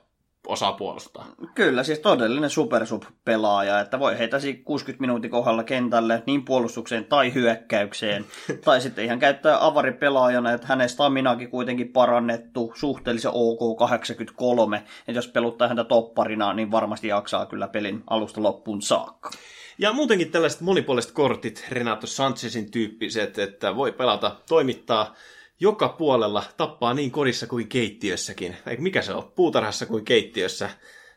osaa 0.47 0.73
puolustaa. 0.73 1.27
Kyllä, 1.55 1.83
siis 1.83 1.99
todellinen 1.99 2.51
supersub-pelaaja, 2.51 3.81
että 3.81 3.99
voi 3.99 4.19
heitä 4.19 4.37
60 4.65 5.01
minuutin 5.01 5.31
kohdalla 5.31 5.65
kentälle 5.65 6.23
niin 6.27 6.45
puolustukseen 6.45 7.05
tai 7.05 7.35
hyökkäykseen. 7.35 8.25
tai 8.65 8.81
sitten 8.81 9.05
ihan 9.05 9.19
käyttää 9.19 9.67
avaripelaajana, 9.67 10.53
että 10.53 10.67
hänen 10.67 10.89
staminakin 10.89 11.51
kuitenkin 11.51 11.89
parannettu 11.89 12.73
suhteellisen 12.77 13.31
OK 13.35 13.79
83. 13.79 14.77
Että 14.77 15.19
jos 15.19 15.29
peluttaa 15.29 15.69
häntä 15.69 15.85
topparina, 15.85 16.53
niin 16.53 16.71
varmasti 16.71 17.09
jaksaa 17.09 17.47
kyllä 17.47 17.69
pelin 17.69 18.03
alusta 18.11 18.43
loppuun 18.43 18.83
saakka. 18.83 19.31
Ja 19.79 19.93
muutenkin 19.93 20.31
tällaiset 20.31 20.61
monipuoliset 20.61 21.13
kortit, 21.13 21.67
Renato 21.71 22.07
Sanchezin 22.07 22.71
tyyppiset, 22.71 23.39
että 23.39 23.77
voi 23.77 23.93
pelata, 23.93 24.37
toimittaa 24.49 25.15
joka 25.61 25.89
puolella 25.89 26.45
tappaa 26.57 26.95
niin 26.95 27.11
kodissa 27.11 27.47
kuin 27.47 27.69
keittiössäkin. 27.69 28.57
Eikö 28.67 28.83
mikä 28.83 29.03
se 29.03 29.13
on? 29.13 29.33
Puutarhassa 29.37 29.87
kuin 29.87 30.05
keittiössä. 30.05 30.71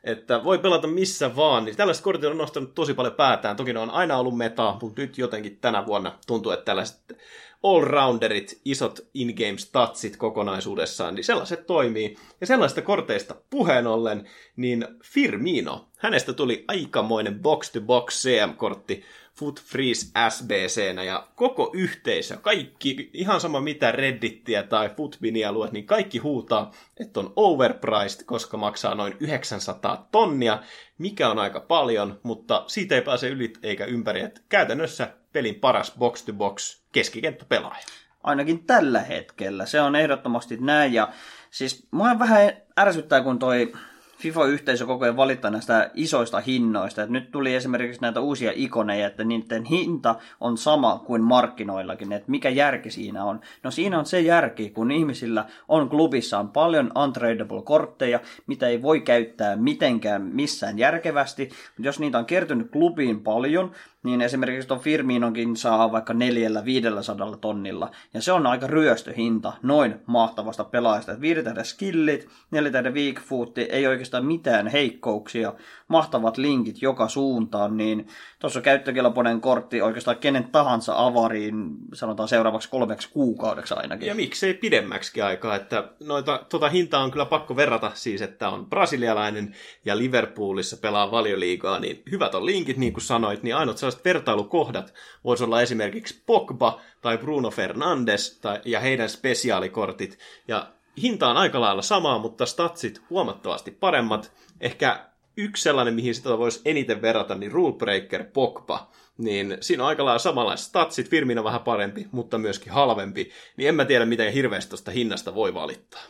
Että 0.04 0.44
voi 0.44 0.58
pelata 0.60 0.88
missä 0.88 1.36
vaan. 1.36 1.66
Niin 1.66 1.76
tällaiset 1.78 2.04
kortit 2.04 2.26
on 2.26 2.38
nostanut 2.38 2.76
tosi 2.76 2.94
paljon 2.94 3.16
päätään. 3.16 3.56
Toki 3.56 3.74
ne 3.74 3.80
on 3.80 3.90
aina 3.90 4.18
ollut 4.18 4.38
meta, 4.38 4.78
mutta 4.82 5.02
nyt 5.02 5.18
jotenkin 5.18 5.58
tänä 5.58 5.86
vuonna 5.86 6.20
tuntuu, 6.28 6.52
että 6.52 6.66
tällaiset 6.66 7.18
all-rounderit, 7.64 8.62
isot 8.66 9.00
in-game 9.14 9.58
statsit 9.58 10.18
kokonaisuudessaan, 10.18 11.16
niin 11.16 11.24
sellaiset 11.24 11.68
toimii. 11.68 12.18
Ja 12.42 12.48
sellaista 12.48 12.82
korteista 12.82 13.36
puheen 13.50 13.88
ollen, 13.88 14.30
niin 14.56 14.88
Firmino, 15.04 15.88
hänestä 15.98 16.34
tuli 16.34 16.66
aikamoinen 16.68 17.40
box-to-box 17.40 18.22
CM-kortti 18.22 19.04
Foot 19.40 19.62
Freeze 19.62 20.12
SBCnä 20.30 21.04
ja 21.04 21.28
koko 21.36 21.72
yhteisö, 21.74 22.38
kaikki, 22.38 23.10
ihan 23.14 23.42
sama 23.42 23.62
mitä 23.62 23.92
Reddittiä 23.92 24.64
tai 24.64 24.90
Footbinia 24.90 25.52
luet, 25.52 25.72
niin 25.72 25.86
kaikki 25.86 26.18
huutaa, 26.18 26.72
että 27.00 27.20
on 27.20 27.34
overpriced, 27.36 28.26
koska 28.26 28.58
maksaa 28.58 28.96
noin 28.96 29.16
900 29.20 30.08
tonnia, 30.12 30.60
mikä 30.98 31.30
on 31.30 31.40
aika 31.40 31.60
paljon, 31.60 32.20
mutta 32.24 32.64
siitä 32.68 32.96
ei 32.96 33.02
pääse 33.02 33.30
yli 33.30 33.54
eikä 33.64 33.86
ympäri, 33.86 34.22
että 34.22 34.42
käytännössä 34.50 35.14
pelin 35.34 35.56
paras 35.56 35.94
box-to-box 35.98 36.82
keskikenttäpelaaja. 36.92 37.86
Ainakin 38.24 38.66
tällä 38.66 39.02
hetkellä, 39.02 39.66
se 39.66 39.82
on 39.82 39.96
ehdottomasti 39.96 40.58
näin 40.58 40.94
ja 40.94 41.08
siis 41.52 41.88
mua 41.92 42.20
vähän 42.20 42.54
ärsyttää, 42.80 43.22
kun 43.22 43.40
toi 43.40 43.74
FIFA-yhteisö 44.20 44.86
koko 44.86 45.06
ajan 45.06 45.18
valittaa 45.18 45.52
näistä 45.52 45.92
isoista 45.94 46.40
hinnoista. 46.40 47.04
Et 47.04 47.10
nyt 47.10 47.32
tuli 47.32 47.56
esimerkiksi 47.56 48.02
näitä 48.02 48.20
uusia 48.20 48.52
ikoneja, 48.56 49.08
että 49.08 49.24
niiden 49.24 49.66
hinta 49.66 50.16
on 50.40 50.58
sama 50.58 51.04
kuin 51.06 51.24
markkinoillakin, 51.24 52.12
että 52.12 52.32
mikä 52.32 52.50
järki 52.50 52.92
siinä 52.92 53.24
on. 53.24 53.40
No 53.64 53.72
siinä 53.72 54.00
on 54.00 54.06
se 54.06 54.20
järki, 54.20 54.70
kun 54.70 54.92
ihmisillä 54.92 55.46
on 55.68 55.90
klubissaan 55.90 56.50
paljon 56.50 56.92
untradable 57.04 57.62
kortteja, 57.62 58.20
mitä 58.48 58.68
ei 58.68 58.82
voi 58.82 59.02
käyttää 59.02 59.56
mitenkään 59.56 60.22
missään 60.22 60.80
järkevästi, 60.80 61.44
mutta 61.44 61.88
jos 61.88 62.00
niitä 62.00 62.18
on 62.18 62.26
kertynyt 62.26 62.72
klubiin 62.72 63.22
paljon, 63.22 63.72
niin 64.04 64.22
esimerkiksi 64.22 64.68
tuon 64.68 64.80
Firminonkin 64.80 65.58
saa 65.58 65.92
vaikka 65.92 66.14
neljällä 66.14 66.66
500 66.66 67.38
tonnilla. 67.38 67.92
Ja 68.14 68.22
se 68.22 68.32
on 68.32 68.48
aika 68.48 68.68
ryöstöhinta 68.68 69.54
noin 69.64 69.96
mahtavasta 70.06 70.64
pelaajasta. 70.64 71.12
Että 71.12 71.22
viiden 71.22 71.44
tähden 71.44 71.66
skillit, 71.66 72.28
neljä 72.52 72.72
tähden 72.72 72.94
weak 72.94 73.22
foot, 73.22 73.58
ei 73.58 73.88
oikeastaan 73.88 74.26
mitään 74.26 74.68
heikkouksia, 74.68 75.54
mahtavat 75.88 76.38
linkit 76.38 76.82
joka 76.82 77.08
suuntaan, 77.08 77.78
niin 77.78 78.08
tuossa 78.40 78.62
käyttökelpoinen 78.62 79.42
kortti 79.42 79.82
oikeastaan 79.82 80.18
kenen 80.18 80.44
tahansa 80.52 80.94
avariin, 80.98 81.70
sanotaan 81.94 82.30
seuraavaksi 82.30 82.70
kolmeksi 82.70 83.10
kuukaudeksi 83.12 83.74
ainakin. 83.74 84.08
Ja 84.08 84.16
miksei 84.16 84.54
pidemmäksi 84.54 85.22
aikaa, 85.22 85.56
että 85.56 85.90
noita, 86.00 86.46
tota 86.50 86.70
hintaa 86.70 87.04
on 87.04 87.12
kyllä 87.12 87.26
pakko 87.26 87.56
verrata 87.56 87.92
siis, 87.94 88.22
että 88.22 88.50
on 88.50 88.66
brasilialainen 88.66 89.56
ja 89.86 89.98
Liverpoolissa 89.98 90.78
pelaa 90.78 91.12
valioliigaa, 91.12 91.80
niin 91.80 92.04
hyvät 92.12 92.36
on 92.36 92.46
linkit, 92.46 92.78
niin 92.78 92.94
kuin 92.94 93.04
sanoit, 93.04 93.44
niin 93.44 93.56
ainut 93.56 93.78
sellaiset 93.92 94.06
vertailukohdat 94.06 94.94
voisi 95.24 95.44
olla 95.44 95.62
esimerkiksi 95.62 96.24
Pogba 96.26 96.82
tai 97.02 97.18
Bruno 97.18 97.50
Fernandes 97.50 98.40
tai, 98.40 98.62
ja 98.66 98.80
heidän 98.80 99.10
spesiaalikortit. 99.10 100.20
Ja 100.48 100.68
hinta 101.02 101.28
on 101.28 101.38
aika 101.38 101.62
lailla 101.62 101.82
samaa, 101.82 102.20
mutta 102.20 102.46
statsit 102.46 103.02
huomattavasti 103.10 103.72
paremmat. 103.72 104.32
Ehkä 104.62 105.06
yksi 105.38 105.64
sellainen, 105.64 105.94
mihin 105.94 106.16
sitä 106.16 106.38
voisi 106.38 106.62
eniten 106.66 107.02
verrata, 107.02 107.36
niin 107.36 107.52
Rulebreaker 107.52 108.24
Pogba. 108.34 108.92
Niin 109.18 109.58
siinä 109.62 109.84
on 109.84 109.90
aika 109.90 110.06
lailla 110.06 110.20
samanlaiset 110.20 110.68
statsit, 110.68 111.10
Firmin 111.10 111.40
on 111.40 111.46
vähän 111.46 111.62
parempi, 111.62 112.08
mutta 112.12 112.38
myöskin 112.38 112.74
halvempi. 112.74 113.32
Niin 113.58 113.70
en 113.70 113.76
mä 113.76 113.86
tiedä, 113.86 114.06
miten 114.06 114.34
hirveästi 114.34 114.70
tuosta 114.70 114.92
hinnasta 114.92 115.36
voi 115.36 115.54
valittaa. 115.54 116.02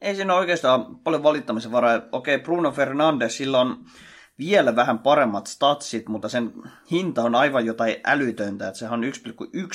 Ei 0.00 0.14
siinä 0.14 0.32
ole 0.32 0.40
oikeastaan 0.40 0.98
paljon 0.98 1.22
valittamisen 1.22 1.72
varaa. 1.72 2.02
Okei, 2.12 2.38
Bruno 2.38 2.70
Fernandes, 2.72 3.36
sillä 3.36 3.60
on 3.60 3.84
vielä 4.38 4.76
vähän 4.76 4.98
paremmat 4.98 5.46
statsit, 5.46 6.08
mutta 6.08 6.28
sen 6.28 6.52
hinta 6.90 7.22
on 7.22 7.34
aivan 7.34 7.66
jotain 7.66 7.96
älytöntä, 8.04 8.68
että 8.68 8.78
sehän 8.78 8.94
on 8.94 9.04
1,1 9.04 9.10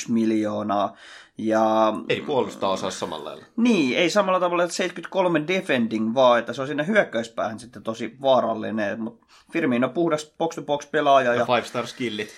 miljoonaa. 0.08 0.96
Ja... 1.38 1.92
Ei 2.08 2.20
puolustaa 2.20 2.70
osaa 2.70 2.90
samalla 2.90 3.24
lailla. 3.24 3.44
Niin, 3.56 3.98
ei 3.98 4.10
samalla 4.10 4.40
tavalla, 4.40 4.64
että 4.64 4.76
73 4.76 5.44
defending 5.46 6.14
vaan, 6.14 6.38
että 6.38 6.52
se 6.52 6.60
on 6.60 6.66
siinä 6.66 6.82
hyökkäyspäähän 6.82 7.58
sitten 7.58 7.82
tosi 7.82 8.16
vaarallinen, 8.22 9.00
mutta 9.00 9.26
Firmino 9.52 9.88
puhdas 9.88 10.34
box-to-box 10.38 10.90
pelaaja. 10.90 11.34
Ja, 11.34 11.40
ja 11.40 11.46
five 11.46 11.64
star 11.64 11.86
skillit. 11.86 12.30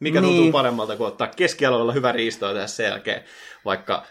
Mikä 0.00 0.20
niin. 0.20 0.34
tuntuu 0.34 0.52
paremmalta 0.52 0.96
kuin 0.96 1.06
ottaa 1.06 1.26
keskialueella 1.26 1.92
hyvä 1.92 2.12
riisto 2.12 2.54
tässä 2.54 2.76
sen 2.76 2.86
jälkeen, 2.86 3.24
vaikka 3.64 4.04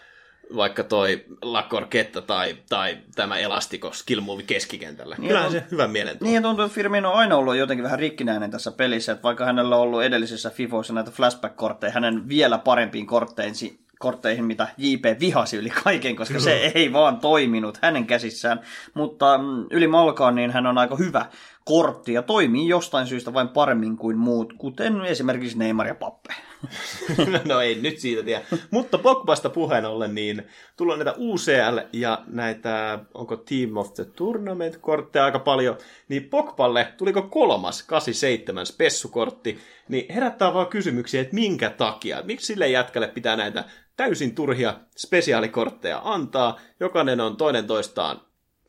vaikka 0.55 0.83
toi 0.83 1.25
Lakorketta 1.41 2.21
tai, 2.21 2.57
tai 2.69 2.97
tämä 3.15 3.37
Elastiko 3.37 3.91
skill 3.93 4.21
move 4.21 4.43
keskikentällä. 4.43 5.15
Niin 5.17 5.27
Kyllähän 5.27 5.51
se 5.51 5.63
hyvä 5.71 5.87
mielen 5.87 6.17
Niin 6.21 6.43
tuntuu, 6.43 6.65
että 6.65 6.75
Firmino 6.75 7.11
on 7.11 7.17
aina 7.17 7.35
ollut 7.35 7.55
jotenkin 7.55 7.83
vähän 7.83 7.99
rikkinäinen 7.99 8.51
tässä 8.51 8.71
pelissä, 8.71 9.11
että 9.11 9.23
vaikka 9.23 9.45
hänellä 9.45 9.75
on 9.75 9.81
ollut 9.81 10.03
edellisissä 10.03 10.49
FIFOissa 10.49 10.93
näitä 10.93 11.11
flashback-kortteja, 11.11 11.91
hänen 11.91 12.29
vielä 12.29 12.57
parempiin 12.57 13.07
kortteihin, 13.07 13.79
kortteihin, 13.99 14.45
mitä 14.45 14.67
JP 14.77 15.19
vihasi 15.19 15.57
yli 15.57 15.69
kaiken, 15.83 16.15
koska 16.15 16.33
Kyllä. 16.33 16.43
se 16.43 16.71
ei 16.75 16.93
vaan 16.93 17.19
toiminut 17.19 17.77
hänen 17.81 18.05
käsissään. 18.05 18.59
Mutta 18.93 19.37
mm, 19.37 19.65
yli 19.71 19.87
malkaan 19.87 20.35
niin 20.35 20.51
hän 20.51 20.67
on 20.67 20.77
aika 20.77 20.95
hyvä 20.95 21.25
kortti 21.65 22.13
ja 22.13 22.21
toimii 22.21 22.67
jostain 22.67 23.07
syystä 23.07 23.33
vain 23.33 23.49
paremmin 23.49 23.97
kuin 23.97 24.17
muut, 24.17 24.53
kuten 24.57 25.01
esimerkiksi 25.05 25.57
Neymar 25.57 25.87
ja 25.87 25.95
Pappe. 25.95 26.33
no 27.49 27.61
ei 27.61 27.75
nyt 27.75 27.99
siitä 27.99 28.23
tiedä. 28.23 28.41
Mutta 28.71 28.97
Pogbasta 28.97 29.49
puheen 29.49 29.85
ollen, 29.85 30.15
niin 30.15 30.47
tulla 30.77 30.95
näitä 30.95 31.13
UCL 31.17 31.79
ja 31.93 32.23
näitä, 32.27 32.99
onko 33.13 33.37
Team 33.37 33.77
of 33.77 33.93
the 33.93 34.05
Tournament-kortteja 34.05 35.25
aika 35.25 35.39
paljon, 35.39 35.77
niin 36.07 36.23
Pogballe 36.23 36.93
tuliko 36.97 37.21
kolmas 37.21 37.83
87 37.83 38.65
spessukortti, 38.65 39.59
niin 39.89 40.13
herättää 40.13 40.53
vaan 40.53 40.67
kysymyksiä, 40.67 41.21
että 41.21 41.35
minkä 41.35 41.69
takia, 41.69 42.21
miksi 42.23 42.45
sille 42.45 42.67
jätkälle 42.67 43.07
pitää 43.07 43.35
näitä 43.35 43.63
täysin 43.97 44.35
turhia 44.35 44.79
spesiaalikortteja 44.97 46.01
antaa, 46.03 46.59
jokainen 46.79 47.19
on 47.19 47.37
toinen 47.37 47.67
toistaan 47.67 48.21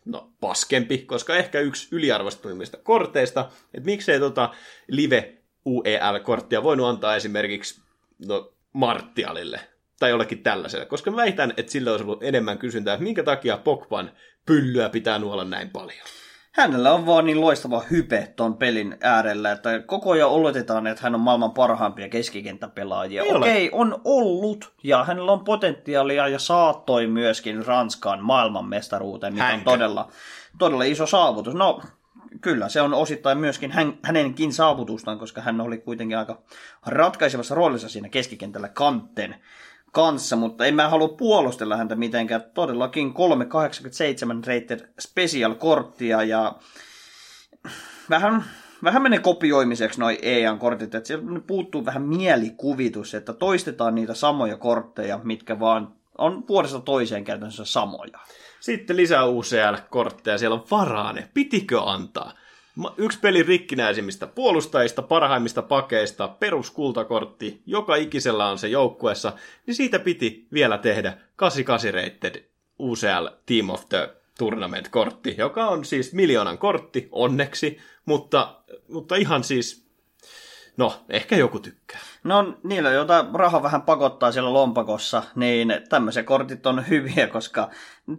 no, 0.04 0.32
paskempi, 0.40 0.98
koska 0.98 1.36
ehkä 1.36 1.60
yksi 1.60 1.88
yliarvostuneemmista 1.92 2.76
korteista, 2.76 3.50
että 3.74 3.86
miksei 3.86 4.20
tota 4.20 4.54
live 4.88 5.39
UEL-korttia 5.66 6.62
voinut 6.62 6.88
antaa 6.88 7.16
esimerkiksi 7.16 7.82
no, 8.26 8.52
Martialille 8.72 9.60
tai 9.98 10.10
jollekin 10.10 10.42
tällaiselle, 10.42 10.86
koska 10.86 11.10
mä 11.10 11.16
väitän, 11.16 11.54
että 11.56 11.72
sillä 11.72 11.90
olisi 11.90 12.04
ollut 12.04 12.22
enemmän 12.22 12.58
kysyntää, 12.58 12.94
että 12.94 13.04
minkä 13.04 13.22
takia 13.22 13.56
Pogban 13.56 14.10
pyllyä 14.46 14.88
pitää 14.88 15.18
nuolla 15.18 15.44
näin 15.44 15.70
paljon. 15.70 16.06
Hänellä 16.52 16.92
on 16.92 17.06
vaan 17.06 17.24
niin 17.24 17.40
loistava 17.40 17.82
hype 17.90 18.32
ton 18.36 18.56
pelin 18.56 18.96
äärellä, 19.00 19.52
että 19.52 19.82
koko 19.86 20.10
ajan 20.10 20.28
oletetaan, 20.28 20.86
että 20.86 21.02
hän 21.02 21.14
on 21.14 21.20
maailman 21.20 21.52
parhaimpia 21.52 22.08
keskikenttäpelaajia. 22.08 23.22
Ei 23.22 23.30
ole. 23.30 23.38
Okei, 23.38 23.70
on 23.72 24.00
ollut, 24.04 24.72
ja 24.84 25.04
hänellä 25.04 25.32
on 25.32 25.44
potentiaalia 25.44 26.28
ja 26.28 26.38
saattoi 26.38 27.06
myöskin 27.06 27.66
Ranskan 27.66 28.24
maailmanmestaruuteen, 28.24 29.32
mikä 29.32 29.44
on 29.44 29.50
Hänkö? 29.50 29.70
todella, 29.70 30.08
todella 30.58 30.84
iso 30.84 31.06
saavutus. 31.06 31.54
No, 31.54 31.80
kyllä, 32.40 32.68
se 32.68 32.82
on 32.82 32.94
osittain 32.94 33.38
myöskin 33.38 33.72
hän, 33.72 33.98
hänenkin 34.02 34.52
saavutustaan, 34.52 35.18
koska 35.18 35.40
hän 35.40 35.60
oli 35.60 35.78
kuitenkin 35.78 36.18
aika 36.18 36.42
ratkaisevassa 36.86 37.54
roolissa 37.54 37.88
siinä 37.88 38.08
keskikentällä 38.08 38.68
kantten 38.68 39.36
kanssa, 39.92 40.36
mutta 40.36 40.66
en 40.66 40.74
mä 40.74 40.88
halua 40.88 41.08
puolustella 41.08 41.76
häntä 41.76 41.96
mitenkään. 41.96 42.42
Todellakin 42.54 43.14
387 43.14 44.44
rated 44.44 44.88
special-korttia 45.00 46.22
ja 46.22 46.54
vähän, 48.10 48.44
vähän 48.84 49.02
menee 49.02 49.18
kopioimiseksi 49.18 50.00
noi 50.00 50.18
EAN-kortit, 50.22 50.94
että 50.94 51.06
sieltä 51.06 51.24
puuttuu 51.46 51.84
vähän 51.84 52.02
mielikuvitus, 52.02 53.14
että 53.14 53.32
toistetaan 53.32 53.94
niitä 53.94 54.14
samoja 54.14 54.56
kortteja, 54.56 55.20
mitkä 55.22 55.60
vaan 55.60 55.94
on 56.18 56.44
vuodesta 56.48 56.80
toiseen 56.80 57.24
käytännössä 57.24 57.64
samoja. 57.64 58.18
Sitten 58.60 58.96
lisää 58.96 59.26
UCL-kortteja, 59.26 60.38
siellä 60.38 60.54
on 60.54 60.66
Varane. 60.70 61.28
Pitikö 61.34 61.82
antaa? 61.82 62.32
Yksi 62.96 63.18
pelin 63.20 63.46
rikkinäisimmistä 63.46 64.26
puolustajista, 64.26 65.02
parhaimmista 65.02 65.62
pakeista, 65.62 66.28
peruskultakortti, 66.28 67.62
joka 67.66 67.96
ikisellä 67.96 68.46
on 68.46 68.58
se 68.58 68.68
joukkueessa, 68.68 69.32
niin 69.66 69.74
siitä 69.74 69.98
piti 69.98 70.46
vielä 70.52 70.78
tehdä 70.78 71.18
88 71.36 71.94
rated 71.94 72.44
UCL 72.78 73.26
Team 73.46 73.70
of 73.70 73.88
the 73.88 74.10
Tournament-kortti, 74.38 75.34
joka 75.38 75.68
on 75.68 75.84
siis 75.84 76.12
miljoonan 76.12 76.58
kortti, 76.58 77.08
onneksi, 77.12 77.78
mutta, 78.06 78.62
mutta 78.88 79.16
ihan 79.16 79.44
siis, 79.44 79.86
no, 80.76 81.04
ehkä 81.08 81.36
joku 81.36 81.58
tykkää. 81.58 82.00
No 82.24 82.54
niillä, 82.62 82.90
joita 82.90 83.24
raha 83.34 83.62
vähän 83.62 83.82
pakottaa 83.82 84.32
siellä 84.32 84.52
lompakossa, 84.52 85.22
niin 85.34 85.74
tämmöiset 85.88 86.26
kortit 86.26 86.66
on 86.66 86.84
hyviä, 86.90 87.26
koska 87.26 87.70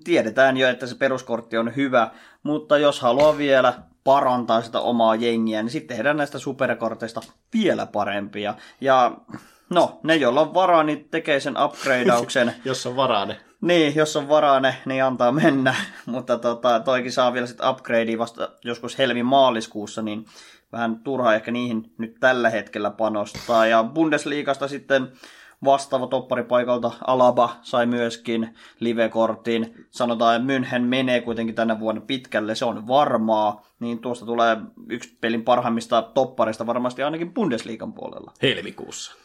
tiedetään 0.03 0.57
jo, 0.57 0.69
että 0.69 0.87
se 0.87 0.95
peruskortti 0.95 1.57
on 1.57 1.75
hyvä, 1.75 2.11
mutta 2.43 2.77
jos 2.77 3.01
haluaa 3.01 3.37
vielä 3.37 3.73
parantaa 4.03 4.61
sitä 4.61 4.79
omaa 4.79 5.15
jengiä, 5.15 5.63
niin 5.63 5.71
sitten 5.71 5.97
tehdään 5.97 6.17
näistä 6.17 6.39
superkorteista 6.39 7.21
vielä 7.53 7.85
parempia. 7.85 8.53
Ja 8.81 9.11
no, 9.69 9.99
ne 10.03 10.15
joilla 10.15 10.41
on 10.41 10.53
varaa, 10.53 10.83
niin 10.83 11.09
tekee 11.11 11.39
sen 11.39 11.55
upgradeauksen. 11.63 12.55
Jos 12.65 12.85
on 12.85 12.95
Varane. 12.95 13.37
Niin, 13.61 13.95
jos 13.95 14.15
on 14.15 14.29
varaa 14.29 14.59
ne, 14.59 14.75
niin 14.85 15.03
antaa 15.03 15.31
mennä. 15.31 15.75
Mutta 16.05 16.37
tota, 16.37 16.79
toikin 16.79 17.11
saa 17.11 17.33
vielä 17.33 17.47
sitten 17.47 17.69
upgradea 17.69 18.17
vasta 18.17 18.49
joskus 18.63 18.97
helmi-maaliskuussa, 18.97 20.01
niin 20.01 20.25
vähän 20.71 20.99
turha 20.99 21.33
ehkä 21.33 21.51
niihin 21.51 21.93
nyt 21.97 22.15
tällä 22.19 22.49
hetkellä 22.49 22.91
panostaa. 22.91 23.67
Ja 23.67 23.83
Bundesliigasta 23.83 24.67
sitten 24.67 25.11
vastaava 25.63 26.07
topparipaikalta 26.07 26.91
Alaba 27.07 27.55
sai 27.61 27.85
myöskin 27.85 28.55
live-kortin. 28.79 29.87
Sanotaan, 29.89 30.35
että 30.35 30.47
München 30.47 30.81
menee 30.81 31.21
kuitenkin 31.21 31.55
tänä 31.55 31.79
vuonna 31.79 32.01
pitkälle, 32.01 32.55
se 32.55 32.65
on 32.65 32.87
varmaa. 32.87 33.65
Niin 33.79 33.99
tuosta 33.99 34.25
tulee 34.25 34.57
yksi 34.89 35.17
pelin 35.21 35.43
parhaimmista 35.43 36.01
topparista 36.01 36.67
varmasti 36.67 37.03
ainakin 37.03 37.33
Bundesliigan 37.33 37.93
puolella. 37.93 38.33
Helmikuussa. 38.41 39.15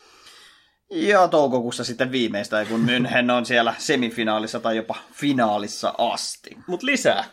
Ja 0.90 1.28
toukokuussa 1.28 1.84
sitten 1.84 2.12
viimeistään, 2.12 2.66
kun 2.66 2.86
München 2.86 3.30
on 3.32 3.46
siellä 3.46 3.74
semifinaalissa 3.78 4.60
tai 4.60 4.76
jopa 4.76 4.94
finaalissa 5.12 5.94
asti. 5.98 6.56
Mutta 6.66 6.86
lisää 6.86 7.24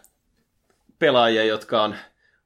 pelaajia, 0.99 1.43
jotka 1.43 1.83
on 1.83 1.95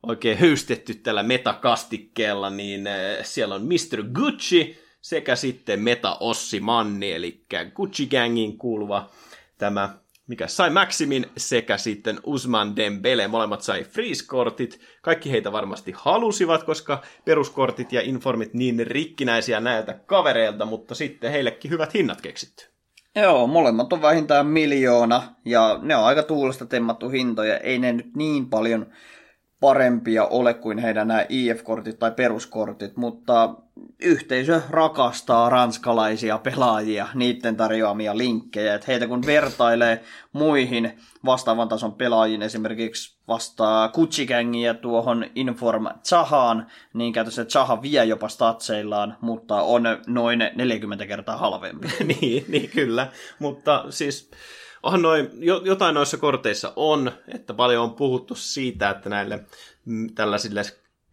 oikein 0.04 0.38
höystetty 0.38 0.94
tällä 0.94 1.24
metakastikkeella, 1.24 2.50
niin 2.50 2.88
eh, 2.88 3.26
siellä 3.26 3.56
on 3.56 3.66
Mr. 3.66 4.04
Gucci 4.14 4.78
sekä 5.02 5.36
sitten 5.36 5.80
Meta 5.80 6.18
Ossi 6.20 6.60
Manni, 6.60 7.12
eli 7.12 7.46
Gucci 7.76 8.08
Gangin 8.08 8.58
kuuluva 8.58 9.10
tämä, 9.58 9.98
mikä 10.28 10.48
sai 10.48 10.70
Maximin, 10.70 11.26
sekä 11.38 11.78
sitten 11.78 12.20
Usman 12.26 12.76
Dembele. 12.76 13.28
Molemmat 13.28 13.62
sai 13.62 13.84
freeze-kortit. 13.84 14.80
Kaikki 15.02 15.32
heitä 15.32 15.52
varmasti 15.52 15.94
halusivat, 15.96 16.64
koska 16.64 17.02
peruskortit 17.26 17.94
ja 17.94 18.02
informit 18.02 18.54
niin 18.54 18.88
rikkinäisiä 18.88 19.60
näiltä 19.60 19.94
kavereilta, 19.94 20.66
mutta 20.66 20.96
sitten 20.96 21.32
heillekin 21.32 21.72
hyvät 21.72 21.94
hinnat 21.94 22.22
keksitty. 22.22 22.66
Joo, 23.16 23.48
molemmat 23.48 23.94
on 23.94 24.02
vähintään 24.02 24.48
miljoona 24.48 25.36
ja 25.46 25.80
ne 25.82 25.96
on 25.96 26.06
aika 26.06 26.24
tuulesta 26.24 26.66
temmattu 26.66 27.10
hintoja. 27.10 27.58
Ei 27.58 27.80
ne 27.80 27.94
nyt 27.94 28.16
niin 28.16 28.50
paljon 28.50 28.86
parempia 29.60 30.26
ole 30.26 30.54
kuin 30.54 30.78
heidän 30.78 31.08
nämä 31.08 31.26
IF-kortit 31.30 32.00
tai 32.00 32.12
peruskortit, 32.12 32.98
mutta 32.98 33.56
yhteisö 34.00 34.62
rakastaa 34.70 35.50
ranskalaisia 35.50 36.38
pelaajia, 36.38 37.08
niiden 37.14 37.56
tarjoamia 37.56 38.18
linkkejä. 38.18 38.76
Et 38.76 38.88
heitä 38.88 39.08
kun 39.08 39.26
vertailee 39.26 40.04
muihin 40.34 41.00
vastaavan 41.26 41.70
tason 41.70 41.94
pelaajiin, 41.94 42.42
esimerkiksi 42.42 43.18
vastaa 43.28 43.90
Kutsikängin 43.90 44.78
tuohon 44.78 45.26
Inform 45.36 45.86
Zahaan, 46.04 46.68
niin 46.94 47.14
käytössä 47.14 47.44
Zaha 47.44 47.82
vie 47.82 48.06
jopa 48.06 48.30
statseillaan, 48.30 49.18
mutta 49.22 49.62
on 49.62 49.84
noin 50.08 50.40
40 50.56 51.06
kertaa 51.06 51.38
halvempi. 51.38 51.88
niin, 52.22 52.46
niin, 52.48 52.70
kyllä. 52.70 53.08
Mutta 53.40 53.86
siis 53.90 54.32
onhan 54.88 55.02
noin, 55.02 55.30
jo, 55.34 55.62
jotain 55.66 55.96
noissa 55.96 56.18
korteissa 56.18 56.74
on, 56.76 57.12
että 57.28 57.54
paljon 57.54 57.84
on 57.84 57.94
puhuttu 57.94 58.36
siitä, 58.36 58.90
että 58.90 59.10
näille 59.10 59.44
mm, 59.86 60.14
tällaisille 60.16 60.64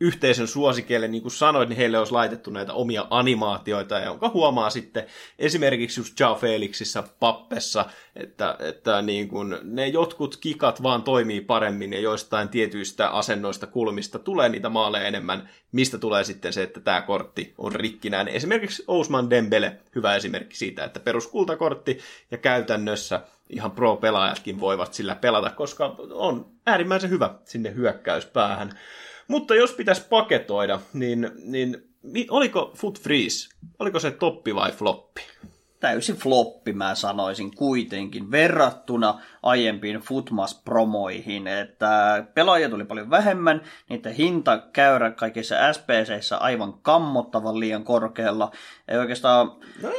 yhteisön 0.00 0.48
suosikeille, 0.48 1.08
niin 1.08 1.22
kuin 1.22 1.32
sanoit, 1.32 1.68
niin 1.68 1.76
heille 1.76 1.98
olisi 1.98 2.12
laitettu 2.12 2.50
näitä 2.50 2.72
omia 2.72 3.06
animaatioita, 3.10 3.98
jonka 3.98 4.28
huomaa 4.28 4.70
sitten 4.70 5.06
esimerkiksi 5.38 6.00
just 6.00 6.20
Jao 6.20 6.34
Felixissa, 6.34 7.04
Pappessa, 7.20 7.84
että, 8.16 8.56
että 8.58 9.02
niin 9.02 9.28
kuin 9.28 9.56
ne 9.62 9.88
jotkut 9.88 10.36
kikat 10.36 10.82
vaan 10.82 11.02
toimii 11.02 11.40
paremmin 11.40 11.92
ja 11.92 12.00
joistain 12.00 12.48
tietyistä 12.48 13.08
asennoista 13.08 13.66
kulmista 13.66 14.18
tulee 14.18 14.48
niitä 14.48 14.68
maaleja 14.68 15.06
enemmän, 15.06 15.48
mistä 15.72 15.98
tulee 15.98 16.24
sitten 16.24 16.52
se, 16.52 16.62
että 16.62 16.80
tämä 16.80 17.02
kortti 17.02 17.54
on 17.58 17.72
rikkinäinen. 17.72 18.34
Esimerkiksi 18.34 18.84
Ousman 18.86 19.30
Dembele, 19.30 19.76
hyvä 19.94 20.16
esimerkki 20.16 20.56
siitä, 20.56 20.84
että 20.84 21.00
peruskultakortti 21.00 21.98
ja 22.30 22.38
käytännössä 22.38 23.20
ihan 23.50 23.70
pro-pelaajatkin 23.70 24.60
voivat 24.60 24.94
sillä 24.94 25.14
pelata, 25.14 25.50
koska 25.50 25.96
on 26.10 26.46
äärimmäisen 26.66 27.10
hyvä 27.10 27.34
sinne 27.44 27.74
hyökkäyspäähän. 27.74 28.78
Mutta 29.28 29.54
jos 29.54 29.72
pitäisi 29.72 30.02
paketoida, 30.10 30.80
niin, 30.92 31.30
niin 31.44 31.76
oliko 32.30 32.72
Foot 32.76 33.00
Freeze, 33.00 33.48
oliko 33.78 34.00
se 34.00 34.10
toppi 34.10 34.54
vai 34.54 34.72
floppi? 34.72 35.20
Täysin 35.84 36.16
floppi, 36.16 36.72
mä 36.72 36.94
sanoisin 36.94 37.56
kuitenkin, 37.56 38.30
verrattuna 38.30 39.20
aiempiin 39.42 40.00
Futmas-promoihin, 40.00 41.46
että 41.48 42.24
pelaajia 42.34 42.68
tuli 42.68 42.84
paljon 42.84 43.10
vähemmän, 43.10 43.60
niiden 43.88 44.14
hinta 44.14 44.58
käyrä 44.72 45.10
kaikissa 45.10 45.72
SPCissä 45.72 46.36
aivan 46.36 46.72
kammottavan 46.72 47.60
liian 47.60 47.84
korkealla. 47.84 48.50
Ei 48.88 48.98
oikeastaan 48.98 49.52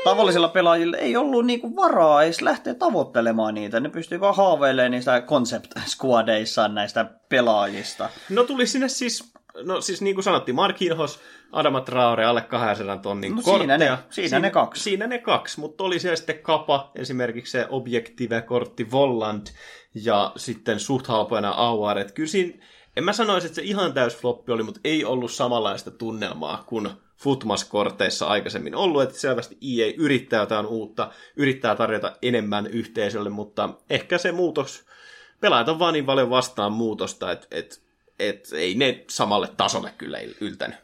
tavallisilla 0.03 0.47
pelaajilla 0.47 0.97
ei 0.97 1.17
ollut 1.17 1.45
niinku 1.45 1.75
varaa 1.75 2.23
edes 2.23 2.41
lähteä 2.41 2.73
tavoittelemaan 2.73 3.53
niitä, 3.53 3.79
ne 3.79 3.89
pystyy 3.89 4.19
vaan 4.19 4.35
haaveilemaan 4.35 4.91
niistä 4.91 5.21
concept 5.21 5.71
squadeissaan 5.85 6.75
näistä 6.75 7.05
pelaajista. 7.29 8.09
No 8.29 8.43
tuli 8.43 8.67
sinne 8.67 8.87
siis, 8.87 9.33
no 9.63 9.81
siis 9.81 10.01
niin 10.01 10.15
kuin 10.15 10.23
sanottiin, 10.23 10.55
Mark 10.55 10.79
Hinhos, 10.79 11.19
Adama 11.51 11.81
Traore, 11.81 12.25
alle 12.25 12.41
200 12.41 12.97
tonnin 12.97 13.35
No 13.35 13.41
siinä 13.41 13.57
kortteja. 13.57 13.95
ne- 13.95 14.03
siinä 14.09 14.39
ne 14.39 14.49
kaksi. 14.49 14.83
Siinä 14.83 15.07
ne 15.07 15.17
kaksi, 15.19 15.59
mutta 15.59 15.83
oli 15.83 15.99
siellä 15.99 16.15
sitten 16.15 16.39
Kapa, 16.39 16.91
esimerkiksi 16.95 17.51
se 17.51 17.67
Objective-kortti 17.69 18.91
Volland 18.91 19.47
ja 19.95 20.31
sitten 20.35 20.79
suht 20.79 21.07
halpoina 21.07 21.49
Auar. 21.51 21.97
Et 21.97 22.11
kyllä 22.11 22.29
siinä 22.29 22.65
en 22.97 23.03
mä 23.03 23.13
sanoisi, 23.13 23.47
että 23.47 23.55
se 23.55 23.61
ihan 23.61 23.93
täys 23.93 24.17
floppi 24.17 24.51
oli, 24.51 24.63
mutta 24.63 24.79
ei 24.83 25.05
ollut 25.05 25.31
samanlaista 25.31 25.91
tunnelmaa 25.91 26.63
kuin 26.67 26.89
Futmas-korteissa 27.17 28.27
aikaisemmin 28.27 28.75
ollut, 28.75 29.01
että 29.01 29.19
selvästi 29.19 29.57
EA 29.61 29.93
yrittää 29.97 30.39
jotain 30.39 30.65
uutta, 30.65 31.11
yrittää 31.35 31.75
tarjota 31.75 32.13
enemmän 32.21 32.67
yhteisölle, 32.67 33.29
mutta 33.29 33.69
ehkä 33.89 34.17
se 34.17 34.31
muutos, 34.31 34.85
pelaajat 35.41 35.69
on 35.69 35.79
vaan 35.79 35.93
niin 35.93 36.05
paljon 36.05 36.29
vastaan 36.29 36.71
muutosta, 36.71 37.31
että, 37.31 37.47
että 37.51 37.75
et 38.19 38.47
ei 38.53 38.75
ne 38.75 39.03
samalle 39.09 39.49
tasolle 39.57 39.91
kyllä 39.97 40.19
yltänyt. 40.41 40.77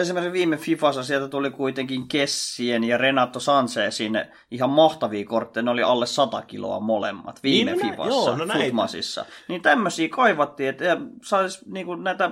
Esimerkiksi 0.00 0.32
viime 0.32 0.56
Fifassa 0.56 1.04
sieltä 1.04 1.28
tuli 1.28 1.50
kuitenkin 1.50 2.08
Kessien 2.08 2.84
ja 2.84 2.98
Renato 2.98 3.40
Sanchezin 3.40 4.24
ihan 4.50 4.70
mahtavia 4.70 5.24
kortteja. 5.24 5.62
Ne 5.62 5.70
oli 5.70 5.82
alle 5.82 6.06
100 6.06 6.42
kiloa 6.42 6.80
molemmat 6.80 7.42
viime 7.42 7.72
niin, 7.72 7.86
no 7.86 7.90
Fifassa, 7.90 8.30
joo, 8.30 8.36
no 8.36 8.54
Futmasissa. 8.54 9.24
Niin 9.48 9.62
tämmöisiä 9.62 10.08
kaivattiin, 10.08 10.68
että 10.68 10.96
saisi 11.22 11.60
niinku 11.66 11.94
näitä 11.94 12.30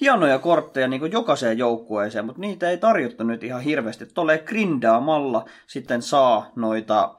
hienoja 0.00 0.38
kortteja 0.38 0.88
niin 0.88 1.12
jokaiseen 1.12 1.58
joukkueeseen, 1.58 2.24
mutta 2.24 2.40
niitä 2.40 2.70
ei 2.70 2.78
tarjottu 2.78 3.24
nyt 3.24 3.44
ihan 3.44 3.60
hirveästi. 3.60 4.06
Tulee 4.06 4.38
grindaamalla 4.38 5.44
sitten 5.66 6.02
saa 6.02 6.50
noita 6.56 7.14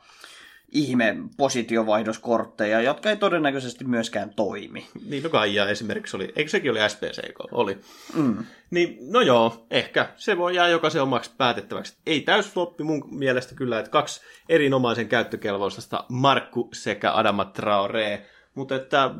ihme 0.72 1.16
positiovaihdoskortteja, 1.38 2.82
jotka 2.82 3.10
ei 3.10 3.18
todennäköisesti 3.18 3.84
myöskään 3.84 4.34
toimi. 4.34 4.88
Niin, 5.10 5.24
no 5.24 5.30
Kaija 5.30 5.70
esimerkiksi 5.70 6.16
oli, 6.16 6.34
eikö 6.36 6.52
sekin 6.52 6.72
oli 6.72 6.90
SPCK? 6.90 7.40
Oli. 7.52 7.78
Mm. 8.14 8.38
Niin, 8.72 8.98
no 9.12 9.22
joo, 9.22 9.66
ehkä 9.72 10.10
se 10.16 10.38
voi 10.38 10.56
jää 10.56 10.68
jokaisen 10.68 11.02
omaksi 11.02 11.32
päätettäväksi. 11.38 11.98
Ei 12.06 12.22
täysfloppi 12.22 12.84
mun 12.84 13.04
mielestä 13.12 13.56
kyllä, 13.56 13.80
että 13.80 13.92
kaksi 13.92 14.22
erinomaisen 14.50 15.08
käyttökelvoista 15.08 16.04
Markku 16.10 16.70
sekä 16.74 17.14
Adama 17.14 17.46
Traore, 17.46 18.26
mutta 18.56 18.76
että, 18.76 19.12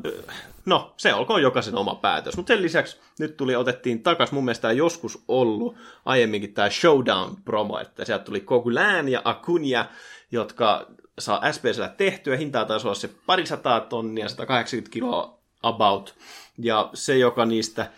no, 0.66 0.94
se 0.96 1.14
olkoon 1.14 1.42
jokaisen 1.42 1.74
oma 1.74 1.94
päätös. 1.94 2.36
Mutta 2.36 2.52
sen 2.52 2.62
lisäksi 2.62 3.00
nyt 3.18 3.36
tuli, 3.36 3.56
otettiin 3.56 4.02
takas, 4.02 4.32
mun 4.32 4.44
mielestä 4.44 4.72
joskus 4.72 5.24
ollut 5.28 5.76
aiemminkin 6.04 6.54
tämä 6.54 6.68
Showdown-promo, 6.68 7.80
että 7.80 8.04
sieltä 8.04 8.24
tuli 8.24 8.40
Kogulään 8.40 9.08
ja 9.08 9.22
Akunia, 9.24 9.86
jotka 10.30 10.86
saa 11.24 11.52
SPCllä 11.52 11.88
tehtyä. 11.88 12.36
Hintaa 12.36 12.64
taisi 12.64 12.86
olla 12.86 12.94
se 12.94 13.10
parisataa 13.26 13.80
tonnia, 13.80 14.28
180 14.28 14.92
kiloa 14.92 15.38
about. 15.62 16.14
Ja 16.58 16.90
se, 16.94 17.18
joka 17.18 17.44
niistä 17.44 17.90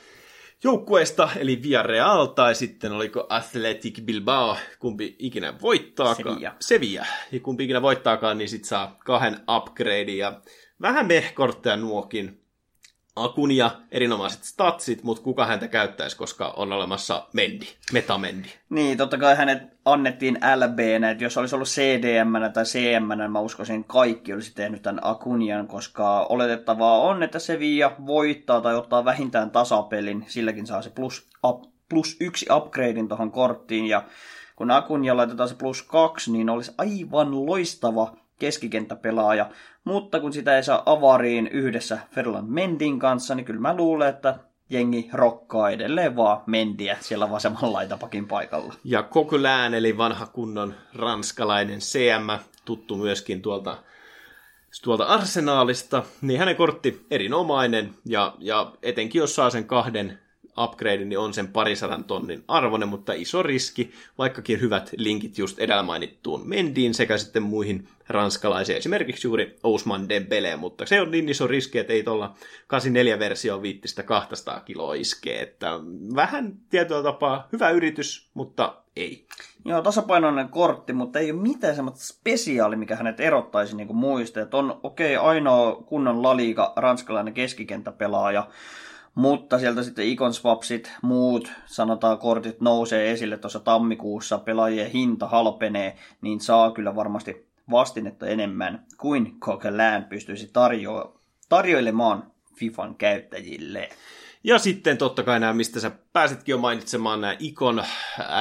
joukkueista, 0.65 1.29
eli 1.37 1.63
Villarreal 1.63 2.27
tai 2.27 2.55
sitten 2.55 2.93
oliko 2.93 3.27
Athletic 3.29 4.01
Bilbao, 4.05 4.57
kumpi 4.79 5.17
ikinä 5.19 5.61
voittaakaan. 5.61 6.35
Sevilla. 6.35 6.55
Sevilla. 6.61 7.07
Ja 7.33 7.41
kumpi 7.41 7.65
ikinä 7.65 7.83
voittaakaan, 7.83 8.39
niin 8.39 8.49
sitten 8.49 8.69
saa 8.69 8.97
kahden 9.05 9.41
upgrade 9.57 10.13
ja 10.13 10.41
vähän 10.81 11.07
mehkortteja 11.07 11.77
nuokin. 11.77 12.44
Akunia, 13.17 13.71
erinomaiset 13.91 14.45
statsit, 14.45 15.03
mutta 15.03 15.23
kuka 15.23 15.47
häntä 15.47 15.69
käyttäisi, 15.69 16.17
koska 16.17 16.49
on 16.57 16.73
olemassa 16.73 17.27
Mendi, 17.33 17.67
Metamendi. 17.93 18.49
Niin, 18.71 18.99
totta 18.99 19.19
kai 19.19 19.37
hänet 19.37 19.63
annettiin 19.85 20.39
LB, 20.57 20.79
että 21.11 21.25
jos 21.25 21.37
olisi 21.37 21.55
ollut 21.55 21.69
CDM 21.69 22.53
tai 22.53 22.65
CM, 22.65 23.31
mä 23.31 23.41
uskoisin 23.41 23.85
kaikki 23.85 24.33
olisi 24.33 24.55
tehnyt 24.55 24.83
tämän 24.83 25.01
Akunian, 25.03 25.69
koska 25.69 26.23
oletettavaa 26.23 27.01
on, 27.01 27.23
että 27.23 27.39
Sevilla 27.39 27.93
voittaa 28.07 28.61
tai 28.61 28.75
ottaa 28.75 29.05
vähintään 29.05 29.51
tasapelin, 29.51 30.25
silläkin 30.29 30.67
saa 30.67 30.83
se 30.83 30.91
plus, 30.91 31.29
up, 31.45 31.65
plus 31.89 32.17
yksi 32.21 32.47
upgradein 32.53 33.09
tuohon 33.09 33.31
korttiin, 33.31 33.87
ja 33.87 34.03
kun 34.57 34.71
Akunia 34.71 35.17
laitetaan 35.17 35.49
se 35.49 35.55
plus 35.55 35.83
kaksi, 35.83 36.33
niin 36.33 36.51
olisi 36.51 36.73
aivan 36.79 37.47
loistava 37.47 38.17
keskikenttäpelaaja, 38.39 39.51
mutta 39.85 40.21
kun 40.21 40.33
sitä 40.33 40.57
ei 40.57 40.63
saa 40.63 40.83
avariin 40.87 41.47
yhdessä 41.47 41.99
Ferland 42.11 42.49
Mendin 42.49 42.99
kanssa, 42.99 43.35
niin 43.35 43.45
kyllä 43.45 43.61
mä 43.61 43.77
luulen, 43.77 44.09
että 44.09 44.39
jengi 44.71 45.11
rokkaa 45.13 45.71
edelleen 45.71 46.17
vaan 46.17 46.43
Mendiä 46.47 46.97
siellä 47.01 47.31
vasemmalla 47.31 47.73
laitapakin 47.73 48.29
paikalla. 48.29 48.75
Ja 48.85 49.03
Coquelin, 49.03 49.75
eli 49.75 49.97
vanha 49.97 50.27
kunnon 50.27 50.75
ranskalainen 50.95 51.79
CM, 51.79 52.45
tuttu 52.65 52.97
myöskin 52.97 53.43
tuolta, 53.43 53.77
tuolta 54.83 55.05
arsenaalista, 55.05 56.03
niin 56.21 56.39
hänen 56.39 56.57
kortti 56.57 57.07
erinomainen, 57.11 57.95
ja, 58.05 58.35
ja 58.39 58.73
etenkin 58.83 59.19
jos 59.19 59.35
saa 59.35 59.51
sen 59.51 59.65
kahden 59.67 60.19
upgrade 60.59 61.05
niin 61.05 61.19
on 61.19 61.35
sen 61.35 61.49
parisadan 61.49 62.05
tonnin 62.05 62.45
arvoinen, 62.49 62.89
mutta 62.89 63.13
iso 63.13 63.43
riski, 63.43 63.93
vaikkakin 64.19 64.61
hyvät 64.61 64.91
linkit 64.97 65.39
just 65.39 65.59
edellä 65.59 65.83
mainittuun 65.83 66.49
Mendiin 66.49 66.95
sekä 66.95 67.19
sitten 67.19 67.43
muihin 67.43 67.89
ranskalaisiin, 68.09 68.79
esimerkiksi 68.79 69.27
juuri 69.27 69.57
Ousman 69.63 70.09
Dembele, 70.09 70.57
mutta 70.57 70.87
se 70.87 71.01
on 71.01 71.11
niin 71.11 71.29
iso 71.29 71.47
riski, 71.47 71.79
että 71.79 71.93
ei 71.93 72.03
tuolla 72.03 72.35
84-versio 72.63 73.63
viittistä 73.63 74.03
200 74.03 74.61
kiloa 74.61 74.95
iskee, 74.95 75.43
että 75.43 75.71
vähän 76.15 76.57
tietyllä 76.71 77.03
tapaa 77.03 77.49
hyvä 77.53 77.71
yritys, 77.71 78.29
mutta 78.35 78.85
ei. 78.97 79.27
Joo, 79.65 79.83
tasapainoinen 79.83 80.49
kortti, 80.49 80.93
mutta 80.93 81.19
ei 81.19 81.31
ole 81.31 81.41
mitään 81.41 81.75
semmoista 81.75 82.05
spesiaali, 82.05 82.77
mikä 82.77 82.97
hänet 82.97 83.21
erottaisi 83.21 83.77
niin 83.77 83.97
muista. 83.97 84.41
Että 84.41 84.57
on 84.57 84.81
okei, 84.83 85.17
okay, 85.17 85.29
ainoa 85.29 85.83
kunnon 85.87 86.23
laliika 86.23 86.73
ranskalainen 86.77 87.35
keskikenttäpelaaja, 87.35 88.49
mutta 89.15 89.59
sieltä 89.59 89.83
sitten 89.83 90.05
Swapsit, 90.33 90.93
muut, 91.03 91.53
sanotaan 91.67 92.19
kortit 92.19 92.61
nousee 92.61 93.11
esille 93.11 93.37
tuossa 93.37 93.61
tammikuussa, 93.61 94.39
pelaajien 94.39 94.91
hinta 94.91 95.27
halpenee, 95.27 95.97
niin 96.21 96.41
saa 96.41 96.71
kyllä 96.71 96.97
varmasti 96.97 97.47
vastinetta 97.71 98.27
enemmän 98.27 98.87
kuin 98.99 99.41
Coquelin 99.41 100.05
pystyisi 100.09 100.47
tarjo- 100.47 101.21
tarjoilemaan 101.49 102.33
FIFAn 102.59 102.95
käyttäjille. 102.95 103.89
Ja 104.47 104.59
sitten 104.59 104.99
totta 104.99 105.23
kai 105.23 105.41
nämä, 105.41 105.53
mistä 105.53 105.81
sä 105.81 105.91
pääsitkin 106.13 106.53
jo 106.53 106.59
mainitsemaan, 106.59 107.21
nämä 107.21 107.37
Ikon 107.39 107.85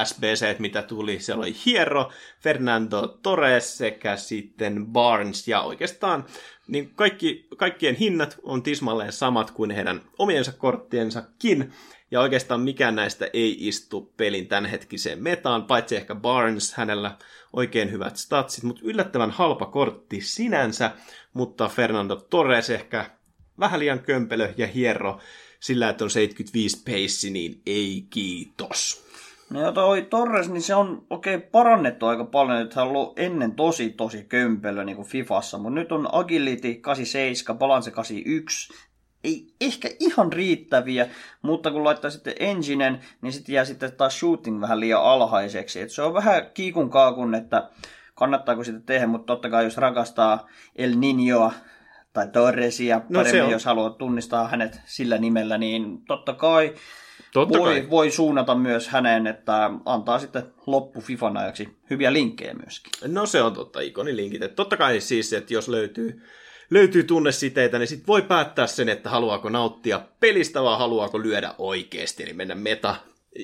SBC, 0.04 0.58
mitä 0.58 0.82
tuli. 0.82 1.20
Siellä 1.20 1.42
oli 1.42 1.54
Hierro, 1.66 2.12
Fernando 2.40 3.18
Torres 3.22 3.78
sekä 3.78 4.16
sitten 4.16 4.86
Barnes. 4.86 5.48
Ja 5.48 5.60
oikeastaan 5.60 6.24
niin 6.68 6.90
kaikki, 6.94 7.48
kaikkien 7.56 7.94
hinnat 7.94 8.36
on 8.42 8.62
tismalleen 8.62 9.12
samat 9.12 9.50
kuin 9.50 9.70
heidän 9.70 10.00
omiensa 10.18 10.52
korttiensakin. 10.52 11.72
Ja 12.10 12.20
oikeastaan 12.20 12.60
mikään 12.60 12.96
näistä 12.96 13.30
ei 13.32 13.68
istu 13.68 14.12
pelin 14.16 14.48
tämänhetkiseen 14.48 15.22
metaan, 15.22 15.64
paitsi 15.64 15.96
ehkä 15.96 16.14
Barnes, 16.14 16.74
hänellä 16.74 17.16
oikein 17.52 17.92
hyvät 17.92 18.16
statsit, 18.16 18.64
mutta 18.64 18.82
yllättävän 18.84 19.30
halpa 19.30 19.66
kortti 19.66 20.20
sinänsä, 20.20 20.90
mutta 21.32 21.68
Fernando 21.68 22.16
Torres 22.16 22.70
ehkä 22.70 23.10
vähän 23.58 23.80
liian 23.80 23.98
kömpelö 23.98 24.52
ja 24.56 24.66
hierro 24.66 25.20
sillä, 25.64 25.88
että 25.88 26.04
on 26.04 26.10
75 26.10 26.82
pace, 26.84 27.30
niin 27.30 27.60
ei 27.66 28.06
kiitos. 28.10 29.04
No 29.50 29.60
ja 29.60 29.72
toi 29.72 30.02
Torres, 30.02 30.50
niin 30.50 30.62
se 30.62 30.74
on 30.74 31.06
okei 31.10 31.34
okay, 31.34 31.48
parannettu 31.50 32.06
aika 32.06 32.24
paljon, 32.24 32.60
että 32.60 32.74
hän 32.80 32.88
on 32.88 32.96
ollut 32.96 33.18
ennen 33.18 33.52
tosi 33.52 33.90
tosi 33.90 34.24
kömpelö 34.28 34.84
niin 34.84 34.96
kuin 34.96 35.08
Fifassa, 35.08 35.58
mutta 35.58 35.74
nyt 35.74 35.92
on 35.92 36.08
Agility 36.12 36.74
87, 36.74 37.58
Balance 37.58 37.90
81, 37.90 38.74
ei 39.24 39.54
ehkä 39.60 39.90
ihan 40.00 40.32
riittäviä, 40.32 41.08
mutta 41.42 41.70
kun 41.70 41.84
laittaa 41.84 42.10
sitten 42.10 42.34
enginen, 42.38 43.00
niin 43.22 43.32
sitten 43.32 43.54
jää 43.54 43.64
sitten 43.64 43.92
taas 43.92 44.18
shooting 44.18 44.60
vähän 44.60 44.80
liian 44.80 45.02
alhaiseksi. 45.02 45.80
Et 45.80 45.90
se 45.90 46.02
on 46.02 46.14
vähän 46.14 46.50
kiikun 46.54 46.90
kaakun, 46.90 47.34
että 47.34 47.70
kannattaako 48.14 48.64
sitä 48.64 48.80
tehdä, 48.80 49.06
mutta 49.06 49.26
totta 49.26 49.50
kai 49.50 49.64
jos 49.64 49.76
rakastaa 49.76 50.48
El 50.76 50.92
Niñoa 50.92 51.52
tai 52.14 52.28
Torresia 52.28 53.00
no 53.08 53.20
paremmin, 53.20 53.50
jos 53.50 53.64
haluaa 53.64 53.90
tunnistaa 53.90 54.48
hänet 54.48 54.80
sillä 54.84 55.18
nimellä, 55.18 55.58
niin 55.58 56.04
totta 56.06 56.32
kai 56.32 56.74
Totta 57.32 57.58
voi, 57.58 57.80
kai. 57.80 57.90
voi 57.90 58.10
suunnata 58.10 58.54
myös 58.54 58.88
häneen, 58.88 59.26
että 59.26 59.70
antaa 59.84 60.18
sitten 60.18 60.42
loppu 60.66 61.00
Fifan 61.00 61.36
ajaksi 61.36 61.68
hyviä 61.90 62.12
linkkejä 62.12 62.54
myöskin. 62.54 63.14
No 63.14 63.26
se 63.26 63.42
on 63.42 63.54
totta, 63.54 63.80
ikonilinkit. 63.80 64.42
Että 64.42 64.54
totta 64.54 64.76
kai 64.76 65.00
siis, 65.00 65.32
että 65.32 65.54
jos 65.54 65.68
löytyy, 65.68 66.22
löytyy 66.70 67.02
tunnesiteitä, 67.02 67.78
niin 67.78 67.88
sitten 67.88 68.06
voi 68.06 68.22
päättää 68.22 68.66
sen, 68.66 68.88
että 68.88 69.10
haluaako 69.10 69.48
nauttia 69.48 70.00
pelistä 70.20 70.62
vai 70.62 70.78
haluaako 70.78 71.22
lyödä 71.22 71.54
oikeasti, 71.58 72.22
eli 72.22 72.32
mennä 72.32 72.54
meta 72.54 72.96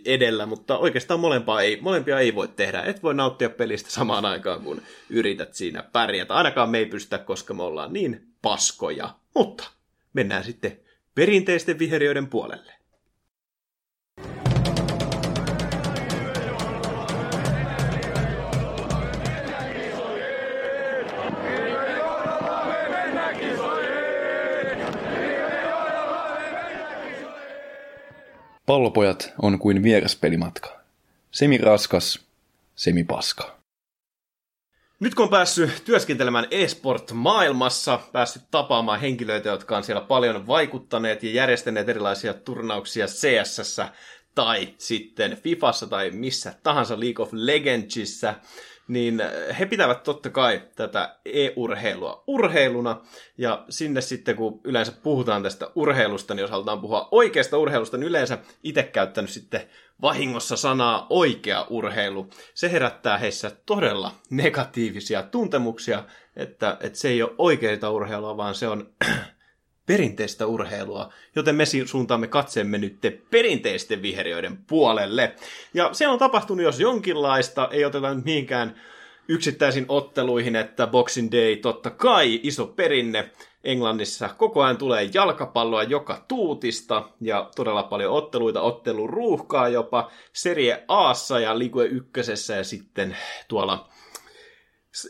edellä, 0.05 0.47
mutta 0.47 0.79
oikeastaan 0.79 1.21
molempia 1.21 1.61
ei, 1.61 1.79
molempia 1.81 2.19
ei 2.19 2.35
voi 2.35 2.49
tehdä. 2.49 2.83
Et 2.83 3.03
voi 3.03 3.15
nauttia 3.15 3.51
pelistä 3.51 3.91
samaan 3.91 4.25
aikaan, 4.25 4.61
kun 4.61 4.83
yrität 5.11 5.55
siinä 5.55 5.83
pärjätä. 5.83 6.35
Ainakaan 6.35 6.71
me 6.71 6.79
ei 6.79 6.87
pystytä, 6.87 7.19
koska 7.19 7.55
me 7.55 7.63
ollaan 7.63 7.93
niin 7.93 8.30
paskoja. 8.43 9.15
Mutta 9.35 9.71
mennään 10.13 10.45
sitten 10.45 10.81
perinteisten 11.15 11.79
viheriöiden 11.79 12.27
puolelle. 12.27 12.73
Pallopojat 28.67 29.33
on 29.43 29.59
kuin 29.59 29.83
vieraspelimatka. 29.83 30.81
Semi 31.31 31.59
raskas, 31.59 32.27
semi 32.77 33.05
paska. 33.05 33.60
Nyt 35.01 35.15
kun 35.15 35.23
on 35.23 35.31
päässyt 35.31 35.83
työskentelemään 35.85 36.47
esport-maailmassa, 36.51 38.01
päässyt 38.13 38.43
tapaamaan 38.51 39.01
henkilöitä, 39.01 39.49
jotka 39.49 39.77
on 39.77 39.85
siellä 39.85 40.01
paljon 40.01 40.47
vaikuttaneet 40.47 41.23
ja 41.23 41.31
järjestäneet 41.31 41.89
erilaisia 41.89 42.35
turnauksia 42.35 43.07
CSS 43.07 43.81
tai 44.35 44.75
sitten 44.79 45.37
Fifassa 45.37 45.87
tai 45.87 46.11
missä 46.11 46.55
tahansa 46.63 47.01
League 47.01 47.23
of 47.23 47.29
Legendsissa, 47.33 48.35
niin 48.91 49.23
he 49.59 49.67
pitävät 49.67 50.03
totta 50.03 50.31
kai 50.31 50.63
tätä 50.77 51.17
e-urheilua 51.25 52.25
urheiluna, 52.27 53.01
ja 53.39 53.65
sinne 53.69 54.01
sitten 54.01 54.37
kun 54.37 54.61
yleensä 54.65 54.93
puhutaan 54.93 55.43
tästä 55.43 55.71
urheilusta, 55.75 56.35
niin 56.35 56.41
jos 56.41 56.51
halutaan 56.51 56.81
puhua 56.81 57.09
oikeasta 57.11 57.59
urheilusta, 57.59 57.97
niin 57.97 58.09
yleensä 58.09 58.39
itse 58.63 58.83
käyttänyt 58.83 59.31
sitten 59.31 59.61
vahingossa 60.03 60.57
sanaa 60.57 61.07
oikea 61.11 61.67
urheilu. 61.71 62.31
Se 62.55 62.73
herättää 62.73 63.19
heissä 63.19 63.51
todella 63.67 64.13
negatiivisia 64.31 65.23
tuntemuksia, 65.23 66.05
että, 66.37 66.77
että 66.81 66.99
se 66.99 67.09
ei 67.09 67.23
ole 67.23 67.35
oikeita 67.39 67.91
urheilua, 67.91 68.37
vaan 68.37 68.55
se 68.55 68.69
on 68.69 68.93
perinteistä 69.87 70.47
urheilua, 70.47 71.13
joten 71.37 71.55
me 71.55 71.65
suuntaamme 71.87 72.27
katseemme 72.27 72.79
nyt 72.79 72.99
perinteisten 73.31 74.03
viheriöiden 74.03 74.57
puolelle. 74.57 75.35
Ja 75.75 75.89
se 75.93 76.09
on 76.09 76.19
tapahtunut 76.19 76.65
jos 76.65 76.81
jonkinlaista, 76.81 77.69
ei 77.73 77.85
oteta 77.85 78.15
nyt 78.15 78.25
mihinkään 78.25 78.81
yksittäisiin 79.29 79.85
otteluihin, 79.89 80.57
että 80.57 80.87
Boxing 80.87 81.33
Day 81.33 81.57
totta 81.57 81.91
kai 81.91 82.41
iso 82.43 82.67
perinne. 82.67 83.31
Englannissa 83.65 84.29
koko 84.29 84.63
ajan 84.63 84.77
tulee 84.77 85.11
jalkapalloa 85.15 85.83
joka 85.83 86.25
tuutista 86.29 87.09
ja 87.21 87.51
todella 87.57 87.83
paljon 87.83 88.15
otteluita, 88.15 88.61
otteluruuhkaa 88.61 89.69
jopa 89.69 90.11
Serie 90.33 90.85
Aassa 90.89 91.41
ja 91.41 91.59
Ligue 91.59 91.87
ykkösessä 91.87 92.55
ja 92.55 92.65
sitten 92.65 93.17
tuolla 93.49 93.89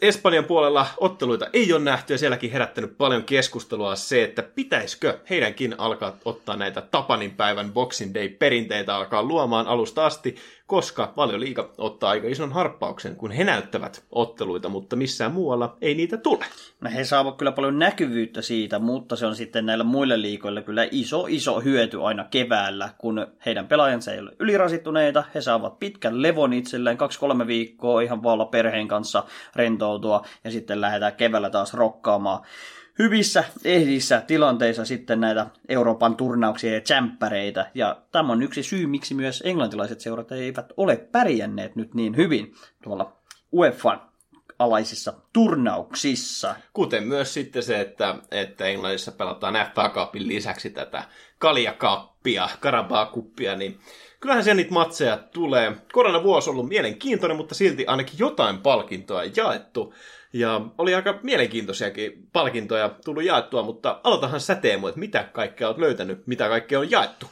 Espanjan 0.02 0.44
puolella 0.44 0.86
otteluita 0.96 1.46
ei 1.52 1.72
ole 1.72 1.80
nähty 1.80 2.14
ja 2.14 2.18
sielläkin 2.18 2.52
herättänyt 2.52 2.98
paljon 2.98 3.24
keskustelua 3.24 3.96
se, 3.96 4.22
että 4.22 4.42
pitäisikö 4.42 5.18
heidänkin 5.30 5.74
alkaa 5.78 6.16
ottaa 6.24 6.56
näitä 6.56 6.80
Tapanin 6.80 7.30
päivän 7.30 7.72
Boxing 7.72 8.14
Day 8.14 8.28
perinteitä 8.28 8.96
alkaa 8.96 9.22
luomaan 9.22 9.66
alusta 9.66 10.06
asti, 10.06 10.36
koska 10.70 11.12
liiga 11.36 11.70
ottaa 11.78 12.10
aika 12.10 12.28
ison 12.28 12.52
harppauksen, 12.52 13.16
kun 13.16 13.30
he 13.30 13.44
näyttävät 13.44 14.04
otteluita, 14.10 14.68
mutta 14.68 14.96
missään 14.96 15.32
muualla 15.32 15.76
ei 15.82 15.94
niitä 15.94 16.16
tule. 16.16 16.44
No 16.80 16.90
he 16.94 17.04
saavat 17.04 17.36
kyllä 17.36 17.52
paljon 17.52 17.78
näkyvyyttä 17.78 18.42
siitä, 18.42 18.78
mutta 18.78 19.16
se 19.16 19.26
on 19.26 19.36
sitten 19.36 19.66
näillä 19.66 19.84
muille 19.84 20.22
liikoille 20.22 20.62
kyllä 20.62 20.88
iso, 20.90 21.26
iso 21.28 21.60
hyöty 21.60 22.02
aina 22.02 22.24
keväällä, 22.24 22.88
kun 22.98 23.26
heidän 23.46 23.68
pelaajansa 23.68 24.12
ei 24.12 24.20
ole 24.20 24.32
ylirasittuneita, 24.38 25.24
he 25.34 25.40
saavat 25.40 25.78
pitkän 25.78 26.22
levon 26.22 26.52
itselleen, 26.52 26.96
kaksi-kolme 26.96 27.46
viikkoa 27.46 28.00
ihan 28.00 28.22
vaan 28.22 28.48
perheen 28.48 28.88
kanssa 28.88 29.24
rentoutua, 29.56 30.22
ja 30.44 30.50
sitten 30.50 30.80
lähdetään 30.80 31.14
keväällä 31.16 31.50
taas 31.50 31.74
rokkaamaan 31.74 32.42
hyvissä 33.02 33.44
ehdissä 33.64 34.20
tilanteissa 34.26 34.84
sitten 34.84 35.20
näitä 35.20 35.46
Euroopan 35.68 36.16
turnauksia 36.16 36.74
ja 36.74 36.80
tsemppäreitä. 36.80 37.70
Ja 37.74 38.02
tämä 38.12 38.32
on 38.32 38.42
yksi 38.42 38.62
syy, 38.62 38.86
miksi 38.86 39.14
myös 39.14 39.42
englantilaiset 39.46 40.00
seurat 40.00 40.32
eivät 40.32 40.72
ole 40.76 40.96
pärjänneet 40.96 41.76
nyt 41.76 41.94
niin 41.94 42.16
hyvin 42.16 42.54
tuolla 42.82 43.16
UEFA 43.52 44.10
alaisissa 44.58 45.12
turnauksissa. 45.32 46.54
Kuten 46.72 47.04
myös 47.04 47.34
sitten 47.34 47.62
se, 47.62 47.80
että, 47.80 48.14
että 48.30 48.64
Englannissa 48.64 49.12
pelataan 49.12 49.54
FA 49.74 49.88
Cupin 49.88 50.28
lisäksi 50.28 50.70
tätä 50.70 51.04
Kaljakappia, 51.38 52.48
Karabaa-kuppia, 52.60 53.56
niin 53.56 53.80
kyllähän 54.20 54.44
se 54.44 54.54
niitä 54.54 54.72
matseja 54.72 55.16
tulee. 55.16 55.76
Koronavuosi 55.92 56.50
on 56.50 56.54
ollut 56.54 56.68
mielenkiintoinen, 56.68 57.36
mutta 57.36 57.54
silti 57.54 57.86
ainakin 57.86 58.18
jotain 58.18 58.58
palkintoa 58.58 59.24
jaettu. 59.24 59.94
Ja 60.32 60.60
oli 60.78 60.94
aika 60.94 61.18
mielenkiintoisiakin 61.22 62.28
palkintoja 62.32 62.90
tullut 63.04 63.24
jaettua, 63.24 63.62
mutta 63.62 64.00
aloitahan 64.04 64.40
sä 64.40 64.54
Teemu, 64.54 64.86
että 64.86 65.00
mitä 65.00 65.22
kaikkea 65.32 65.68
olet 65.68 65.78
löytänyt, 65.78 66.26
mitä 66.26 66.48
kaikkea 66.48 66.78
on 66.78 66.90
jaettu? 66.90 67.26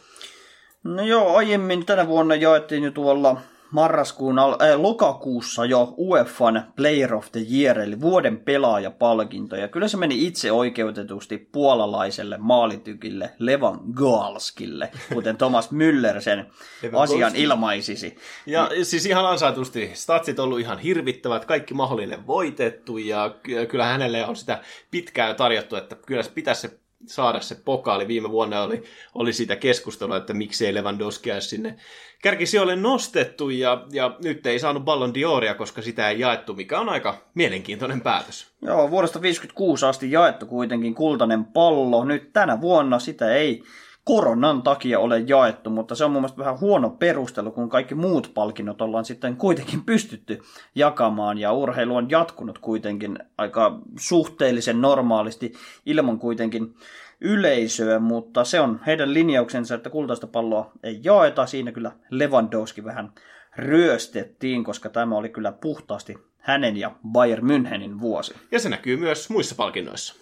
No 0.85 1.03
joo, 1.03 1.37
aiemmin 1.37 1.87
tänä 1.87 2.07
vuonna 2.07 2.35
jaettiin 2.35 2.85
jo 2.85 2.91
tuolla 2.91 3.41
marraskuun, 3.71 4.39
al- 4.39 4.57
äh, 4.63 4.81
lokakuussa 4.81 5.65
jo 5.65 5.95
UEFan 5.99 6.63
Player 6.77 7.15
of 7.15 7.33
the 7.33 7.41
Year, 7.53 7.81
eli 7.81 8.01
vuoden 8.01 8.39
pelaajapalkinto. 8.39 9.57
Ja 9.57 9.69
kyllä 9.69 9.89
se 9.89 9.97
meni 9.97 10.27
itse 10.27 10.53
oikeutetusti 10.53 11.39
puolalaiselle 11.39 12.37
maalitykille 12.39 13.31
Levan 13.39 13.81
Galskille, 13.93 14.91
kuten 15.15 15.37
Thomas 15.37 15.71
Müller 15.73 16.21
sen 16.21 16.47
asian 17.03 17.37
ilmaisisi. 17.37 18.17
Ja 18.47 18.71
siis 18.83 19.07
ihan 19.07 19.27
ansaitusti, 19.27 19.91
statsit 19.95 20.39
on 20.39 20.45
ollut 20.45 20.61
ihan 20.61 20.79
hirvittävät, 20.79 21.45
kaikki 21.45 21.75
mahdollinen 21.75 22.27
voitettu, 22.27 22.99
ja 22.99 23.35
kyllä 23.69 23.85
hänelle 23.85 24.27
on 24.27 24.37
sitä 24.37 24.61
pitkää 24.91 25.35
tarjottu, 25.35 25.77
että 25.77 25.97
kyllä 26.07 26.23
se 26.23 26.31
pitäisi 26.31 26.61
se 26.61 26.79
saada 27.07 27.41
se 27.41 27.55
pokaali. 27.55 28.09
Viime 28.09 28.31
vuonna 28.31 28.63
oli, 28.63 28.83
oli 29.15 29.33
siitä 29.33 29.57
keskustelua, 29.57 30.17
että 30.17 30.35
miksei 30.35 30.75
Lewandowski 30.75 31.31
sinne 31.39 31.77
kärkisijoille 32.23 32.77
nostettu 32.77 33.51
ja, 33.51 33.87
ja 33.93 34.17
nyt 34.25 34.47
ei 34.47 34.59
saanut 34.59 34.85
Ballon 34.85 35.13
d'Oria, 35.13 35.55
koska 35.55 35.83
sitä 35.83 36.09
ei 36.09 36.21
jaettu, 36.21 36.55
mikä 36.55 36.81
on 36.81 36.89
aika 36.89 37.19
mielenkiintoinen 37.35 38.01
päätös. 38.01 38.47
Joo, 38.63 38.91
vuodesta 38.91 39.23
56 39.23 39.87
asti 39.87 40.13
jaettu 40.13 40.47
kuitenkin 40.47 40.95
kultainen 40.95 41.45
pallo. 41.45 42.05
Nyt 42.05 42.33
tänä 42.33 42.61
vuonna 42.61 42.99
sitä 42.99 43.35
ei 43.35 43.63
koronan 44.09 44.63
takia 44.63 45.01
ole 45.01 45.19
jaettu, 45.19 45.71
mutta 45.71 45.95
se 45.95 46.05
on 46.05 46.11
mun 46.11 46.23
mielestä 46.23 46.39
vähän 46.39 46.61
huono 46.61 46.91
perustelu, 46.91 47.51
kun 47.51 47.69
kaikki 47.69 47.95
muut 47.95 48.31
palkinnot 48.35 48.83
ollaan 48.83 49.05
sitten 49.05 49.37
kuitenkin 49.37 49.85
pystytty 49.85 50.41
jakamaan, 50.75 51.39
ja 51.39 51.53
urheilu 51.53 51.97
on 51.97 52.11
jatkunut 52.11 52.59
kuitenkin 52.59 53.19
aika 53.39 53.81
suhteellisen 53.99 54.81
normaalisti 54.81 55.53
ilman 55.87 56.19
kuitenkin 56.19 56.75
yleisöä, 57.21 57.99
mutta 57.99 58.45
se 58.45 58.61
on 58.61 58.81
heidän 58.87 59.15
linjauksensa, 59.15 59.75
että 59.75 59.91
kultaista 59.91 60.27
palloa 60.27 60.71
ei 60.83 61.01
jaeta. 61.05 61.47
Siinä 61.47 61.73
kyllä 61.73 61.93
Lewandowski 62.11 62.85
vähän 62.85 63.13
ryöstettiin, 63.57 64.65
koska 64.65 64.89
tämä 64.89 65.17
oli 65.17 65.29
kyllä 65.29 65.53
puhtaasti 65.53 66.19
hänen 66.39 66.77
ja 66.77 66.91
Bayern 67.13 67.47
Münchenin 67.47 68.01
vuosi. 68.01 68.35
Ja 68.53 68.61
se 68.61 68.69
näkyy 68.69 68.97
myös 68.97 69.31
muissa 69.31 69.55
palkinnoissa. 69.55 70.15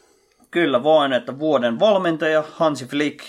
Kyllä 0.51 0.83
vain, 0.83 1.13
että 1.13 1.39
vuoden 1.39 1.79
valmentaja 1.79 2.45
Hansi 2.53 2.87
Flick, 2.87 3.21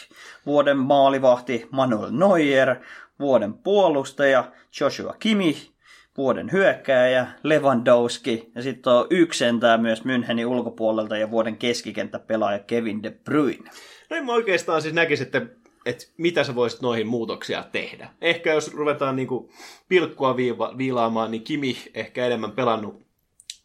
vuoden 0.48 0.78
maalivahti 0.78 1.68
Manuel 1.72 2.12
Neuer, 2.12 2.76
vuoden 3.20 3.54
puolustaja 3.54 4.52
Joshua 4.80 5.16
Kimmich, 5.20 5.72
vuoden 6.18 6.52
hyökkääjä 6.52 7.28
Lewandowski 7.44 8.52
ja 8.56 8.62
sitten 8.62 8.94
on 8.94 9.08
yksi 9.10 9.40
sentää 9.40 9.78
myös 9.78 10.04
Münchenin 10.06 10.46
ulkopuolelta 10.46 11.18
ja 11.18 11.32
vuoden 11.32 11.58
keskikenttäpelaaja 11.58 12.60
Kevin 12.60 13.04
De 13.04 13.12
Bruyne. 13.12 13.72
No 14.10 14.24
mä 14.24 14.34
oikeastaan 14.34 14.82
siis 14.82 14.94
näkisin, 14.94 15.26
että, 15.26 15.42
että 15.86 16.06
mitä 16.18 16.44
sä 16.44 16.56
voisit 16.56 16.82
noihin 16.82 17.08
muutoksia 17.08 17.64
tehdä. 17.72 18.10
Ehkä 18.22 18.54
jos 18.54 18.74
ruvetaan 18.74 19.16
niin 19.16 19.28
kuin 19.28 19.50
pilkkua 19.90 20.36
viiva, 20.36 20.74
viilaamaan, 20.78 21.32
niin 21.32 21.44
Kimi 21.44 21.78
ehkä 21.94 22.26
enemmän 22.26 22.52
pelannut 22.52 23.08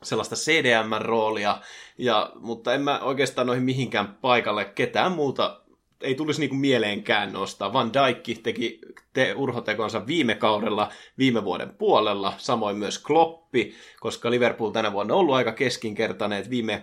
sellaista 0.03 0.37
CDM-roolia, 0.37 1.59
ja, 1.99 2.33
mutta 2.41 2.75
en 2.75 2.83
mä 2.83 3.01
oikeastaan 3.01 3.47
noihin 3.47 3.65
mihinkään 3.65 4.19
paikalle 4.21 4.65
ketään 4.65 5.13
muuta 5.13 5.62
ei 6.03 6.15
tulisi 6.15 6.41
niinku 6.41 6.57
mieleenkään 6.57 7.33
nostaa. 7.33 7.73
Van 7.73 7.93
Dijk 7.93 8.39
teki 8.43 8.81
te 9.13 9.35
urhotekonsa 9.35 10.07
viime 10.07 10.35
kaudella, 10.35 10.89
viime 11.19 11.45
vuoden 11.45 11.75
puolella, 11.75 12.35
samoin 12.39 12.77
myös 12.77 12.99
Kloppi, 12.99 13.75
koska 14.01 14.31
Liverpool 14.31 14.71
tänä 14.71 14.93
vuonna 14.93 15.15
on 15.15 15.21
ollut 15.21 15.35
aika 15.35 15.53
keskinkertainen, 15.53 16.39
että 16.39 16.51
viime, 16.51 16.83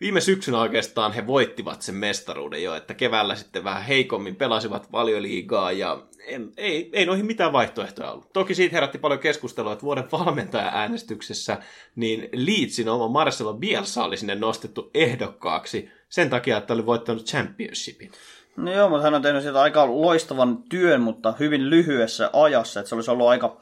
viime 0.00 0.20
syksynä 0.20 0.60
oikeastaan 0.60 1.12
he 1.12 1.26
voittivat 1.26 1.82
sen 1.82 1.94
mestaruuden 1.94 2.62
jo, 2.62 2.74
että 2.74 2.94
keväällä 2.94 3.34
sitten 3.34 3.64
vähän 3.64 3.82
heikommin 3.82 4.36
pelasivat 4.36 4.92
valioliigaa 4.92 5.72
ja 5.72 6.06
en, 6.26 6.52
ei, 6.56 6.90
ei 6.92 7.06
noihin 7.06 7.26
mitään 7.26 7.52
vaihtoehtoja 7.52 8.12
ollut. 8.12 8.32
Toki 8.32 8.54
siitä 8.54 8.76
herätti 8.76 8.98
paljon 8.98 9.20
keskustelua, 9.20 9.72
että 9.72 9.82
vuoden 9.82 10.12
valmentaja-äänestyksessä 10.12 11.58
niin 11.96 12.28
Leedsin 12.32 12.88
oma 12.88 13.08
Marcelo 13.08 13.54
Bielsa 13.54 14.04
oli 14.04 14.16
sinne 14.16 14.34
nostettu 14.34 14.90
ehdokkaaksi 14.94 15.88
sen 16.08 16.30
takia, 16.30 16.56
että 16.56 16.74
oli 16.74 16.86
voittanut 16.86 17.24
championshipin. 17.24 18.10
No 18.58 18.72
joo, 18.72 18.88
mutta 18.88 19.02
hän 19.02 19.14
on 19.14 19.22
tehnyt 19.22 19.42
sieltä 19.42 19.60
aika 19.60 19.86
loistavan 19.86 20.62
työn, 20.68 21.00
mutta 21.00 21.34
hyvin 21.38 21.70
lyhyessä 21.70 22.30
ajassa, 22.32 22.80
että 22.80 22.88
se 22.88 22.94
olisi 22.94 23.10
ollut 23.10 23.28
aika, 23.28 23.60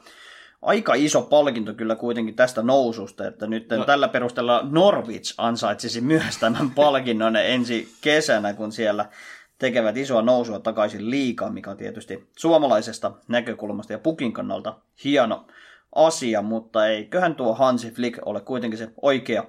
aika 0.61 0.93
iso 0.93 1.21
palkinto 1.21 1.73
kyllä 1.73 1.95
kuitenkin 1.95 2.35
tästä 2.35 2.63
noususta, 2.63 3.27
että 3.27 3.47
nyt 3.47 3.69
no. 3.69 3.85
tällä 3.85 4.07
perusteella 4.07 4.67
Norwich 4.71 5.33
ansaitsisi 5.37 6.01
myös 6.01 6.37
tämän 6.37 6.71
palkinnon 6.71 7.35
ensi 7.55 7.93
kesänä, 8.01 8.53
kun 8.53 8.71
siellä 8.71 9.05
tekevät 9.59 9.97
isoa 9.97 10.21
nousua 10.21 10.59
takaisin 10.59 11.09
liikaan, 11.09 11.53
mikä 11.53 11.71
on 11.71 11.77
tietysti 11.77 12.29
suomalaisesta 12.37 13.11
näkökulmasta 13.27 13.93
ja 13.93 13.99
pukin 13.99 14.33
kannalta 14.33 14.75
hieno 15.03 15.47
asia, 15.95 16.41
mutta 16.41 16.87
eiköhän 16.87 17.35
tuo 17.35 17.53
Hansi 17.53 17.91
Flick 17.91 18.19
ole 18.25 18.41
kuitenkin 18.41 18.77
se 18.77 18.89
oikea 19.01 19.43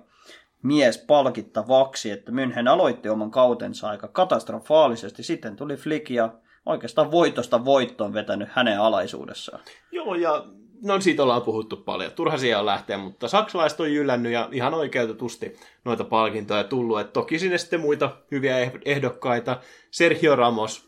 mies 0.62 0.98
palkittavaksi, 0.98 2.10
että 2.10 2.32
München 2.32 2.68
aloitti 2.68 3.08
oman 3.08 3.30
kautensa 3.30 3.88
aika 3.88 4.08
katastrofaalisesti. 4.08 5.22
Sitten 5.22 5.56
tuli 5.56 5.76
Flick 5.76 6.10
ja 6.10 6.32
oikeastaan 6.66 7.10
voitosta 7.10 7.64
voittoon 7.64 8.12
vetänyt 8.12 8.48
hänen 8.52 8.80
alaisuudessaan. 8.80 9.62
Joo, 9.92 10.14
ja 10.14 10.44
no 10.82 11.00
siitä 11.00 11.22
ollaan 11.22 11.42
puhuttu 11.42 11.76
paljon. 11.76 12.12
Turha 12.12 12.38
siihen 12.38 12.58
on 12.58 12.66
lähteä, 12.66 12.98
mutta 12.98 13.28
saksalaiset 13.28 13.80
on 13.80 13.92
jyllännyt 13.92 14.32
ja 14.32 14.48
ihan 14.52 14.74
oikeutetusti 14.74 15.56
noita 15.84 16.04
palkintoja 16.04 16.64
tullut. 16.64 17.00
Et 17.00 17.12
toki 17.12 17.38
sinne 17.38 17.58
sitten 17.58 17.80
muita 17.80 18.16
hyviä 18.30 18.64
eh- 18.64 18.82
ehdokkaita. 18.84 19.60
Sergio 19.90 20.36
Ramos 20.36 20.87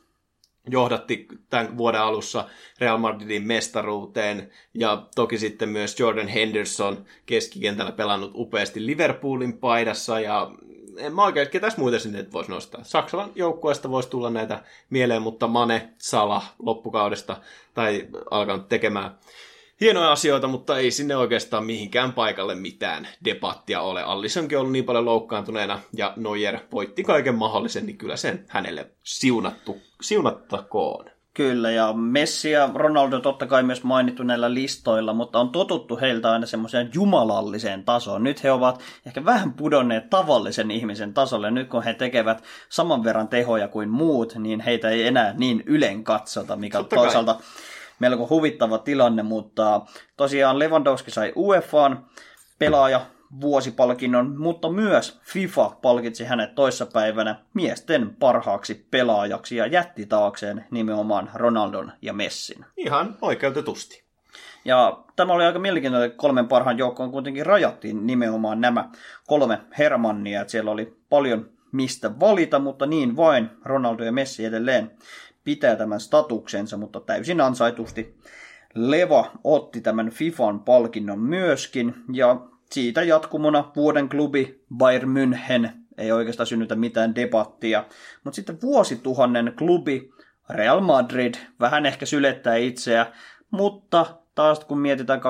johdatti 0.73 1.27
tämän 1.51 1.79
vuoden 1.79 2.01
alussa 2.01 2.49
Real 2.81 2.99
Madridin 2.99 3.47
mestaruuteen 3.47 4.51
ja 4.75 5.07
toki 5.15 5.39
sitten 5.39 5.69
myös 5.69 6.01
Jordan 6.01 6.29
Henderson 6.29 7.05
keskikentällä 7.27 7.93
pelannut 7.93 8.33
upeasti 8.35 8.87
Liverpoolin 8.87 9.59
paidassa 9.59 10.21
ja 10.21 10.51
en 10.97 11.15
mä 11.15 11.25
oikein, 11.25 11.51
ketäs 11.51 11.77
muita 11.77 11.99
sinne 11.99 12.27
voisi 12.33 12.51
nostaa. 12.51 12.85
Saksalan 12.85 13.33
joukkueesta 13.35 13.91
voisi 13.91 14.11
tulla 14.11 14.31
näitä 14.31 14.63
mieleen, 14.91 15.23
mutta 15.23 15.47
Mane, 15.47 15.89
Sala 15.99 16.43
loppukaudesta 16.59 17.37
tai 17.75 18.09
alkanut 18.31 18.69
tekemään 18.69 19.19
hienoja 19.81 20.13
asioita, 20.13 20.49
mutta 20.49 20.79
ei 20.79 20.91
sinne 20.91 21.17
oikeastaan 21.17 21.65
mihinkään 21.65 22.13
paikalle 22.13 22.55
mitään 22.55 23.09
debattia 23.25 23.81
ole. 23.81 24.03
Allisonkin 24.03 24.59
on 24.59 24.61
ollut 24.61 24.73
niin 24.73 24.85
paljon 24.85 25.05
loukkaantuneena 25.05 25.81
ja 25.97 26.13
Neuer 26.17 26.59
voitti 26.73 27.05
kaiken 27.05 27.35
mahdollisen, 27.35 27.87
niin 27.87 27.99
kyllä 27.99 28.17
sen 28.17 28.45
hänelle 28.49 28.91
siunattu, 29.05 29.79
siunattakoon. 30.01 31.05
Kyllä, 31.35 31.71
ja 31.71 31.93
Messi 31.93 32.51
ja 32.51 32.71
Ronaldo 32.75 33.21
totta 33.21 33.47
kai 33.47 33.63
myös 33.63 33.83
mainittu 33.83 34.23
näillä 34.23 34.55
listoilla, 34.55 35.13
mutta 35.13 35.39
on 35.39 35.51
totuttu 35.51 35.99
heiltä 36.01 36.33
aina 36.33 36.47
semmoiseen 36.47 36.91
jumalalliseen 36.95 37.85
tasoon. 37.85 38.23
Nyt 38.23 38.43
he 38.45 38.53
ovat 38.53 38.81
ehkä 39.07 39.25
vähän 39.25 39.53
pudonneet 39.53 40.11
tavallisen 40.11 40.71
ihmisen 40.71 41.15
tasolle. 41.15 41.51
Nyt 41.51 41.69
kun 41.69 41.83
he 41.83 41.95
tekevät 41.95 42.45
saman 42.69 43.05
verran 43.05 43.29
tehoja 43.29 43.69
kuin 43.69 43.89
muut, 43.89 44.35
niin 44.35 44.61
heitä 44.61 44.89
ei 44.89 45.07
enää 45.07 45.35
niin 45.37 45.63
ylen 45.67 46.05
katsota, 46.05 46.57
mikä 46.57 46.79
totta 46.79 46.97
toisaalta 46.97 47.35
kai. 47.35 47.43
melko 47.99 48.29
huvittava 48.31 48.79
tilanne, 48.79 49.23
mutta 49.23 49.81
tosiaan 50.17 50.59
Lewandowski 50.59 51.11
sai 51.11 51.33
UEFAan 51.37 52.07
pelaaja 52.59 53.01
vuosipalkinnon, 53.41 54.39
mutta 54.39 54.71
myös 54.71 55.21
FIFA 55.23 55.77
palkitsi 55.83 56.25
hänet 56.25 56.55
toissapäivänä 56.55 57.37
miesten 57.55 58.17
parhaaksi 58.19 58.87
pelaajaksi 58.91 59.57
ja 59.57 59.67
jätti 59.67 60.07
taakseen 60.07 60.65
nimenomaan 60.71 61.31
Ronaldon 61.35 61.93
ja 62.03 62.13
Messin. 62.13 62.65
Ihan 62.77 63.17
oikeutetusti. 63.23 64.03
Ja 64.65 64.99
tämä 65.17 65.33
oli 65.33 65.45
aika 65.45 65.59
mielenkiintoinen, 65.59 66.13
kolmen 66.13 66.49
parhaan 66.49 66.79
joukkoon 66.79 67.11
kuitenkin 67.11 67.47
rajattiin 67.47 68.07
nimenomaan 68.07 68.61
nämä 68.61 68.91
kolme 69.27 69.61
Hermannia, 69.79 70.41
että 70.41 70.51
siellä 70.51 70.71
oli 70.71 70.97
paljon 71.11 71.51
mistä 71.73 72.21
valita, 72.21 72.59
mutta 72.59 72.87
niin 72.87 73.17
vain 73.17 73.51
Ronaldo 73.65 74.05
ja 74.05 74.13
Messi 74.13 74.45
edelleen 74.45 74.91
pitää 75.45 75.77
tämän 75.77 76.01
statuksensa, 76.01 76.77
mutta 76.77 77.01
täysin 77.01 77.41
ansaitusti. 77.41 78.17
Leva 78.75 79.31
otti 79.45 79.81
tämän 79.81 80.11
FIFAn 80.11 80.61
palkinnon 80.61 81.19
myöskin, 81.19 81.95
ja 82.13 82.41
siitä 82.75 83.03
jatkumona 83.03 83.73
vuoden 83.77 84.09
klubi 84.09 84.65
Bayern 84.77 85.11
München, 85.17 85.71
ei 85.99 86.13
oikeastaan 86.13 86.47
synnytä 86.47 86.77
mitään 86.77 87.15
debattia. 87.15 87.85
Mutta 88.25 88.37
sitten 88.37 88.61
vuosituhannen 88.63 89.53
klubi 89.59 90.11
Real 90.51 90.81
Madrid 90.81 91.35
vähän 91.61 91.87
ehkä 91.87 92.07
sylettää 92.07 92.57
itseä, 92.57 93.07
mutta 93.51 94.07
taas 94.35 94.65
kun 94.65 94.79
mietitään 94.79 95.21
2001-2020 95.21 95.23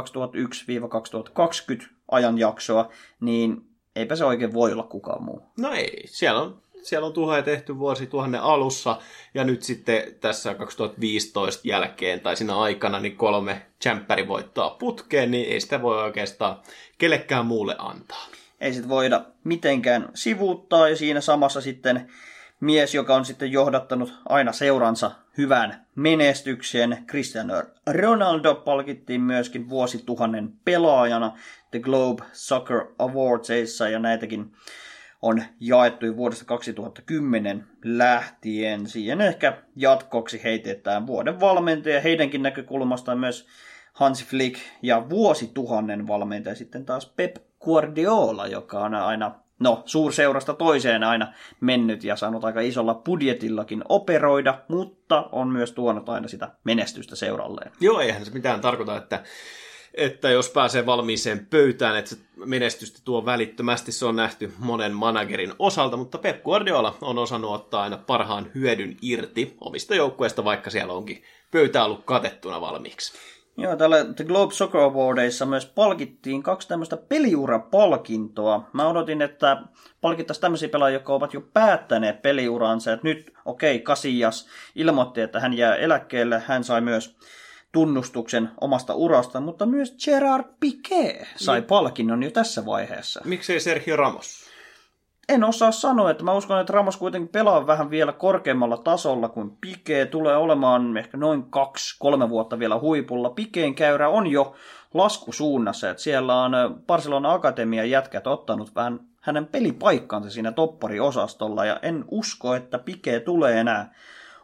ajanjaksoa, 2.11 2.93
niin 3.21 3.57
eipä 3.97 4.17
se 4.17 4.25
oikein 4.25 4.53
voi 4.53 4.73
olla 4.73 4.83
kukaan 4.83 5.23
muu. 5.23 5.43
No 5.59 5.73
ei, 5.73 6.03
siellä 6.07 6.41
on 6.41 6.63
siellä 6.83 7.07
on 7.07 7.13
tuhoja 7.13 7.43
tehty 7.43 7.79
vuosituhannen 7.79 8.41
alussa, 8.41 8.99
ja 9.35 9.45
nyt 9.45 9.63
sitten 9.63 10.03
tässä 10.21 10.55
2015 10.55 11.69
jälkeen 11.69 12.21
tai 12.21 12.37
siinä 12.37 12.59
aikana 12.59 13.01
niin 13.01 13.17
kolme 13.17 13.63
voittaa 14.29 14.71
putkeen, 14.71 15.31
niin 15.31 15.53
ei 15.53 15.61
sitä 15.61 15.83
voi 15.83 16.03
oikeastaan 16.03 16.61
kellekään 16.99 17.47
muulle 17.47 17.75
antaa. 17.79 18.27
Ei 18.61 18.73
sit 18.73 18.89
voida 18.89 19.25
mitenkään 19.45 20.09
sivuuttaa, 20.15 20.89
ja 20.89 20.97
siinä 20.97 21.21
samassa 21.21 21.61
sitten 21.61 22.11
mies, 22.61 22.95
joka 22.95 23.15
on 23.15 23.25
sitten 23.25 23.53
johdattanut 23.53 24.15
aina 24.29 24.53
seuransa 24.53 25.11
hyvään 25.39 25.87
menestykseen. 25.95 27.05
Cristiano 27.07 27.63
Ronaldo 27.87 28.55
palkittiin 28.55 29.21
myöskin 29.21 29.69
vuosituhannen 29.69 30.53
pelaajana 30.65 31.39
The 31.71 31.79
Globe 31.79 32.23
Soccer 32.33 32.87
Awardsissa, 32.99 33.89
ja 33.89 33.99
näitäkin 33.99 34.53
on 35.23 35.43
jaettu 35.61 36.17
vuodesta 36.17 36.45
2010 36.45 37.67
lähtien. 37.85 38.87
Siihen 38.87 39.21
ehkä 39.21 39.63
jatkoksi 39.77 40.41
heitetään 40.45 41.07
vuoden 41.07 41.41
valmentaja 41.41 42.01
heidänkin 42.01 42.43
näkökulmastaan 42.43 43.19
myös 43.19 43.47
Hansi 43.93 44.25
Flick 44.25 44.61
ja 44.83 45.11
vuosituhannen 45.11 46.07
valmentaja 46.07 46.55
sitten 46.55 46.85
taas 46.85 47.13
Pep 47.17 47.37
Guardiola, 47.61 48.47
joka 48.47 48.81
on 48.81 48.95
aina 48.95 49.35
no, 49.59 49.83
suurseurasta 49.87 50.55
toiseen 50.55 51.05
aina 51.05 51.33
mennyt 51.61 52.05
ja 52.05 52.17
saanut 52.17 52.45
aika 52.45 52.61
isolla 52.61 52.95
budjetillakin 52.95 53.85
operoida, 53.89 54.59
mutta 54.69 55.29
on 55.33 55.49
myös 55.49 55.73
tuonut 55.73 56.09
aina 56.09 56.29
sitä 56.29 56.51
menestystä 56.65 57.17
seuralleen. 57.17 57.73
Joo, 57.81 58.01
eihän 58.01 58.25
se 58.25 58.33
mitään 58.33 58.61
tarkoita, 58.61 58.97
että 58.97 59.23
että 59.95 60.31
jos 60.31 60.51
pääsee 60.51 60.87
valmiiseen 60.87 61.47
pöytään, 61.47 61.97
että 61.97 62.17
menestystä 62.37 63.01
tuo 63.05 63.25
välittömästi, 63.25 63.93
se 63.93 64.07
on 64.07 64.17
nähty 64.17 64.53
monen 64.59 64.93
managerin 64.93 65.53
osalta, 65.59 65.97
mutta 65.97 66.19
Pep 66.19 66.43
Guardiola 66.43 66.97
on 67.01 67.19
osannut 67.19 67.55
ottaa 67.55 67.83
aina 67.83 67.97
parhaan 67.97 68.51
hyödyn 68.55 68.97
irti 69.03 69.57
omista 69.61 69.95
joukkueista, 69.95 70.45
vaikka 70.45 70.71
siellä 70.71 70.93
onkin 70.93 71.23
pöytä 71.51 71.85
ollut 71.85 72.05
katettuna 72.05 72.61
valmiiksi. 72.61 73.13
Joo, 73.57 73.77
täällä 73.77 74.05
The 74.17 74.25
Globe 74.25 74.55
Soccer 74.55 74.81
Awardeissa 74.81 75.47
myös 75.47 75.67
palkittiin 75.67 76.43
kaksi 76.43 76.69
tämmöistä 76.69 76.97
peliurapalkintoa. 76.97 78.69
Mä 78.73 78.89
odotin, 78.89 79.23
että 79.23 79.63
palkittaisiin 80.01 80.41
tämmöisiä 80.41 80.69
pelaajia, 80.69 80.97
jotka 80.97 81.15
ovat 81.15 81.35
jo 81.35 81.41
päättäneet 81.41 82.23
peliuransa. 82.23 82.93
Että 82.93 83.09
nyt, 83.09 83.33
okei, 83.45 83.77
okay, 83.77 83.85
Casillas 83.85 84.49
ilmoitti, 84.75 85.21
että 85.21 85.41
hän 85.41 85.55
jää 85.55 85.75
eläkkeelle. 85.75 86.43
Hän 86.47 86.65
sai 86.65 86.81
myös 86.81 87.17
tunnustuksen 87.73 88.51
omasta 88.61 88.95
urasta, 88.95 89.41
mutta 89.41 89.67
myös 89.67 89.97
Gerard 90.05 90.45
Piquet 90.61 91.27
sai 91.37 91.61
niin. 91.61 91.67
palkinnon 91.67 92.23
jo 92.23 92.31
tässä 92.31 92.67
vaiheessa. 92.67 93.21
Miksei 93.25 93.61
Sergio 93.61 93.97
Ramos? 93.97 94.51
En 95.29 95.45
osaa 95.45 95.71
sanoa, 95.71 96.11
että 96.11 96.25
mä 96.25 96.33
uskon, 96.33 96.61
että 96.61 96.73
Ramos 96.73 96.97
kuitenkin 96.97 97.29
pelaa 97.29 97.67
vähän 97.67 97.91
vielä 97.91 98.13
korkeammalla 98.13 98.77
tasolla 98.77 99.29
kuin 99.29 99.51
Piquet. 99.61 100.11
Tulee 100.11 100.37
olemaan 100.37 100.97
ehkä 100.97 101.17
noin 101.17 101.51
kaksi, 101.51 101.97
kolme 101.99 102.29
vuotta 102.29 102.59
vielä 102.59 102.79
huipulla. 102.79 103.31
Pikeen 103.31 103.75
käyrä 103.75 104.09
on 104.09 104.27
jo 104.27 104.55
laskusuunnassa, 104.95 105.91
että 105.91 106.03
siellä 106.03 106.43
on 106.43 106.53
Barcelona 106.87 107.33
Akatemia 107.33 107.85
jätkät 107.85 108.27
ottanut 108.27 108.75
vähän 108.75 109.01
hänen 109.21 109.47
pelipaikkansa 109.47 110.31
siinä 110.31 110.53
toppariosastolla, 110.53 111.65
ja 111.65 111.79
en 111.83 112.05
usko, 112.11 112.55
että 112.55 112.79
Pike 112.79 113.21
tulee 113.21 113.61
enää 113.61 113.95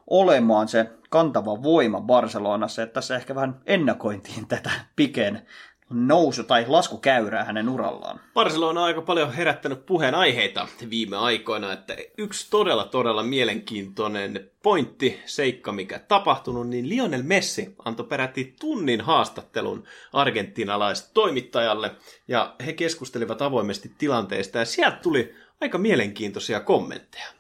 olemaan 0.06 0.68
se 0.68 0.90
kantava 1.10 1.62
voima 1.62 2.00
Barcelonassa, 2.00 2.82
että 2.82 2.94
tässä 2.94 3.16
ehkä 3.16 3.34
vähän 3.34 3.60
ennakointiin 3.66 4.46
tätä 4.46 4.70
Piken 4.96 5.46
nousu- 5.90 6.44
tai 6.44 6.64
laskukäyrää 6.68 7.44
hänen 7.44 7.68
urallaan. 7.68 8.20
Barcelona 8.34 8.80
on 8.80 8.86
aika 8.86 9.02
paljon 9.02 9.32
herättänyt 9.32 9.86
puheenaiheita 9.86 10.68
viime 10.90 11.16
aikoina, 11.16 11.72
että 11.72 11.96
yksi 12.18 12.50
todella 12.50 12.84
todella 12.84 13.22
mielenkiintoinen 13.22 14.50
pointti, 14.62 15.20
seikka 15.24 15.72
mikä 15.72 15.98
tapahtunut, 15.98 16.68
niin 16.68 16.88
Lionel 16.88 17.22
Messi 17.22 17.74
antoi 17.84 18.06
peräti 18.06 18.54
tunnin 18.60 19.00
haastattelun 19.00 19.84
argentinalaistoimittajalle, 20.12 21.90
ja 22.28 22.54
he 22.66 22.72
keskustelivat 22.72 23.42
avoimesti 23.42 23.92
tilanteesta, 23.98 24.58
ja 24.58 24.64
sieltä 24.64 24.96
tuli 24.96 25.34
aika 25.60 25.78
mielenkiintoisia 25.78 26.60
kommentteja. 26.60 27.35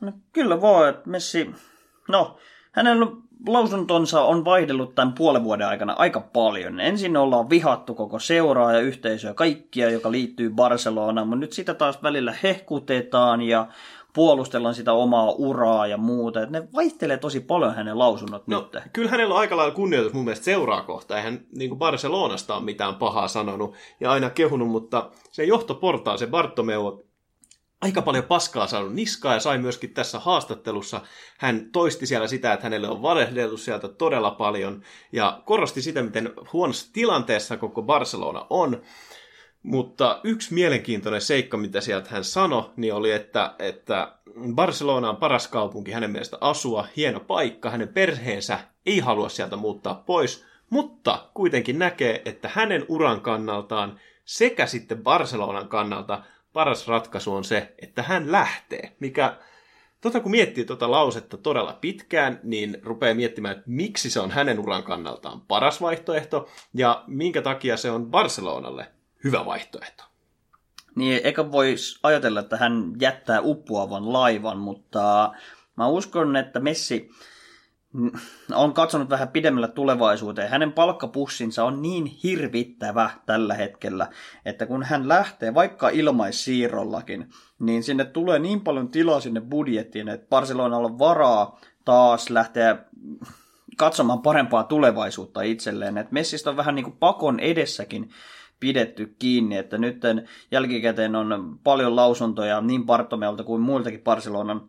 No, 0.00 0.12
kyllä 0.32 0.60
voi, 0.60 0.88
että 0.88 1.10
Messi 1.10 1.50
No, 2.08 2.36
hänen 2.72 2.98
lausuntonsa 3.48 4.22
on 4.22 4.44
vaihdellut 4.44 4.94
tämän 4.94 5.14
puolen 5.14 5.44
vuoden 5.44 5.66
aikana 5.66 5.92
aika 5.98 6.20
paljon. 6.20 6.80
Ensin 6.80 7.16
ollaan 7.16 7.50
vihattu 7.50 7.94
koko 7.94 8.18
seuraa 8.18 8.72
ja 8.72 8.80
yhteisöä, 8.80 9.34
kaikkia, 9.34 9.90
joka 9.90 10.10
liittyy 10.10 10.50
Barcelonaan, 10.50 11.28
mutta 11.28 11.40
nyt 11.40 11.52
sitä 11.52 11.74
taas 11.74 12.02
välillä 12.02 12.34
hehkutetaan 12.42 13.42
ja 13.42 13.66
puolustellaan 14.12 14.74
sitä 14.74 14.92
omaa 14.92 15.30
uraa 15.30 15.86
ja 15.86 15.96
muuta. 15.96 16.42
Et 16.42 16.50
ne 16.50 16.68
vaihtelee 16.74 17.16
tosi 17.16 17.40
paljon 17.40 17.74
hänen 17.74 17.98
lausunnot 17.98 18.46
no, 18.46 18.68
nyt. 18.72 18.82
Kyllä 18.92 19.10
hänellä 19.10 19.34
on 19.34 19.40
aika 19.40 19.56
lailla 19.56 19.74
kunnioitus 19.74 20.12
mun 20.12 20.24
mielestä 20.24 20.44
seuraa 20.44 20.82
kohta. 20.82 21.16
Eihän 21.16 21.40
niin 21.56 21.78
Barcelonasta 21.78 22.56
ole 22.56 22.64
mitään 22.64 22.94
pahaa 22.94 23.28
sanonut 23.28 23.74
ja 24.00 24.10
aina 24.10 24.30
kehunut, 24.30 24.68
mutta 24.68 25.10
se 25.30 25.44
johtoportaa, 25.44 26.16
se 26.16 26.26
Bartomeu, 26.26 27.09
aika 27.80 28.02
paljon 28.02 28.24
paskaa 28.24 28.66
saanut 28.66 28.94
niskaa 28.94 29.34
ja 29.34 29.40
sai 29.40 29.58
myöskin 29.58 29.94
tässä 29.94 30.18
haastattelussa. 30.18 31.00
Hän 31.38 31.70
toisti 31.72 32.06
siellä 32.06 32.28
sitä, 32.28 32.52
että 32.52 32.64
hänelle 32.64 32.88
on 32.88 33.02
valehdeltu 33.02 33.56
sieltä 33.56 33.88
todella 33.88 34.30
paljon 34.30 34.82
ja 35.12 35.42
korosti 35.44 35.82
sitä, 35.82 36.02
miten 36.02 36.32
huonossa 36.52 36.92
tilanteessa 36.92 37.56
koko 37.56 37.82
Barcelona 37.82 38.46
on. 38.50 38.82
Mutta 39.62 40.20
yksi 40.24 40.54
mielenkiintoinen 40.54 41.20
seikka, 41.20 41.56
mitä 41.56 41.80
sieltä 41.80 42.10
hän 42.10 42.24
sanoi, 42.24 42.70
niin 42.76 42.94
oli, 42.94 43.12
että, 43.12 43.54
että 43.58 44.12
Barcelona 44.54 45.10
on 45.10 45.16
paras 45.16 45.48
kaupunki 45.48 45.92
hänen 45.92 46.10
mielestä 46.10 46.38
asua, 46.40 46.88
hieno 46.96 47.20
paikka, 47.20 47.70
hänen 47.70 47.88
perheensä 47.88 48.58
ei 48.86 48.98
halua 48.98 49.28
sieltä 49.28 49.56
muuttaa 49.56 50.02
pois, 50.06 50.44
mutta 50.70 51.28
kuitenkin 51.34 51.78
näkee, 51.78 52.22
että 52.24 52.50
hänen 52.54 52.84
uran 52.88 53.20
kannaltaan 53.20 54.00
sekä 54.24 54.66
sitten 54.66 55.02
Barcelonan 55.02 55.68
kannalta 55.68 56.22
paras 56.52 56.88
ratkaisu 56.88 57.34
on 57.34 57.44
se, 57.44 57.74
että 57.78 58.02
hän 58.02 58.32
lähtee, 58.32 58.96
mikä 59.00 59.36
Tota, 60.00 60.20
kun 60.20 60.30
miettii 60.30 60.64
tuota 60.64 60.90
lausetta 60.90 61.36
todella 61.36 61.78
pitkään, 61.80 62.40
niin 62.42 62.78
rupeaa 62.82 63.14
miettimään, 63.14 63.56
että 63.56 63.70
miksi 63.70 64.10
se 64.10 64.20
on 64.20 64.30
hänen 64.30 64.58
uran 64.58 64.82
kannaltaan 64.82 65.40
paras 65.40 65.80
vaihtoehto 65.80 66.48
ja 66.74 67.04
minkä 67.06 67.42
takia 67.42 67.76
se 67.76 67.90
on 67.90 68.06
Barcelonalle 68.06 68.86
hyvä 69.24 69.46
vaihtoehto. 69.46 70.04
Niin, 70.94 71.20
eikä 71.24 71.52
voisi 71.52 71.98
ajatella, 72.02 72.40
että 72.40 72.56
hän 72.56 72.92
jättää 73.00 73.40
uppoavan 73.40 74.12
laivan, 74.12 74.58
mutta 74.58 75.32
mä 75.76 75.88
uskon, 75.88 76.36
että 76.36 76.60
Messi 76.60 77.10
on 78.54 78.74
katsonut 78.74 79.10
vähän 79.10 79.28
pidemmällä 79.28 79.68
tulevaisuuteen. 79.68 80.50
Hänen 80.50 80.72
palkkapussinsa 80.72 81.64
on 81.64 81.82
niin 81.82 82.06
hirvittävä 82.06 83.10
tällä 83.26 83.54
hetkellä, 83.54 84.06
että 84.44 84.66
kun 84.66 84.82
hän 84.82 85.08
lähtee 85.08 85.54
vaikka 85.54 85.88
ilmaissiirrollakin, 85.88 87.30
niin 87.58 87.82
sinne 87.82 88.04
tulee 88.04 88.38
niin 88.38 88.60
paljon 88.60 88.88
tilaa 88.88 89.20
sinne 89.20 89.40
budjettiin, 89.40 90.08
että 90.08 90.26
Barcelonalla 90.28 90.88
on 90.88 90.98
varaa 90.98 91.60
taas 91.84 92.30
lähteä 92.30 92.78
katsomaan 93.76 94.22
parempaa 94.22 94.64
tulevaisuutta 94.64 95.42
itselleen. 95.42 95.98
Et 95.98 96.12
Messistä 96.12 96.50
on 96.50 96.56
vähän 96.56 96.74
niin 96.74 96.84
kuin 96.84 96.96
pakon 97.00 97.40
edessäkin 97.40 98.10
pidetty 98.60 99.14
kiinni, 99.18 99.56
että 99.56 99.78
nyt 99.78 100.02
jälkikäteen 100.50 101.16
on 101.16 101.58
paljon 101.64 101.96
lausuntoja 101.96 102.60
niin 102.60 102.86
Bartomelta 102.86 103.44
kuin 103.44 103.62
muiltakin 103.62 104.00
Barcelonan 104.00 104.68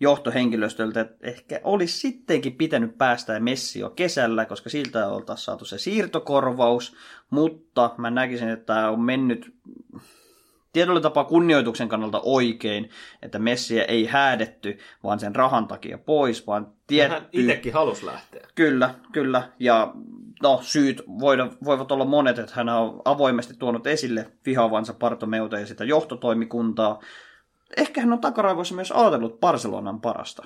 johtohenkilöstöltä, 0.00 1.00
että 1.00 1.26
ehkä 1.26 1.60
olisi 1.64 1.98
sittenkin 1.98 2.52
pitänyt 2.52 2.98
päästä 2.98 3.40
Messi 3.40 3.80
jo 3.80 3.90
kesällä, 3.90 4.44
koska 4.44 4.70
siltä 4.70 5.08
oltaisiin 5.08 5.44
saatu 5.44 5.64
se 5.64 5.78
siirtokorvaus, 5.78 6.96
mutta 7.30 7.90
mä 7.96 8.10
näkisin, 8.10 8.48
että 8.48 8.66
tämä 8.66 8.90
on 8.90 9.00
mennyt 9.00 9.54
tietyllä 10.72 11.00
tapaa 11.00 11.24
kunnioituksen 11.24 11.88
kannalta 11.88 12.20
oikein, 12.24 12.90
että 13.22 13.38
Messiä 13.38 13.84
ei 13.84 14.06
häädetty 14.06 14.78
vaan 15.04 15.20
sen 15.20 15.36
rahan 15.36 15.68
takia 15.68 15.98
pois, 15.98 16.46
vaan 16.46 16.72
tietty... 16.86 17.14
Hän 17.14 17.28
itsekin 17.32 17.72
halusi 17.72 18.06
lähteä. 18.06 18.46
Kyllä, 18.54 18.94
kyllä. 19.12 19.48
Ja 19.58 19.92
no, 20.42 20.58
syyt 20.62 21.02
voida, 21.06 21.50
voivat 21.64 21.92
olla 21.92 22.04
monet, 22.04 22.38
että 22.38 22.52
hän 22.54 22.68
on 22.68 23.02
avoimesti 23.04 23.54
tuonut 23.58 23.86
esille 23.86 24.26
vihaavansa 24.46 24.94
Partomeuta 24.94 25.58
ja 25.58 25.66
sitä 25.66 25.84
johtotoimikuntaa, 25.84 27.00
ehkä 27.76 28.00
hän 28.00 28.12
on 28.12 28.20
takaraivoissa 28.20 28.74
myös 28.74 28.92
ajatellut 28.92 29.40
Barcelonan 29.40 30.00
parasta. 30.00 30.44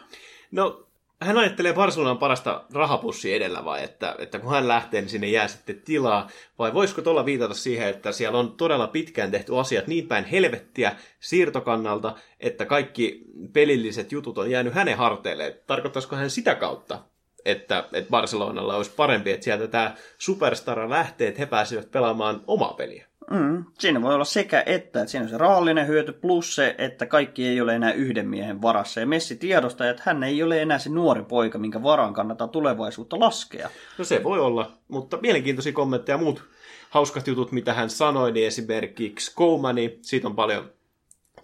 No, 0.51 0.87
hän 1.21 1.39
ajattelee 1.39 1.73
Barcelonan 1.73 2.19
parasta 2.19 2.65
rahapussi 2.73 3.35
edellä 3.35 3.65
vai, 3.65 3.85
että, 3.85 4.17
että 4.19 4.39
kun 4.39 4.51
hän 4.51 4.69
lähtee, 4.69 5.01
niin 5.01 5.09
sinne 5.09 5.27
jää 5.29 5.49
sitten 5.49 5.83
tilaa, 5.85 6.29
vai 6.59 6.75
voisiko 6.75 7.03
tuolla 7.03 7.25
viitata 7.25 7.55
siihen, 7.55 7.89
että 7.89 8.13
siellä 8.13 8.39
on 8.39 8.53
todella 8.53 8.87
pitkään 8.87 9.31
tehty 9.31 9.59
asiat 9.59 9.87
niin 9.87 10.09
päin 10.09 10.25
helvettiä 10.25 10.97
siirtokannalta, 11.21 12.17
että 12.41 12.65
kaikki 12.65 13.25
pelilliset 13.53 14.13
jutut 14.13 14.39
on 14.39 14.51
jäänyt 14.51 14.75
hänen 14.75 14.97
harteille. 14.97 15.63
Tarkoittaisiko 15.67 16.17
hän 16.17 16.31
sitä 16.31 16.55
kautta, 16.55 16.99
että, 17.45 17.85
että 17.93 18.11
Barcelonalla 18.11 18.77
olisi 18.77 18.91
parempi, 18.97 19.31
että 19.31 19.45
sieltä 19.45 19.69
tämä 19.69 19.95
superstara 20.19 20.91
lähtee, 20.91 21.29
että 21.29 21.41
he 21.41 21.47
pääsevät 21.47 21.91
pelaamaan 21.91 22.41
omaa 22.47 22.75
peliä? 22.75 23.12
Mm, 23.31 23.65
siinä 23.79 24.03
voi 24.03 24.15
olla 24.15 24.25
sekä 24.25 24.63
että, 24.67 25.01
että 25.01 25.11
siinä 25.11 25.25
on 25.25 25.31
se 25.31 25.39
rahallinen 25.39 25.87
hyöty 25.87 26.13
plus 26.13 26.55
se, 26.55 26.75
että 26.79 27.07
kaikki 27.07 27.47
ei 27.47 27.61
ole 27.61 27.75
enää 27.75 27.93
yhden 27.93 28.29
miehen 28.29 28.63
varassa. 28.63 29.01
Ja 29.01 29.07
Messi 29.07 29.37
tiedostaa, 29.37 29.89
että 29.89 30.03
hän 30.07 30.23
ei 30.23 30.43
ole 30.43 30.63
enää 30.63 30.79
se 30.79 30.91
nuori 30.91 31.23
poika, 31.23 31.59
minkä 31.59 31.83
varaan 31.83 32.15
kannattaa 32.15 32.49
tulevaisuutta 32.49 33.21
laskea. 33.21 33.71
No 33.99 34.05
se 34.05 34.25
voi 34.25 34.41
olla, 34.41 34.73
mutta 34.89 35.19
mielenkiintoisia 35.23 35.73
kommentteja 35.73 36.19
muut 36.19 36.45
hauskat 36.91 37.27
jutut, 37.27 37.53
mitä 37.53 37.75
hän 37.75 37.91
sanoi, 37.91 38.33
niin 38.33 38.47
esimerkiksi 38.47 39.33
Koumani, 39.35 39.99
siitä 40.03 40.29
on 40.29 40.37
paljon 40.37 40.71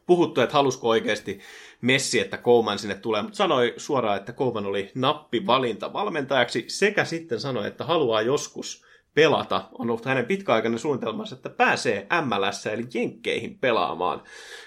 puhuttu, 0.07 0.41
että 0.41 0.55
halusko 0.55 0.89
oikeasti 0.89 1.41
Messi, 1.81 2.21
että 2.21 2.37
Kouman 2.37 2.79
sinne 2.79 2.95
tulee, 2.95 3.23
mutta 3.23 3.37
sanoi 3.37 3.75
suoraan, 3.77 4.17
että 4.17 4.33
Kouman 4.33 4.67
oli 4.67 4.91
nappivalinta 4.95 5.93
valmentajaksi, 5.93 6.65
sekä 6.69 7.05
sitten 7.05 7.41
sanoi, 7.41 7.67
että 7.67 7.85
haluaa 7.85 8.23
joskus 8.23 8.88
pelata. 9.19 9.65
On 9.79 9.91
ollut 9.91 10.05
hänen 10.05 10.27
pitkäaikainen 10.27 10.79
suunnitelmansa, 10.79 11.35
että 11.35 11.49
pääsee 11.49 12.07
MLS 12.25 12.67
eli 12.67 12.87
Jenkkeihin 12.95 13.59
pelaamaan. 13.59 14.23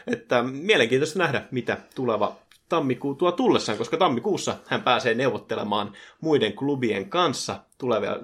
Että 0.08 0.44
mielenkiintoista 0.44 1.20
nähdä, 1.20 1.44
mitä 1.52 1.78
tuleva 1.96 2.36
tammikuu 2.70 3.16
tuo 3.16 3.32
tullessaan, 3.32 3.78
koska 3.78 3.98
tammikuussa 3.98 4.56
hän 4.68 4.82
pääsee 4.82 5.14
neuvottelemaan 5.14 5.94
muiden 6.22 6.54
klubien 6.54 7.10
kanssa 7.10 7.60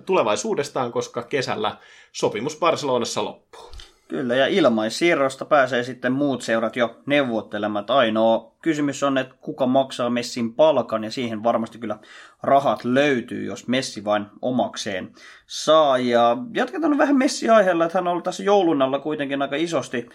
tulevaisuudestaan, 0.05 0.91
koska 0.91 1.23
kesällä 1.23 1.78
sopimus 2.11 2.57
Barcelonassa 2.59 3.25
loppuu. 3.25 3.71
Kyllä, 4.07 4.35
ja 4.35 4.47
ilmaissiirrosta 4.47 5.45
pääsee 5.45 5.83
sitten 5.83 6.11
muut 6.11 6.41
seurat 6.41 6.75
jo 6.75 6.99
neuvottelemaan. 7.05 7.85
Ainoa 7.87 8.51
kysymys 8.61 9.03
on, 9.03 9.17
että 9.17 9.35
kuka 9.41 9.65
maksaa 9.65 10.09
Messin 10.09 10.53
palkan, 10.53 11.03
ja 11.03 11.11
siihen 11.11 11.43
varmasti 11.43 11.77
kyllä 11.77 11.99
rahat 12.43 12.85
löytyy, 12.85 13.45
jos 13.45 13.67
Messi 13.67 14.05
vain 14.05 14.25
omakseen 14.41 15.11
saa. 15.45 15.97
Ja 15.97 16.37
jatketaan 16.53 16.97
vähän 16.97 17.17
Messi-aiheella, 17.17 17.85
että 17.85 17.97
hän 17.97 18.07
on 18.07 18.11
ollut 18.11 18.23
tässä 18.23 18.43
joulun 18.43 18.81
alla 18.81 18.99
kuitenkin 18.99 19.41
aika 19.41 19.55
isosti 19.55 20.09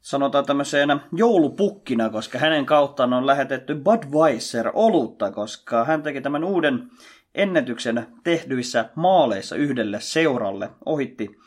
sanotaan 0.00 0.46
tämmöiseenä 0.46 0.98
joulupukkina, 1.12 2.10
koska 2.10 2.38
hänen 2.38 2.66
kauttaan 2.66 3.12
on 3.12 3.26
lähetetty 3.26 3.74
Budweiser-olutta, 3.74 5.30
koska 5.30 5.84
hän 5.84 6.02
teki 6.02 6.20
tämän 6.20 6.44
uuden 6.44 6.90
ennätyksen 7.34 8.06
tehdyissä 8.24 8.90
maaleissa 8.94 9.56
yhdelle 9.56 10.00
seuralle. 10.00 10.70
Ohitti 10.86 11.38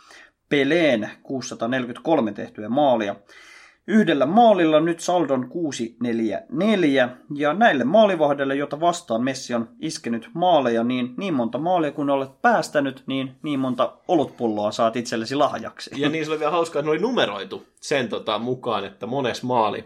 Peleen 0.52 1.10
643 1.24 2.32
tehtyä 2.34 2.70
maalia. 2.70 3.16
Yhdellä 3.88 4.26
maalilla 4.26 4.80
nyt 4.80 4.99
saldon 4.99 5.52
6-4-4, 7.04 7.10
ja 7.36 7.54
näille 7.54 7.84
maalivahdeille, 7.84 8.56
jota 8.56 8.80
vastaan 8.80 9.24
Messi 9.24 9.54
on 9.54 9.70
iskenyt 9.80 10.30
maaleja, 10.34 10.84
niin 10.84 11.14
niin 11.18 11.34
monta 11.34 11.58
maalia 11.58 11.91
kun 11.91 12.10
olet 12.10 12.41
päästänyt, 12.41 13.04
niin 13.08 13.36
niin 13.43 13.60
monta 13.60 13.93
olutpulloa 14.08 14.72
saat 14.72 14.95
itsellesi 14.95 15.36
lahjaksi. 15.36 15.89
Ja 15.97 16.10
niin 16.10 16.26
se 16.26 16.32
oli 16.32 16.39
vielä 16.39 16.52
hauskaa, 16.52 16.80
että 16.80 16.88
ne 16.88 16.91
oli 16.91 17.02
numeroitu 17.02 17.66
sen 17.82 18.10
tota, 18.10 18.39
mukaan, 18.39 18.86
että 18.86 19.08
mones 19.08 19.43
maali 19.43 19.86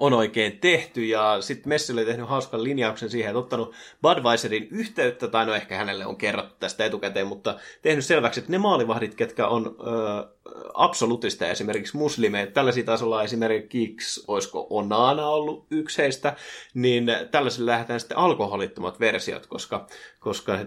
on 0.00 0.12
oikein 0.12 0.58
tehty, 0.58 1.04
ja 1.04 1.40
sitten 1.40 1.68
Messi 1.68 1.92
oli 1.92 2.04
tehnyt 2.04 2.28
hauskan 2.28 2.64
linjauksen 2.64 3.10
siihen, 3.10 3.30
että 3.30 3.38
ottanut 3.38 3.74
Budweiserin 4.02 4.68
yhteyttä, 4.70 5.28
tai 5.28 5.46
no 5.46 5.54
ehkä 5.54 5.76
hänelle 5.76 6.06
on 6.06 6.16
kerrottu 6.16 6.54
tästä 6.60 6.84
etukäteen, 6.84 7.26
mutta 7.26 7.58
tehnyt 7.82 8.04
selväksi, 8.04 8.40
että 8.40 8.52
ne 8.52 8.58
maalivahdit, 8.58 9.14
ketkä 9.14 9.46
on 9.46 9.76
ö, 9.80 10.35
absolutista 10.74 11.46
esimerkiksi 11.46 11.96
muslimeita, 11.96 12.52
tällaisia 12.52 12.84
taisi 12.84 13.04
olla 13.04 13.22
esimerkiksi, 13.22 14.24
olisiko 14.28 14.66
Onana 14.70 15.28
ollut 15.28 15.66
yksi 15.70 16.02
heistä, 16.02 16.36
niin 16.74 17.06
tällaisille 17.30 17.70
lähdetään 17.70 18.00
sitten 18.00 18.18
alkoholittomat 18.18 19.00
versiot, 19.00 19.46
koska, 19.46 19.86
koska 20.20 20.58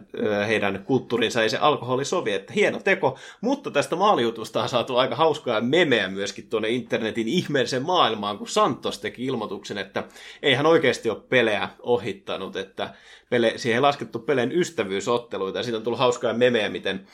heidän 0.48 0.84
kulttuurinsa 0.88 1.44
ei 1.44 1.50
se 1.50 1.58
alkoholi 1.58 2.06
sovi, 2.06 2.34
että 2.34 2.54
hieno 2.54 2.80
teko, 2.80 3.18
mutta 3.42 3.72
tästä 3.72 3.96
maalijutusta 3.96 4.62
on 4.64 4.70
saatu 4.70 4.98
aika 4.98 5.16
hauskaa 5.16 5.62
memeä 5.62 6.08
myöskin 6.08 6.50
tuonne 6.50 6.70
internetin 6.70 7.28
ihmeellisen 7.28 7.84
maailmaan, 7.84 8.38
kun 8.38 8.48
Santos 8.48 9.00
teki 9.00 9.26
ilmoituksen, 9.26 9.78
että 9.78 10.04
ei 10.42 10.54
hän 10.54 10.66
oikeasti 10.66 11.10
ole 11.10 11.22
pelejä 11.30 11.70
ohittanut, 11.80 12.56
että 12.56 12.94
pele, 13.30 13.54
siihen 13.56 13.76
ei 13.76 13.82
laskettu 13.82 14.20
peleen 14.20 14.52
ystävyysotteluita, 14.52 15.60
ja 15.60 15.64
siitä 15.64 15.78
on 15.78 15.84
tullut 15.84 16.00
hauskaa 16.00 16.34
memeä, 16.34 16.70
miten 16.70 17.08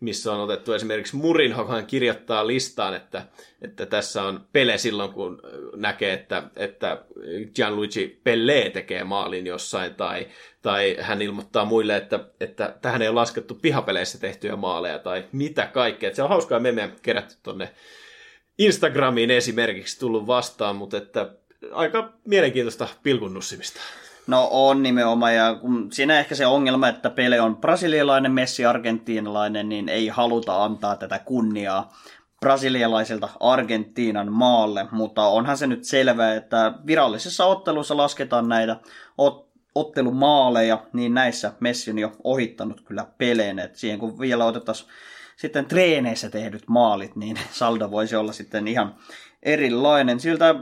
missä 0.00 0.32
on 0.32 0.40
otettu 0.40 0.72
esimerkiksi 0.72 1.16
Murinho, 1.16 1.66
hän 1.66 1.86
kirjoittaa 1.86 2.46
listaan, 2.46 2.94
että, 2.94 3.26
että 3.62 3.86
tässä 3.86 4.22
on 4.22 4.46
pele 4.52 4.78
silloin, 4.78 5.12
kun 5.12 5.42
näkee, 5.76 6.12
että, 6.12 6.42
että 6.56 7.04
Gianluigi 7.54 8.20
Pelle 8.24 8.70
tekee 8.70 9.04
maalin 9.04 9.46
jossain, 9.46 9.94
tai, 9.94 10.26
tai 10.62 10.96
hän 11.00 11.22
ilmoittaa 11.22 11.64
muille, 11.64 11.96
että, 11.96 12.20
että 12.40 12.74
tähän 12.82 13.02
ei 13.02 13.08
ole 13.08 13.14
laskettu 13.14 13.54
pihapeleissä 13.54 14.18
tehtyjä 14.18 14.56
maaleja, 14.56 14.98
tai 14.98 15.24
mitä 15.32 15.66
kaikkea. 15.66 16.14
Se 16.14 16.22
on 16.22 16.28
hauskaa 16.28 16.60
memeä 16.60 16.88
kerätty 17.02 17.34
tuonne 17.42 17.70
Instagramiin 18.58 19.30
esimerkiksi 19.30 20.00
tullut 20.00 20.26
vastaan, 20.26 20.76
mutta 20.76 20.96
että 20.96 21.30
aika 21.72 22.12
mielenkiintoista 22.24 22.88
pilkunnussimista. 23.02 23.80
No 24.28 24.48
on 24.50 24.82
nimenomaan, 24.82 25.34
ja 25.34 25.54
kun 25.54 25.92
siinä 25.92 26.18
ehkä 26.18 26.34
se 26.34 26.46
ongelma, 26.46 26.88
että 26.88 27.10
Pele 27.10 27.40
on 27.40 27.56
brasilialainen, 27.56 28.32
Messi 28.32 28.66
argentiinalainen, 28.66 29.68
niin 29.68 29.88
ei 29.88 30.08
haluta 30.08 30.64
antaa 30.64 30.96
tätä 30.96 31.18
kunniaa 31.18 31.92
brasilialaiselta 32.40 33.28
Argentiinan 33.40 34.32
maalle, 34.32 34.86
mutta 34.90 35.26
onhan 35.26 35.58
se 35.58 35.66
nyt 35.66 35.84
selvää, 35.84 36.34
että 36.34 36.72
virallisessa 36.86 37.44
ottelussa 37.44 37.96
lasketaan 37.96 38.48
näitä 38.48 38.76
ot- 39.22 39.46
ottelumaaleja, 39.74 40.82
niin 40.92 41.14
näissä 41.14 41.52
Messi 41.60 41.90
on 41.90 41.98
jo 41.98 42.12
ohittanut 42.24 42.80
kyllä 42.80 43.06
Peleen, 43.18 43.58
että 43.58 43.78
siihen 43.78 43.98
kun 43.98 44.20
vielä 44.20 44.44
otettaisiin 44.44 44.90
sitten 45.36 45.66
treeneissä 45.66 46.30
tehdyt 46.30 46.68
maalit, 46.68 47.16
niin 47.16 47.38
saldo 47.50 47.90
voisi 47.90 48.16
olla 48.16 48.32
sitten 48.32 48.68
ihan 48.68 48.94
erilainen. 49.42 50.20
Siltä 50.20 50.54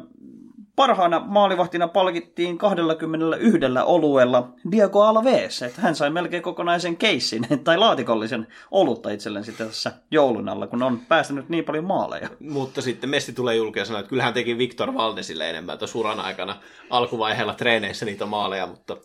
parhaana 0.76 1.20
maalivahtina 1.20 1.88
palkittiin 1.88 2.58
21 2.58 3.58
oluella 3.84 4.48
Diego 4.70 5.02
Alves, 5.02 5.62
että 5.62 5.80
hän 5.80 5.94
sai 5.94 6.10
melkein 6.10 6.42
kokonaisen 6.42 6.96
keissin 6.96 7.46
tai 7.64 7.78
laatikollisen 7.78 8.46
olutta 8.70 9.10
itselleen 9.10 9.44
sitten 9.44 9.66
tässä 9.66 9.92
joulun 10.10 10.48
alla, 10.48 10.66
kun 10.66 10.82
on 10.82 11.00
päästänyt 11.08 11.48
niin 11.48 11.64
paljon 11.64 11.84
maaleja. 11.84 12.28
Mutta 12.40 12.82
sitten 12.82 13.10
Messi 13.10 13.32
tulee 13.32 13.56
julkeen 13.56 13.86
sanoa, 13.86 14.00
että 14.00 14.10
kyllähän 14.10 14.34
teki 14.34 14.58
Viktor 14.58 14.94
Valdesille 14.94 15.50
enemmän 15.50 15.78
tuossa 15.78 15.98
uran 15.98 16.20
aikana 16.20 16.56
alkuvaiheella 16.90 17.54
treeneissä 17.54 18.06
niitä 18.06 18.26
maaleja, 18.26 18.66
mutta 18.66 18.96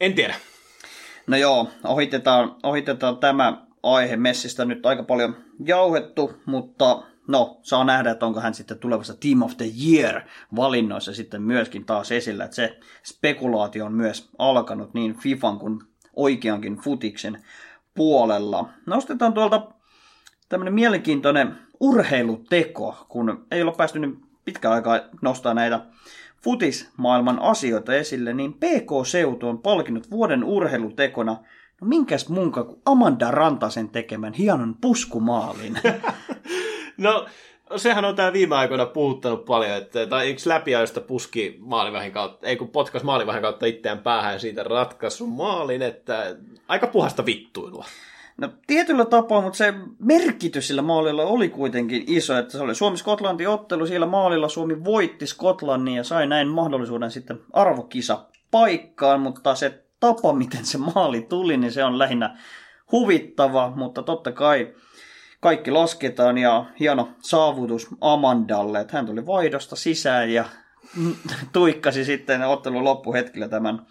en 0.00 0.14
tiedä. 0.14 0.34
No 1.26 1.36
joo, 1.36 1.68
ohitetaan, 1.84 2.56
ohitetaan 2.62 3.16
tämä 3.16 3.62
aihe 3.82 4.16
Messistä 4.16 4.64
nyt 4.64 4.86
aika 4.86 5.02
paljon 5.02 5.36
jauhettu, 5.64 6.32
mutta 6.46 7.02
no, 7.28 7.60
saa 7.62 7.84
nähdä, 7.84 8.10
että 8.10 8.26
onko 8.26 8.40
hän 8.40 8.54
sitten 8.54 8.78
tulevassa 8.78 9.14
Team 9.14 9.42
of 9.42 9.56
the 9.56 9.70
Year 9.86 10.20
valinnoissa 10.56 11.14
sitten 11.14 11.42
myöskin 11.42 11.84
taas 11.84 12.12
esillä, 12.12 12.44
että 12.44 12.56
se 12.56 12.78
spekulaatio 13.02 13.84
on 13.84 13.92
myös 13.92 14.30
alkanut 14.38 14.94
niin 14.94 15.16
FIFAn 15.16 15.58
kuin 15.58 15.80
oikeankin 16.16 16.76
futiksen 16.76 17.44
puolella. 17.94 18.68
Nostetaan 18.86 19.34
tuolta 19.34 19.68
tämmöinen 20.48 20.74
mielenkiintoinen 20.74 21.58
urheiluteko, 21.80 23.06
kun 23.08 23.46
ei 23.50 23.62
ole 23.62 23.72
päästy 23.76 23.98
nyt 23.98 24.18
pitkä 24.44 24.70
aikaa 24.70 25.00
nostaa 25.22 25.54
näitä 25.54 25.80
futismaailman 26.44 27.38
asioita 27.38 27.94
esille, 27.94 28.34
niin 28.34 28.52
PK-seutu 28.52 29.48
on 29.48 29.58
palkinnut 29.58 30.10
vuoden 30.10 30.44
urheilutekona 30.44 31.36
No 31.80 31.88
minkäs 31.88 32.28
munka 32.28 32.64
kuin 32.64 32.82
Amanda 32.84 33.30
Rantasen 33.30 33.88
tekemän 33.88 34.32
hienon 34.32 34.74
puskumaalin. 34.80 35.80
no, 36.98 37.26
sehän 37.76 38.04
on 38.04 38.16
tämä 38.16 38.32
viime 38.32 38.56
aikoina 38.56 38.86
puhuttanut 38.86 39.44
paljon, 39.44 39.76
että, 39.76 40.06
tai 40.06 40.30
yksi 40.30 40.48
läpiajoista 40.48 41.00
puski 41.00 41.56
maalivahin 41.60 42.12
kautta, 42.12 42.46
ei 42.46 42.56
kun 42.56 42.68
potkas 42.68 43.02
maalivahin 43.02 43.42
kautta 43.42 43.66
itseään 43.66 43.98
päähän 43.98 44.32
ja 44.32 44.38
siitä 44.38 44.62
ratkaisu 44.62 45.26
maalin, 45.26 45.82
että 45.82 46.36
aika 46.68 46.86
puhasta 46.86 47.26
vittuilua. 47.26 47.84
No 48.40 48.48
tietyllä 48.66 49.04
tapaa, 49.04 49.40
mutta 49.40 49.56
se 49.56 49.74
merkitys 49.98 50.68
sillä 50.68 50.82
maalilla 50.82 51.24
oli 51.24 51.48
kuitenkin 51.48 52.04
iso, 52.06 52.38
että 52.38 52.52
se 52.52 52.62
oli 52.62 52.74
Suomi-Skotlanti 52.74 53.46
ottelu, 53.46 53.86
siellä 53.86 54.06
maalilla 54.06 54.48
Suomi 54.48 54.84
voitti 54.84 55.26
Skotlannin 55.26 55.96
ja 55.96 56.04
sai 56.04 56.26
näin 56.26 56.48
mahdollisuuden 56.48 57.10
sitten 57.10 57.40
arvokisa 57.52 58.26
paikkaan, 58.50 59.20
mutta 59.20 59.54
se 59.54 59.84
tapa, 60.00 60.32
miten 60.32 60.64
se 60.64 60.78
maali 60.78 61.20
tuli, 61.20 61.56
niin 61.56 61.72
se 61.72 61.84
on 61.84 61.98
lähinnä 61.98 62.38
huvittava, 62.92 63.72
mutta 63.76 64.02
totta 64.02 64.32
kai 64.32 64.74
kaikki 65.40 65.70
lasketaan 65.70 66.38
ja 66.38 66.64
hieno 66.80 67.08
saavutus 67.20 67.88
Amandalle, 68.00 68.80
että 68.80 68.96
hän 68.96 69.06
tuli 69.06 69.26
vaihdosta 69.26 69.76
sisään 69.76 70.30
ja 70.30 70.44
tuikkasi 71.52 72.04
sitten 72.04 72.42
ottelun 72.42 72.84
loppuhetkellä 72.84 73.48
tämän 73.48 73.86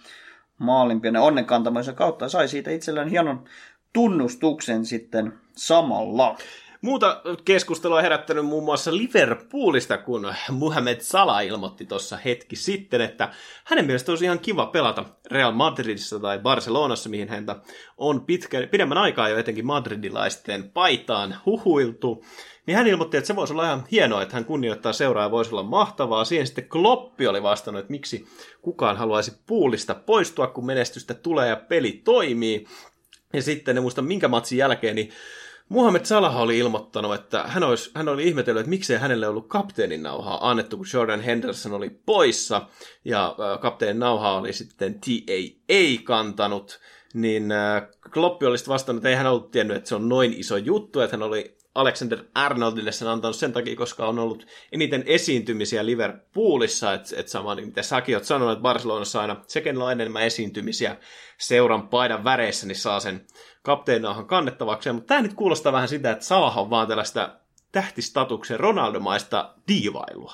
maalin 0.57 1.01
pienen 1.01 1.21
onnenkantamansa 1.21 1.93
kautta 1.93 2.25
ja 2.25 2.29
sai 2.29 2.47
siitä 2.47 2.71
itselleen 2.71 3.07
hienon 3.07 3.43
tunnustuksen 3.93 4.85
sitten 4.85 5.33
samalla. 5.55 6.37
Muuta 6.81 7.21
keskustelua 7.45 8.01
herättänyt 8.01 8.45
muun 8.45 8.63
muassa 8.63 8.97
Liverpoolista, 8.97 9.97
kun 9.97 10.33
Mohamed 10.51 10.99
Salah 11.01 11.45
ilmoitti 11.45 11.85
tuossa 11.85 12.17
hetki 12.17 12.55
sitten, 12.55 13.01
että 13.01 13.29
hänen 13.63 13.85
mielestä 13.85 14.11
olisi 14.11 14.25
ihan 14.25 14.39
kiva 14.39 14.65
pelata 14.65 15.05
Real 15.31 15.51
Madridissa 15.51 16.19
tai 16.19 16.39
Barcelonassa, 16.39 17.09
mihin 17.09 17.29
häntä 17.29 17.55
on 17.97 18.25
pitkä, 18.25 18.67
pidemmän 18.71 18.97
aikaa 18.97 19.29
jo 19.29 19.37
etenkin 19.37 19.65
madridilaisten 19.65 20.71
paitaan 20.71 21.35
huhuiltu. 21.45 22.25
Niin 22.65 22.77
hän 22.77 22.87
ilmoitti, 22.87 23.17
että 23.17 23.27
se 23.27 23.35
voisi 23.35 23.53
olla 23.53 23.65
ihan 23.65 23.85
hienoa, 23.91 24.21
että 24.21 24.35
hän 24.35 24.45
kunnioittaa 24.45 24.93
seuraa 24.93 25.23
ja 25.23 25.31
voisi 25.31 25.51
olla 25.51 25.63
mahtavaa. 25.63 26.25
Siihen 26.25 26.47
sitten 26.47 26.69
Kloppi 26.69 27.27
oli 27.27 27.43
vastannut, 27.43 27.79
että 27.79 27.91
miksi 27.91 28.27
kukaan 28.61 28.97
haluaisi 28.97 29.41
puulista 29.47 29.95
poistua, 29.95 30.47
kun 30.47 30.65
menestystä 30.65 31.13
tulee 31.13 31.49
ja 31.49 31.55
peli 31.55 31.91
toimii. 31.91 32.65
Ja 33.33 33.41
sitten 33.41 33.75
ne 33.75 33.81
muista 33.81 34.01
minkä 34.01 34.27
matsin 34.27 34.57
jälkeen, 34.57 34.95
niin 34.95 35.11
Muhammed 35.69 36.05
Salah 36.05 36.37
oli 36.37 36.57
ilmoittanut, 36.57 37.15
että 37.15 37.43
hän, 37.43 37.63
olisi, 37.63 37.91
hän 37.95 38.09
oli 38.09 38.27
ihmetellyt, 38.27 38.59
että 38.59 38.69
miksei 38.69 38.97
hänelle 38.97 39.27
ollut 39.27 39.47
kapteenin 39.47 40.03
nauhaa 40.03 40.49
annettu, 40.49 40.77
kun 40.77 40.85
Jordan 40.93 41.21
Henderson 41.21 41.73
oli 41.73 41.89
poissa, 42.05 42.67
ja 43.05 43.35
äh, 43.39 43.59
kapteenin 43.59 43.99
nauhaa 43.99 44.37
oli 44.37 44.53
sitten 44.53 44.93
TAA 44.93 46.03
kantanut, 46.03 46.79
niin 47.13 47.51
äh, 47.51 47.83
Kloppi 48.13 48.45
olisi 48.45 48.67
vastannut, 48.67 48.99
että 48.99 49.09
ei 49.09 49.15
hän 49.15 49.27
ollut 49.27 49.51
tiennyt, 49.51 49.77
että 49.77 49.89
se 49.89 49.95
on 49.95 50.09
noin 50.09 50.33
iso 50.33 50.57
juttu, 50.57 50.99
että 50.99 51.17
hän 51.17 51.23
oli 51.23 51.57
Alexander 51.75 52.23
Arnoldille 52.35 52.91
sen 52.91 53.07
antanut 53.07 53.35
sen 53.35 53.53
takia, 53.53 53.75
koska 53.75 54.07
on 54.07 54.19
ollut 54.19 54.47
eniten 54.71 55.03
esiintymisiä 55.05 55.85
Liverpoolissa, 55.85 56.93
että 56.93 57.15
et 57.17 57.27
sama 57.27 57.55
niin 57.55 57.67
mitä 57.67 57.81
säkin 57.81 58.15
oot 58.15 58.23
sanonut, 58.23 58.51
että 58.51 58.61
Barcelonassa 58.61 59.21
aina 59.21 59.43
se, 59.47 59.61
kenellä 59.61 59.85
on 59.85 59.91
enemmän 59.91 60.23
esiintymisiä 60.23 60.95
seuran 61.37 61.87
paidan 61.87 62.23
väreissä, 62.23 62.67
niin 62.67 62.75
saa 62.75 62.99
sen 62.99 63.25
kapteenaahan 63.67 64.27
kannettavaksi. 64.27 64.91
Mutta 64.91 65.07
tämä 65.07 65.21
nyt 65.21 65.33
kuulostaa 65.33 65.73
vähän 65.73 65.87
sitä, 65.87 66.11
että 66.11 66.25
Salah 66.25 66.57
on 66.57 66.69
vaan 66.69 66.87
tällaista 66.87 67.29
tähtistatuksen 67.71 68.59
Ronaldomaista 68.59 69.53
diivailua. 69.67 70.33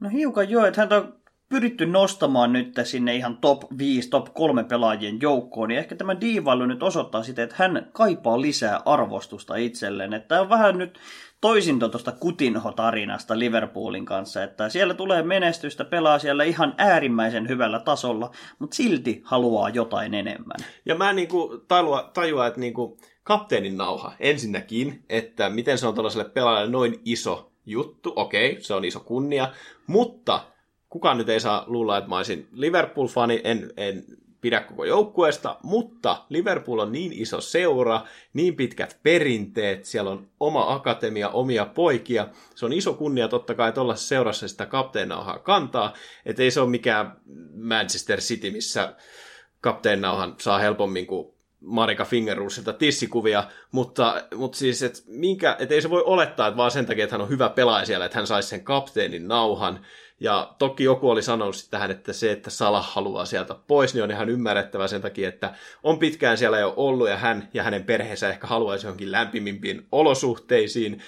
No 0.00 0.08
hiukan 0.08 0.50
joo, 0.50 0.66
että 0.66 0.80
hän 0.80 0.92
on 0.92 1.14
pyritty 1.48 1.86
nostamaan 1.86 2.52
nyt 2.52 2.74
sinne 2.84 3.16
ihan 3.16 3.36
top 3.36 3.62
5, 3.78 4.08
top 4.08 4.34
3 4.34 4.64
pelaajien 4.64 5.20
joukkoon, 5.20 5.68
niin 5.68 5.78
ehkä 5.78 5.94
tämä 5.94 6.20
diivailu 6.20 6.66
nyt 6.66 6.82
osoittaa 6.82 7.22
sitä, 7.22 7.42
että 7.42 7.56
hän 7.58 7.90
kaipaa 7.92 8.40
lisää 8.40 8.80
arvostusta 8.84 9.56
itselleen. 9.56 10.12
Että 10.12 10.40
on 10.40 10.48
vähän 10.48 10.78
nyt 10.78 10.98
toisinto 11.42 11.88
tuosta 11.88 12.12
Kutinho-tarinasta 12.12 13.38
Liverpoolin 13.38 14.04
kanssa, 14.04 14.42
että 14.42 14.68
siellä 14.68 14.94
tulee 14.94 15.22
menestystä, 15.22 15.84
pelaa 15.84 16.18
siellä 16.18 16.44
ihan 16.44 16.74
äärimmäisen 16.78 17.48
hyvällä 17.48 17.78
tasolla, 17.78 18.30
mutta 18.58 18.76
silti 18.76 19.20
haluaa 19.24 19.68
jotain 19.68 20.14
enemmän. 20.14 20.56
Ja 20.86 20.94
mä 20.94 21.12
niinku 21.12 21.64
tajua, 21.68 22.10
tajua 22.14 22.46
että 22.46 22.60
niinku 22.60 22.98
kapteenin 23.22 23.76
nauha 23.76 24.12
ensinnäkin, 24.20 25.04
että 25.08 25.50
miten 25.50 25.78
se 25.78 25.86
on 25.86 25.94
tällaiselle 25.94 26.28
pelaajalle 26.28 26.70
noin 26.70 27.00
iso 27.04 27.52
juttu, 27.66 28.12
okei, 28.16 28.56
se 28.60 28.74
on 28.74 28.84
iso 28.84 29.00
kunnia, 29.00 29.48
mutta 29.86 30.40
kukaan 30.88 31.18
nyt 31.18 31.28
ei 31.28 31.40
saa 31.40 31.64
luulla, 31.66 31.98
että 31.98 32.10
mä 32.10 32.16
olisin 32.16 32.48
Liverpool-fani, 32.52 33.40
en, 33.44 33.70
en 33.76 34.04
pidä 34.42 34.60
koko 34.60 34.84
joukkueesta, 34.84 35.56
mutta 35.62 36.24
Liverpool 36.28 36.78
on 36.78 36.92
niin 36.92 37.12
iso 37.12 37.40
seura, 37.40 38.00
niin 38.32 38.56
pitkät 38.56 38.98
perinteet, 39.02 39.84
siellä 39.84 40.10
on 40.10 40.28
oma 40.40 40.72
akatemia, 40.72 41.28
omia 41.28 41.66
poikia. 41.66 42.28
Se 42.54 42.66
on 42.66 42.72
iso 42.72 42.94
kunnia 42.94 43.28
totta 43.28 43.54
kai 43.54 43.72
olla 43.76 43.94
seurassa 43.94 44.48
sitä 44.48 44.66
kapteenauhaa 44.66 45.38
kantaa, 45.38 45.94
että 46.26 46.42
ei 46.42 46.50
se 46.50 46.60
ole 46.60 46.70
mikään 46.70 47.16
Manchester 47.54 48.20
City, 48.20 48.50
missä 48.50 48.94
kapteenauhan 49.60 50.34
saa 50.38 50.58
helpommin 50.58 51.06
kuin 51.06 51.34
Marika 51.60 52.04
Fingerruusilta 52.04 52.72
tissikuvia, 52.72 53.44
mutta, 53.72 54.24
mutta 54.34 54.58
siis, 54.58 54.82
että 54.82 54.98
minkä, 55.06 55.56
et 55.58 55.72
ei 55.72 55.82
se 55.82 55.90
voi 55.90 56.02
olettaa, 56.06 56.48
että 56.48 56.56
vaan 56.56 56.70
sen 56.70 56.86
takia, 56.86 57.04
että 57.04 57.14
hän 57.14 57.22
on 57.22 57.28
hyvä 57.28 57.48
pelaaja 57.48 57.86
siellä, 57.86 58.04
että 58.04 58.18
hän 58.18 58.26
saisi 58.26 58.48
sen 58.48 58.64
kapteenin 58.64 59.28
nauhan, 59.28 59.86
ja 60.22 60.54
toki 60.58 60.84
joku 60.84 61.10
oli 61.10 61.22
sanonut 61.22 61.54
tähän, 61.70 61.90
että 61.90 62.12
se, 62.12 62.32
että 62.32 62.50
Salah 62.50 62.94
haluaa 62.94 63.24
sieltä 63.24 63.54
pois, 63.66 63.94
niin 63.94 64.04
on 64.04 64.10
ihan 64.10 64.28
ymmärrettävä 64.28 64.88
sen 64.88 65.02
takia, 65.02 65.28
että 65.28 65.54
on 65.82 65.98
pitkään 65.98 66.38
siellä 66.38 66.58
jo 66.58 66.74
ollut 66.76 67.08
ja 67.08 67.16
hän 67.16 67.48
ja 67.54 67.62
hänen 67.62 67.84
perheensä 67.84 68.28
ehkä 68.28 68.46
haluaisi 68.46 68.86
johonkin 68.86 69.12
lämpimimpiin 69.12 69.86
olosuhteisiin, 69.92 71.00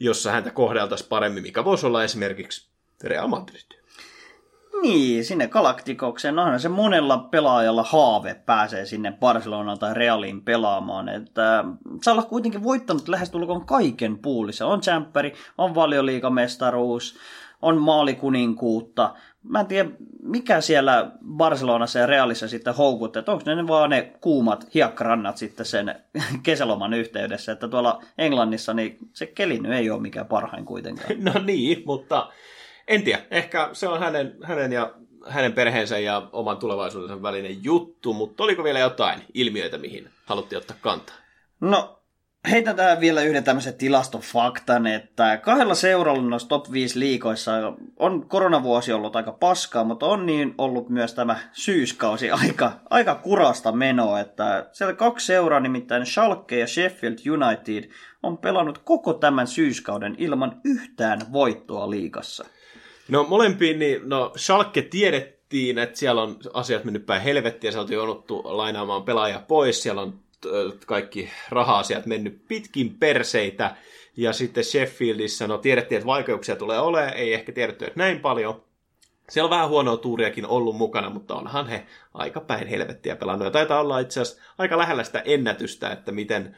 jossa 0.00 0.30
häntä 0.30 0.50
kohdeltaisiin 0.50 1.08
paremmin, 1.08 1.42
mikä 1.42 1.64
voisi 1.64 1.86
olla 1.86 2.04
esimerkiksi 2.04 2.68
Real 3.04 3.28
Madrid. 3.28 3.80
Niin, 4.82 5.24
sinne 5.24 5.48
Galaktikokseen. 5.48 6.38
Onhan 6.38 6.60
se 6.60 6.68
monella 6.68 7.18
pelaajalla 7.18 7.82
haave 7.82 8.34
pääsee 8.34 8.86
sinne 8.86 9.12
Barcelonaan 9.12 9.78
tai 9.78 9.94
Realiin 9.94 10.42
pelaamaan. 10.42 11.08
Että 11.08 11.64
Salah 12.02 12.28
kuitenkin 12.28 12.64
voittanut 12.64 13.08
lähestulkoon 13.08 13.66
kaiken 13.66 14.18
puulissa. 14.18 14.66
On 14.66 14.80
tsemppäri, 14.80 15.34
on 15.58 15.74
valioliikamestaruus, 15.74 17.18
on 17.62 17.78
maalikuninkuutta. 17.78 19.14
Mä 19.42 19.60
en 19.60 19.66
tiedä, 19.66 19.90
mikä 20.22 20.60
siellä 20.60 21.10
Barcelonassa 21.26 21.98
ja 21.98 22.06
Realissa 22.06 22.48
sitten 22.48 22.74
houkuttaa, 22.74 23.20
että 23.20 23.32
onko 23.32 23.54
ne 23.54 23.68
vaan 23.68 23.90
ne 23.90 24.12
kuumat 24.20 24.74
hiekkarannat 24.74 25.36
sitten 25.36 25.66
sen 25.66 25.94
kesäloman 26.42 26.94
yhteydessä, 26.94 27.52
että 27.52 27.68
tuolla 27.68 28.02
Englannissa 28.18 28.74
niin 28.74 28.98
se 29.12 29.26
keli 29.26 29.60
ei 29.76 29.90
ole 29.90 30.00
mikään 30.00 30.26
parhain 30.26 30.64
kuitenkaan. 30.64 31.10
No 31.24 31.32
niin, 31.44 31.82
mutta 31.86 32.32
en 32.88 33.02
tiedä, 33.02 33.22
ehkä 33.30 33.68
se 33.72 33.88
on 33.88 34.00
hänen, 34.00 34.36
hänen 34.42 34.72
ja 34.72 34.94
hänen 35.28 35.52
perheensä 35.52 35.98
ja 35.98 36.28
oman 36.32 36.56
tulevaisuudensa 36.56 37.22
välinen 37.22 37.64
juttu, 37.64 38.12
mutta 38.12 38.44
oliko 38.44 38.64
vielä 38.64 38.78
jotain 38.78 39.22
ilmiöitä, 39.34 39.78
mihin 39.78 40.10
haluttiin 40.24 40.58
ottaa 40.58 40.76
kantaa? 40.80 41.16
No, 41.60 41.99
heitän 42.50 42.76
tähän 42.76 43.00
vielä 43.00 43.22
yhden 43.22 43.44
tämmöisen 43.44 43.74
tilastofaktan, 43.74 44.86
että 44.86 45.36
kahdella 45.36 45.74
seuralla 45.74 46.22
noissa 46.22 46.48
top 46.48 46.72
5 46.72 46.98
liikoissa 46.98 47.52
on 47.96 48.28
koronavuosi 48.28 48.92
ollut 48.92 49.16
aika 49.16 49.32
paskaa, 49.32 49.84
mutta 49.84 50.06
on 50.06 50.26
niin 50.26 50.54
ollut 50.58 50.88
myös 50.88 51.14
tämä 51.14 51.36
syyskausi 51.52 52.30
aika, 52.44 52.72
aika 52.90 53.14
kurasta 53.14 53.72
menoa, 53.72 54.20
että 54.20 54.68
siellä 54.72 54.94
kaksi 54.94 55.26
seuraa, 55.26 55.60
nimittäin 55.60 56.06
Schalke 56.06 56.58
ja 56.58 56.66
Sheffield 56.66 57.18
United, 57.28 57.90
on 58.22 58.38
pelannut 58.38 58.78
koko 58.78 59.14
tämän 59.14 59.46
syyskauden 59.46 60.14
ilman 60.18 60.60
yhtään 60.64 61.20
voittoa 61.32 61.90
liikassa. 61.90 62.44
No 63.08 63.24
molempiin, 63.24 63.78
niin 63.78 64.00
no 64.04 64.32
Schalke 64.36 64.82
tiedettiin, 64.82 65.78
että 65.78 65.98
siellä 65.98 66.22
on 66.22 66.36
asiat 66.54 66.84
mennyt 66.84 67.06
päin 67.06 67.22
helvettiä, 67.22 67.70
sieltä 67.70 67.88
on 67.88 67.94
jouduttu 67.94 68.42
lainaamaan 68.44 69.02
pelaajia 69.02 69.42
pois, 69.48 69.82
siellä 69.82 70.02
on 70.02 70.20
kaikki 70.86 71.30
raha-asiat 71.48 72.06
mennyt 72.06 72.42
pitkin 72.48 72.96
perseitä, 72.98 73.76
ja 74.16 74.32
sitten 74.32 74.64
Sheffieldissä, 74.64 75.46
no 75.46 75.58
tiedettiin, 75.58 75.96
että 75.96 76.06
vaikeuksia 76.06 76.56
tulee 76.56 76.80
olemaan, 76.80 77.14
ei 77.14 77.34
ehkä 77.34 77.52
tiedetty, 77.52 77.84
että 77.84 77.98
näin 77.98 78.20
paljon, 78.20 78.62
siellä 79.30 79.46
on 79.46 79.50
vähän 79.50 79.68
huonoa 79.68 79.96
tuuriakin 79.96 80.46
ollut 80.46 80.76
mukana, 80.76 81.10
mutta 81.10 81.34
onhan 81.34 81.68
he 81.68 81.86
aika 82.14 82.40
päin 82.40 82.66
helvettiä 82.66 83.16
pelannut. 83.16 83.44
Ja 83.44 83.50
taitaa 83.50 83.80
olla 83.80 83.98
itse 83.98 84.20
asiassa 84.20 84.42
aika 84.58 84.78
lähellä 84.78 85.04
sitä 85.04 85.22
ennätystä, 85.24 85.90
että 85.90 86.12
miten 86.12 86.56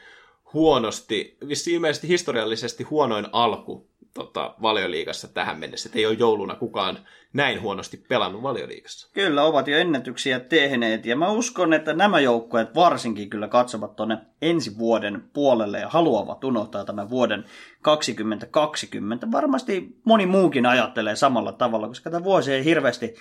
huonosti, 0.52 1.36
vissi 1.48 1.72
ilmeisesti 1.72 2.08
historiallisesti 2.08 2.84
huonoin 2.84 3.26
alku 3.32 3.91
tota, 4.14 4.54
valioliigassa 4.62 5.28
tähän 5.28 5.58
mennessä. 5.58 5.88
Että 5.88 5.98
ei 5.98 6.06
ole 6.06 6.14
jouluna 6.14 6.54
kukaan 6.54 6.98
näin 7.32 7.62
huonosti 7.62 7.96
pelannut 8.08 8.42
valioliigassa. 8.42 9.08
Kyllä, 9.12 9.42
ovat 9.42 9.68
jo 9.68 9.78
ennätyksiä 9.78 10.40
tehneet. 10.40 11.06
Ja 11.06 11.16
mä 11.16 11.30
uskon, 11.30 11.72
että 11.72 11.92
nämä 11.92 12.20
joukkueet 12.20 12.74
varsinkin 12.74 13.30
kyllä 13.30 13.48
katsovat 13.48 13.96
tuonne 13.96 14.18
ensi 14.42 14.78
vuoden 14.78 15.24
puolelle 15.32 15.80
ja 15.80 15.88
haluavat 15.88 16.44
unohtaa 16.44 16.84
tämän 16.84 17.10
vuoden 17.10 17.44
2020. 17.82 19.30
Varmasti 19.32 19.96
moni 20.04 20.26
muukin 20.26 20.66
ajattelee 20.66 21.16
samalla 21.16 21.52
tavalla, 21.52 21.88
koska 21.88 22.10
tämä 22.10 22.24
vuosi 22.24 22.52
ei 22.52 22.64
hirveästi 22.64 23.14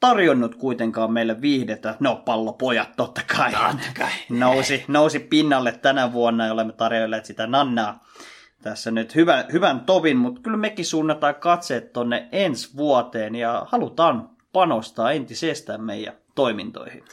tarjonnut 0.00 0.54
kuitenkaan 0.54 1.12
meille 1.12 1.40
viihdettä. 1.40 1.96
No, 2.00 2.22
pallopojat 2.24 2.96
totta 2.96 3.20
kai. 3.36 3.52
Totta 3.52 3.88
kai. 3.98 4.10
Nousi, 4.28 4.84
nousi 4.88 5.18
pinnalle 5.18 5.72
tänä 5.72 6.12
vuonna 6.12 6.46
ja 6.46 6.52
olemme 6.52 6.72
tarjoilleet 6.72 7.24
sitä 7.24 7.46
nannaa 7.46 8.06
tässä 8.66 8.90
nyt 8.90 9.14
hyvän, 9.14 9.44
hyvän 9.52 9.80
tovin, 9.80 10.16
mutta 10.16 10.40
kyllä 10.40 10.56
mekin 10.56 10.84
suunnataan 10.84 11.34
katseet 11.34 11.92
tonne 11.92 12.28
ensi 12.32 12.76
vuoteen 12.76 13.34
ja 13.34 13.66
halutaan 13.68 14.30
panostaa 14.52 15.12
entisestään 15.12 15.80
meidän 15.80 16.14
toimintoihin. 16.34 17.04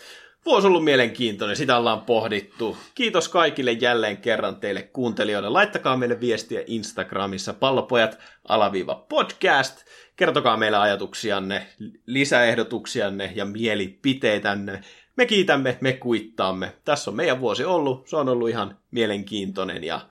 Vuosi 0.46 0.68
ollut 0.68 0.84
mielenkiintoinen, 0.84 1.56
sitä 1.56 1.78
ollaan 1.78 2.02
pohdittu. 2.02 2.78
Kiitos 2.96 3.30
kaikille 3.30 3.72
jälleen 3.72 4.18
kerran 4.18 4.56
teille 4.56 4.82
kuuntelijoille. 4.82 5.50
Laittakaa 5.50 5.98
meille 5.98 6.20
viestiä 6.20 6.64
Instagramissa 6.68 7.54
pallopojat 7.54 8.20
alaviiva 8.48 9.06
podcast. 9.10 9.86
Kertokaa 10.16 10.58
meille 10.58 10.78
ajatuksianne, 10.78 11.68
lisäehdotuksianne 12.06 13.32
ja 13.36 13.46
mielipiteitänne. 13.46 14.82
Me 15.18 15.26
kiitämme, 15.26 15.78
me 15.82 15.94
kuittaamme. 15.94 16.74
Tässä 16.86 17.12
on 17.12 17.16
meidän 17.16 17.40
vuosi 17.40 17.66
ollut, 17.66 18.08
se 18.08 18.16
on 18.16 18.30
ollut 18.30 18.50
ihan 18.50 18.78
mielenkiintoinen 18.92 19.84
ja 19.84 20.02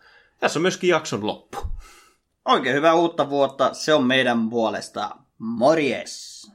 tässä 0.42 0.58
on 0.58 0.62
myöskin 0.62 0.90
jakson 0.90 1.26
loppu. 1.26 1.58
Oikein 2.44 2.76
hyvää 2.76 2.94
uutta 2.94 3.30
vuotta, 3.30 3.74
se 3.74 3.94
on 3.94 4.04
meidän 4.04 4.50
puolesta. 4.50 5.10
Morjes! 5.38 6.52